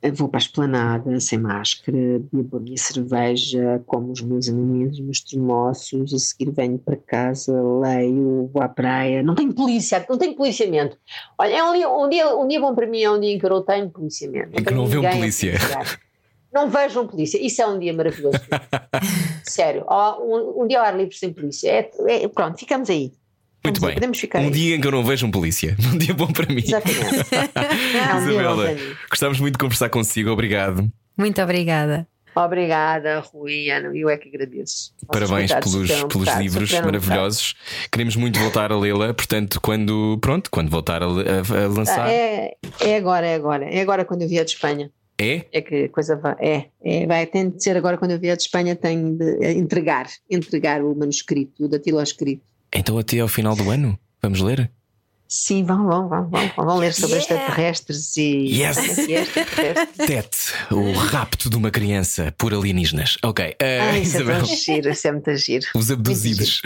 [0.00, 1.98] Eu vou para a esplanada sem máscara,
[2.32, 6.96] bebo a minha cerveja, como os meus amigos, os meus termossos, a seguir venho para
[6.96, 9.22] casa, leio, vou à praia.
[9.22, 10.96] Não tenho polícia, não tenho policiamento.
[11.36, 13.38] Olha, é um dia, um dia, um dia bom para mim é um dia em
[13.38, 14.58] que eu não tenho policiamento.
[14.58, 15.52] Em que não vê um polícia.
[16.50, 18.38] Não vejam polícia, isso é um dia maravilhoso.
[19.42, 19.84] Sério,
[20.22, 21.68] um, um dia ao ar livre sem polícia.
[21.70, 23.12] É, é- pronto, ficamos aí.
[23.64, 24.14] Muito bem.
[24.14, 24.50] Ficar Um aí.
[24.50, 25.76] dia em que eu não vejo um polícia.
[25.92, 26.62] Um dia bom para mim.
[26.64, 27.26] Exatamente.
[27.58, 28.76] É Isabela,
[29.10, 30.88] gostávamos muito de conversar consigo, obrigado.
[31.16, 32.06] Muito obrigada.
[32.34, 34.92] Obrigada, Rui e Ana, eu é que agradeço.
[35.08, 37.54] Parabéns pelos, um pelos livros um maravilhosos.
[37.90, 42.08] Queremos muito voltar a lê-la, portanto, quando pronto, quando voltar a, a- a lançar.
[42.08, 43.64] É, é agora, é agora.
[43.64, 44.88] É agora quando eu vier de Espanha.
[45.20, 45.46] é?
[45.52, 46.36] É que a coisa vai.
[46.38, 50.06] É, é, vai, tem de ser agora quando eu vier de Espanha, tenho de entregar,
[50.30, 52.42] entregar o manuscrito, o datiloscrito.
[52.72, 53.98] Então até ao final do ano?
[54.20, 54.70] Vamos ler?
[55.30, 57.34] Sim, vão, vão, vão, vão, vão ler sobre Yeah.
[57.34, 58.60] extraterrestres e.
[58.62, 58.78] Yes.
[58.78, 60.06] É é extraterrestres?
[60.06, 60.38] Tete,
[60.72, 63.18] o rapto de uma criança por alienígenas.
[63.22, 64.38] Ok, Ah, isso é Isabel.
[64.38, 65.66] tão giro, isso é muito giro.
[65.74, 66.62] Os abduzidos.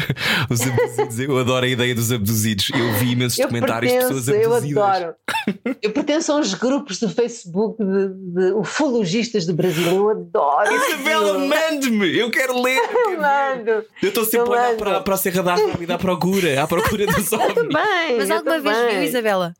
[0.49, 1.19] Os abduzidos.
[1.19, 2.71] Eu adoro a ideia dos abduzidos.
[2.73, 4.83] Eu vi imensos Eu documentários de pessoas pertenço, eu abduzidas.
[4.85, 5.15] adoro.
[5.83, 8.09] Eu pertenço a uns grupos do Facebook de,
[8.49, 9.85] de ufologistas do Brasil.
[9.89, 10.73] Eu adoro.
[10.73, 12.17] Isabela, mande-me!
[12.17, 12.79] Eu quero ler!
[12.79, 13.21] eu.
[13.21, 13.85] Mando.
[14.01, 16.67] Eu estou sempre Eu a olhar para, para a Serra da Rápida à procura, à
[16.69, 17.55] procura dos Eu ovnis.
[17.55, 18.17] também.
[18.19, 18.95] Mas eu alguma vez também.
[19.01, 19.55] viu, Isabela?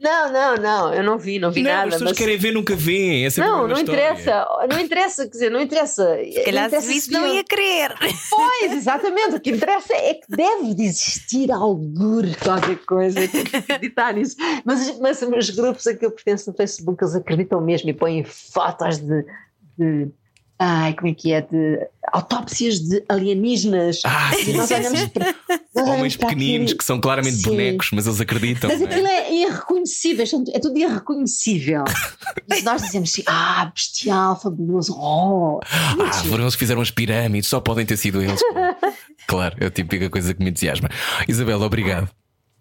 [0.00, 0.94] Não, não, não.
[0.94, 1.88] Eu não vi, não vi Não, nada.
[1.88, 3.26] as pessoas mas- querem ver, nunca veem.
[3.26, 4.12] É sempre a Não, não história.
[4.12, 4.46] interessa.
[4.70, 6.18] Não interessa, quer dizer, não interessa.
[6.32, 7.94] Se calhar se visse, não ia querer.
[8.30, 9.34] Pois, exatamente.
[9.34, 13.26] O que interessa é que deve de existir algum qualquer coisa.
[13.26, 14.36] Tenho que acreditar nisso.
[14.64, 18.22] Mas, mas os grupos a que eu pertenço no Facebook, eles acreditam mesmo e põem
[18.22, 19.24] fotos de,
[19.76, 20.08] de
[20.60, 21.40] Ai, como é que é?
[21.40, 24.00] De autópsias de alienígenas.
[24.04, 25.34] Ah, sim, nós olhamos para-
[25.74, 27.50] nós Homens pequeninos que são claramente Sim.
[27.50, 28.68] bonecos, mas eles acreditam.
[28.68, 28.84] Mas é?
[28.84, 31.84] aquilo é irreconhecível, são- é tudo irreconhecível.
[32.48, 35.60] Mas nós dizemos assim: ah, bestial, fabuloso, oh.
[35.64, 38.40] Ah, foram eles que fizeram as pirâmides, só podem ter sido eles.
[39.28, 40.88] claro, é a típica coisa que me entusiasma.
[41.28, 42.08] Isabela, obrigado.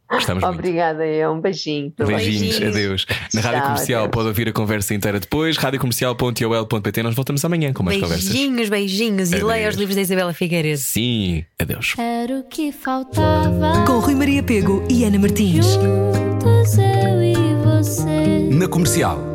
[0.10, 0.56] Gostamos muito.
[0.56, 1.32] Obrigada, eu.
[1.34, 1.94] Um beijinho.
[1.98, 2.76] Beijinhos, Beijinhos.
[2.76, 3.06] adeus.
[3.34, 4.12] Na Rádio Tchau, Comercial adeus.
[4.14, 7.04] pode ouvir a conversa inteira depois, radiocomercial.ol.pt.
[7.04, 8.30] Nós voltamos amanhã com mais conversas.
[8.30, 9.32] Beijinhos, beijinhos.
[9.32, 10.78] E leia os livros da Isabela Figueiredo.
[10.80, 11.94] Sim, adeus.
[11.98, 13.84] Era o que faltava.
[13.86, 15.66] Com Rui Maria Pego e Ana Martins.
[15.66, 17.36] Juntos eu e
[17.66, 18.50] você.
[18.52, 19.27] Na comercial.